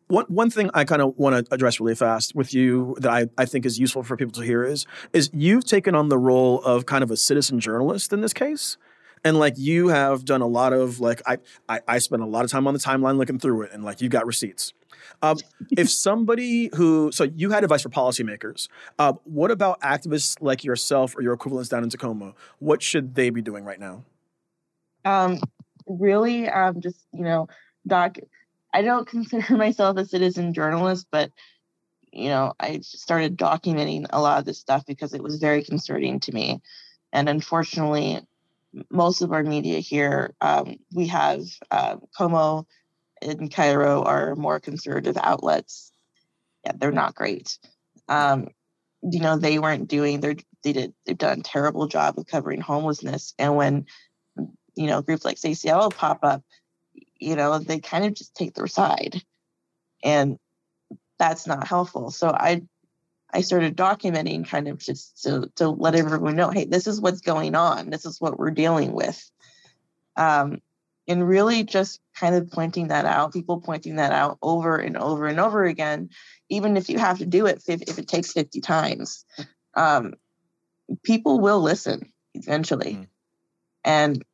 One, 0.09 0.25
one 0.25 0.49
thing 0.49 0.71
I 0.73 0.85
kind 0.85 1.03
of 1.03 1.15
want 1.17 1.45
to 1.45 1.53
address 1.53 1.79
really 1.79 1.93
fast 1.93 2.33
with 2.33 2.51
you 2.51 2.95
that 2.99 3.11
I, 3.11 3.27
I 3.37 3.45
think 3.45 3.63
is 3.63 3.77
useful 3.77 4.01
for 4.01 4.17
people 4.17 4.31
to 4.33 4.41
hear 4.41 4.63
is 4.63 4.87
is 5.13 5.29
you've 5.33 5.65
taken 5.65 5.93
on 5.93 6.09
the 6.09 6.17
role 6.17 6.61
of 6.63 6.87
kind 6.87 7.03
of 7.03 7.11
a 7.11 7.17
citizen 7.17 7.59
journalist 7.59 8.11
in 8.11 8.21
this 8.21 8.33
case. 8.33 8.77
And 9.23 9.37
like 9.37 9.53
you 9.57 9.89
have 9.89 10.25
done 10.25 10.41
a 10.41 10.47
lot 10.47 10.73
of 10.73 10.99
like 10.99 11.21
I, 11.27 11.37
I 11.67 11.81
I 11.87 11.99
spent 11.99 12.23
a 12.23 12.25
lot 12.25 12.43
of 12.43 12.49
time 12.49 12.65
on 12.65 12.73
the 12.73 12.79
timeline 12.79 13.17
looking 13.17 13.37
through 13.37 13.61
it 13.61 13.71
and 13.71 13.83
like 13.83 14.01
you've 14.01 14.11
got 14.11 14.25
receipts. 14.25 14.73
Um, 15.21 15.37
if 15.69 15.89
somebody 15.91 16.71
who 16.73 17.11
so 17.11 17.25
you 17.25 17.51
had 17.51 17.63
advice 17.63 17.83
for 17.83 17.89
policymakers. 17.89 18.67
Uh, 18.97 19.13
what 19.25 19.51
about 19.51 19.79
activists 19.81 20.41
like 20.41 20.63
yourself 20.63 21.15
or 21.15 21.21
your 21.21 21.33
equivalents 21.33 21.69
down 21.69 21.83
in 21.83 21.89
tacoma? 21.91 22.33
What 22.57 22.81
should 22.81 23.13
they 23.13 23.29
be 23.29 23.43
doing 23.43 23.63
right 23.63 23.79
now? 23.79 24.05
Um 25.05 25.39
really 25.85 26.49
um 26.49 26.81
just 26.81 27.05
you 27.13 27.23
know 27.23 27.47
doc 27.85 28.17
I 28.73 28.81
don't 28.81 29.07
consider 29.07 29.53
myself 29.57 29.97
a 29.97 30.05
citizen 30.05 30.53
journalist, 30.53 31.07
but 31.11 31.31
you 32.11 32.29
know, 32.29 32.53
I 32.59 32.79
started 32.81 33.37
documenting 33.37 34.07
a 34.09 34.19
lot 34.19 34.39
of 34.39 34.45
this 34.45 34.59
stuff 34.59 34.83
because 34.85 35.13
it 35.13 35.21
was 35.21 35.37
very 35.37 35.63
concerning 35.63 36.19
to 36.21 36.31
me. 36.31 36.61
And 37.13 37.29
unfortunately, 37.29 38.21
most 38.89 39.21
of 39.21 39.31
our 39.31 39.43
media 39.43 39.79
here, 39.79 40.33
um, 40.41 40.77
we 40.93 41.07
have 41.07 41.41
uh, 41.69 41.97
KOMO 42.17 42.65
and 43.21 43.51
KIRO 43.51 44.05
are 44.05 44.35
more 44.35 44.59
conservative 44.59 45.17
outlets. 45.21 45.91
Yeah, 46.65 46.73
they're 46.77 46.91
not 46.91 47.15
great. 47.15 47.57
Um, 48.07 48.49
you 49.01 49.19
know, 49.19 49.37
they 49.37 49.59
weren't 49.59 49.87
doing 49.87 50.19
their 50.19 50.35
they 50.63 50.73
did 50.73 50.93
they've 51.05 51.17
done 51.17 51.39
a 51.39 51.43
terrible 51.43 51.87
job 51.87 52.17
of 52.17 52.25
covering 52.25 52.61
homelessness. 52.61 53.33
And 53.39 53.55
when 53.55 53.85
you 54.75 54.87
know 54.87 55.01
groups 55.01 55.25
like 55.25 55.37
CCL 55.37 55.95
pop 55.95 56.19
up, 56.23 56.43
you 57.19 57.35
know, 57.35 57.59
they 57.59 57.79
kind 57.79 58.05
of 58.05 58.13
just 58.13 58.35
take 58.35 58.53
their 58.53 58.67
side. 58.67 59.21
And 60.03 60.37
that's 61.17 61.45
not 61.45 61.67
helpful. 61.67 62.11
So 62.11 62.29
I 62.29 62.63
I 63.31 63.41
started 63.41 63.77
documenting 63.77 64.47
kind 64.47 64.67
of 64.67 64.79
just 64.79 65.23
to, 65.23 65.51
to 65.57 65.69
let 65.69 65.95
everyone 65.95 66.35
know, 66.35 66.49
hey, 66.49 66.65
this 66.65 66.87
is 66.87 66.99
what's 66.99 67.21
going 67.21 67.53
on. 67.53 67.89
This 67.91 68.05
is 68.05 68.19
what 68.19 68.39
we're 68.39 68.49
dealing 68.51 68.91
with. 68.91 69.29
Um, 70.15 70.61
and 71.07 71.27
really 71.27 71.63
just 71.63 71.99
kind 72.15 72.35
of 72.35 72.51
pointing 72.51 72.87
that 72.87 73.05
out, 73.05 73.33
people 73.33 73.61
pointing 73.61 73.97
that 73.97 74.11
out 74.11 74.37
over 74.41 74.77
and 74.77 74.97
over 74.97 75.27
and 75.27 75.39
over 75.39 75.63
again, 75.65 76.09
even 76.49 76.77
if 76.77 76.89
you 76.89 76.97
have 76.97 77.19
to 77.19 77.25
do 77.25 77.45
it 77.45 77.63
if, 77.67 77.81
if 77.83 77.99
it 77.99 78.07
takes 78.07 78.31
50 78.31 78.61
times, 78.61 79.25
um, 79.75 80.13
people 81.03 81.39
will 81.39 81.61
listen 81.61 82.11
eventually. 82.33 82.93
Mm. 82.93 83.07
And 83.83 84.25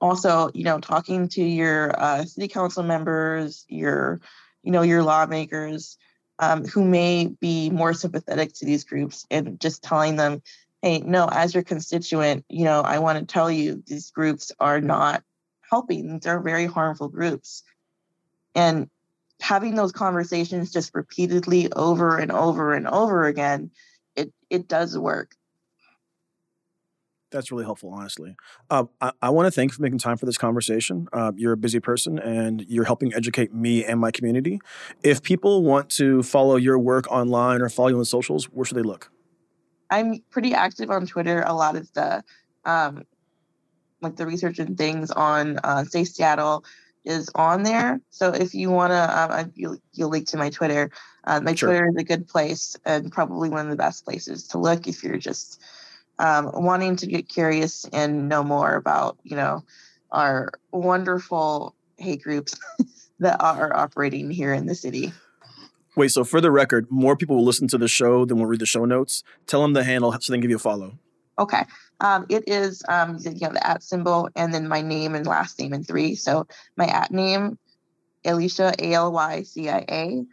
also, 0.00 0.50
you 0.54 0.64
know, 0.64 0.78
talking 0.78 1.28
to 1.28 1.42
your 1.42 1.98
uh, 2.00 2.24
city 2.24 2.48
council 2.48 2.82
members, 2.82 3.64
your, 3.68 4.20
you 4.62 4.70
know, 4.72 4.82
your 4.82 5.02
lawmakers 5.02 5.96
um, 6.38 6.64
who 6.64 6.84
may 6.84 7.26
be 7.40 7.70
more 7.70 7.94
sympathetic 7.94 8.52
to 8.54 8.64
these 8.64 8.84
groups 8.84 9.26
and 9.30 9.60
just 9.60 9.82
telling 9.82 10.16
them, 10.16 10.42
hey, 10.82 11.00
no, 11.00 11.28
as 11.30 11.54
your 11.54 11.64
constituent, 11.64 12.44
you 12.48 12.64
know, 12.64 12.80
I 12.80 13.00
want 13.00 13.18
to 13.18 13.24
tell 13.32 13.50
you 13.50 13.82
these 13.86 14.10
groups 14.10 14.52
are 14.60 14.80
not 14.80 15.24
helping. 15.68 16.20
They're 16.20 16.40
very 16.40 16.66
harmful 16.66 17.08
groups. 17.08 17.64
And 18.54 18.88
having 19.40 19.74
those 19.74 19.92
conversations 19.92 20.72
just 20.72 20.94
repeatedly 20.94 21.72
over 21.72 22.18
and 22.18 22.30
over 22.30 22.74
and 22.74 22.86
over 22.86 23.24
again, 23.26 23.70
it 24.16 24.32
it 24.50 24.68
does 24.68 24.96
work 24.96 25.34
that's 27.30 27.50
really 27.50 27.64
helpful, 27.64 27.90
honestly. 27.92 28.36
Uh, 28.70 28.84
I, 29.00 29.12
I 29.22 29.30
want 29.30 29.46
to 29.46 29.50
thank 29.50 29.70
you 29.70 29.76
for 29.76 29.82
making 29.82 29.98
time 29.98 30.16
for 30.16 30.26
this 30.26 30.38
conversation. 30.38 31.08
Uh, 31.12 31.32
you're 31.36 31.52
a 31.52 31.56
busy 31.56 31.80
person 31.80 32.18
and 32.18 32.64
you're 32.68 32.84
helping 32.84 33.14
educate 33.14 33.52
me 33.52 33.84
and 33.84 34.00
my 34.00 34.10
community. 34.10 34.60
If 35.02 35.22
people 35.22 35.62
want 35.62 35.90
to 35.90 36.22
follow 36.22 36.56
your 36.56 36.78
work 36.78 37.10
online 37.10 37.60
or 37.60 37.68
follow 37.68 37.88
you 37.88 37.98
on 37.98 38.04
socials, 38.04 38.46
where 38.46 38.64
should 38.64 38.76
they 38.76 38.82
look? 38.82 39.10
I'm 39.90 40.22
pretty 40.30 40.54
active 40.54 40.90
on 40.90 41.06
Twitter. 41.06 41.42
A 41.46 41.54
lot 41.54 41.76
of 41.76 41.92
the 41.92 42.22
um, 42.64 43.04
like 44.00 44.16
the 44.16 44.26
research 44.26 44.58
and 44.58 44.76
things 44.76 45.10
on 45.10 45.58
uh, 45.64 45.84
Safe 45.84 46.08
Seattle 46.08 46.64
is 47.04 47.30
on 47.34 47.62
there. 47.62 48.00
So 48.10 48.30
if 48.30 48.54
you 48.54 48.70
want 48.70 48.92
to, 48.92 49.40
um, 49.40 49.52
you'll, 49.54 49.78
you'll 49.92 50.10
link 50.10 50.28
to 50.28 50.36
my 50.36 50.50
Twitter. 50.50 50.90
Uh, 51.24 51.40
my 51.40 51.54
sure. 51.54 51.70
Twitter 51.70 51.88
is 51.88 51.96
a 51.96 52.04
good 52.04 52.28
place 52.28 52.76
and 52.84 53.10
probably 53.10 53.48
one 53.48 53.64
of 53.64 53.70
the 53.70 53.76
best 53.76 54.04
places 54.04 54.48
to 54.48 54.58
look 54.58 54.86
if 54.86 55.02
you're 55.02 55.16
just 55.16 55.60
um, 56.18 56.50
wanting 56.52 56.96
to 56.96 57.06
get 57.06 57.28
curious 57.28 57.84
and 57.92 58.28
know 58.28 58.42
more 58.42 58.74
about, 58.74 59.18
you 59.22 59.36
know, 59.36 59.64
our 60.10 60.52
wonderful 60.72 61.74
hate 61.96 62.22
groups 62.22 62.58
that 63.20 63.40
are 63.40 63.74
operating 63.74 64.30
here 64.30 64.52
in 64.52 64.66
the 64.66 64.74
city. 64.74 65.12
Wait, 65.96 66.08
so 66.08 66.22
for 66.22 66.40
the 66.40 66.50
record, 66.50 66.86
more 66.90 67.16
people 67.16 67.36
will 67.36 67.44
listen 67.44 67.66
to 67.68 67.78
the 67.78 67.88
show 67.88 68.24
than 68.24 68.38
will 68.38 68.46
read 68.46 68.60
the 68.60 68.66
show 68.66 68.84
notes. 68.84 69.24
Tell 69.46 69.62
them 69.62 69.72
the 69.72 69.84
handle 69.84 70.12
so 70.12 70.32
they 70.32 70.36
can 70.36 70.42
give 70.42 70.50
you 70.50 70.56
a 70.56 70.60
follow. 70.60 70.98
Okay. 71.38 71.64
Um, 72.00 72.26
it 72.28 72.44
is 72.46 72.82
um, 72.88 73.18
you 73.18 73.46
know, 73.46 73.52
the 73.52 73.66
at 73.66 73.82
symbol 73.82 74.28
and 74.36 74.54
then 74.54 74.68
my 74.68 74.80
name 74.80 75.14
and 75.14 75.26
last 75.26 75.58
name 75.58 75.72
in 75.72 75.82
three. 75.82 76.14
So 76.14 76.46
my 76.76 76.86
at 76.86 77.10
name, 77.10 77.58
Alycia, 78.24 78.74
A 78.80 78.92
L 78.94 79.12
Y 79.12 79.42
C 79.42 79.68
I 79.68 79.84
A, 79.88 80.24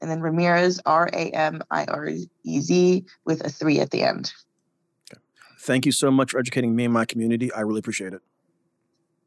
and 0.00 0.10
then 0.10 0.20
Ramirez, 0.20 0.80
R 0.84 1.08
A 1.12 1.30
M 1.30 1.62
I 1.70 1.84
R 1.84 2.08
E 2.08 2.60
Z, 2.60 3.04
with 3.24 3.44
a 3.46 3.50
three 3.50 3.80
at 3.80 3.90
the 3.90 4.02
end. 4.02 4.32
Thank 5.64 5.86
you 5.86 5.92
so 5.92 6.10
much 6.10 6.32
for 6.32 6.38
educating 6.38 6.76
me 6.76 6.84
and 6.84 6.92
my 6.92 7.06
community. 7.06 7.50
I 7.50 7.60
really 7.60 7.78
appreciate 7.78 8.12
it. 8.12 8.20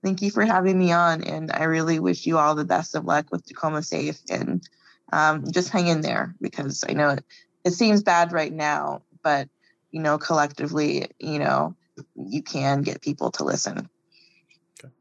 Thank 0.04 0.22
you 0.22 0.30
for 0.30 0.46
having 0.46 0.78
me 0.78 0.92
on. 0.92 1.24
And 1.24 1.52
I 1.52 1.64
really 1.64 1.98
wish 1.98 2.28
you 2.28 2.38
all 2.38 2.54
the 2.54 2.64
best 2.64 2.94
of 2.94 3.06
luck 3.06 3.32
with 3.32 3.44
Tacoma 3.44 3.82
Safe 3.82 4.20
and 4.30 4.62
um, 5.12 5.46
just 5.52 5.70
hang 5.70 5.88
in 5.88 6.02
there 6.02 6.36
because 6.40 6.84
I 6.88 6.94
know 6.94 7.10
it, 7.10 7.26
it 7.66 7.72
seems 7.72 8.04
bad 8.04 8.34
right 8.34 8.54
now, 8.54 9.02
but 9.24 9.50
you 9.90 10.00
know, 10.00 10.20
collectively, 10.20 11.08
you 11.18 11.40
know, 11.40 11.76
you 12.16 12.44
can 12.44 12.84
get 12.84 13.02
people 13.02 13.32
to 13.32 13.44
listen. 13.44 13.90
Okay. 14.80 14.94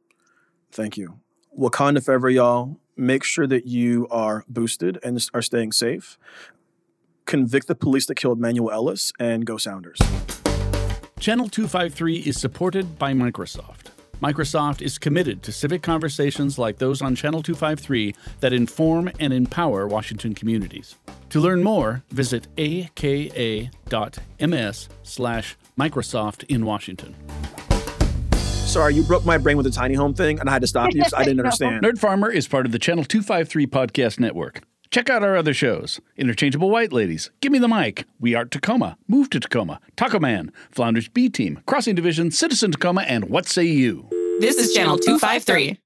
Thank 0.73 0.97
you. 0.97 1.21
Wakanda 1.59 2.03
forever, 2.03 2.31
y'all. 2.31 2.81
Make 2.97 3.25
sure 3.25 3.47
that 3.47 3.67
you 3.67 4.09
are 4.11 4.47
boosted 4.49 4.99
and 5.03 5.23
are 5.35 5.43
staying 5.43 5.73
safe. 5.73 6.17
Convict 7.27 7.67
the 7.67 7.75
police 7.75 8.07
that 8.07 8.15
killed 8.15 8.41
Manuel 8.41 8.71
Ellis 8.71 9.13
and 9.19 9.45
go 9.45 9.59
Sounders. 9.59 9.99
Channel 11.19 11.49
253 11.49 12.19
is 12.19 12.39
supported 12.39 12.99
by 12.99 13.13
Microsoft. 13.13 13.87
Microsoft 14.23 14.83
is 14.83 14.99
committed 14.99 15.43
to 15.43 15.51
civic 15.51 15.83
conversations 15.83 16.59
like 16.59 16.77
those 16.79 17.01
on 17.03 17.15
Channel 17.15 17.43
253 17.43 18.15
that 18.41 18.53
inform 18.53 19.11
and 19.19 19.33
empower 19.33 19.87
Washington 19.87 20.35
communities. 20.35 20.97
To 21.31 21.41
learn 21.41 21.63
more, 21.63 22.05
visit 22.11 22.47
aka.ms 22.59 23.69
slash 25.03 25.57
Microsoft 25.79 26.45
in 26.49 26.65
Washington. 26.65 27.15
Sorry, 28.33 28.95
you 28.95 29.03
broke 29.03 29.25
my 29.25 29.39
brain 29.39 29.57
with 29.57 29.65
the 29.65 29.73
tiny 29.73 29.95
home 29.95 30.13
thing, 30.15 30.39
and 30.39 30.49
I 30.49 30.53
had 30.53 30.63
to 30.63 30.69
stop 30.69 30.93
you 30.93 30.99
because 31.01 31.15
I 31.15 31.25
didn't 31.25 31.41
understand. 31.45 31.83
Nerd 31.83 31.99
Farmer 31.99 32.31
is 32.31 32.47
part 32.47 32.67
of 32.67 32.73
the 32.73 32.79
Channel 32.79 33.05
253 33.05 33.67
podcast 33.67 34.21
network. 34.21 34.63
Check 34.97 35.11
out 35.11 35.23
our 35.23 35.37
other 35.37 35.53
shows 35.53 36.01
Interchangeable 36.17 36.71
White 36.71 36.91
Ladies, 36.91 37.31
Give 37.43 37.53
Me 37.53 37.59
the 37.59 37.69
Mic, 37.69 38.07
We 38.19 38.35
Art 38.35 38.51
Tacoma, 38.51 38.97
Move 39.07 39.29
to 39.29 39.39
Tacoma, 39.39 39.79
Taco 39.95 40.19
Man, 40.19 40.51
Flounders 40.71 41.07
B 41.09 41.29
Team, 41.29 41.61
Crossing 41.67 41.95
Division, 41.95 42.31
Citizen 42.31 42.73
Tacoma, 42.73 43.03
and 43.03 43.27
What 43.27 43.47
Say 43.47 43.65
You? 43.67 44.09
This 44.41 44.57
is 44.57 44.73
Channel 44.73 44.97
253. 44.97 45.79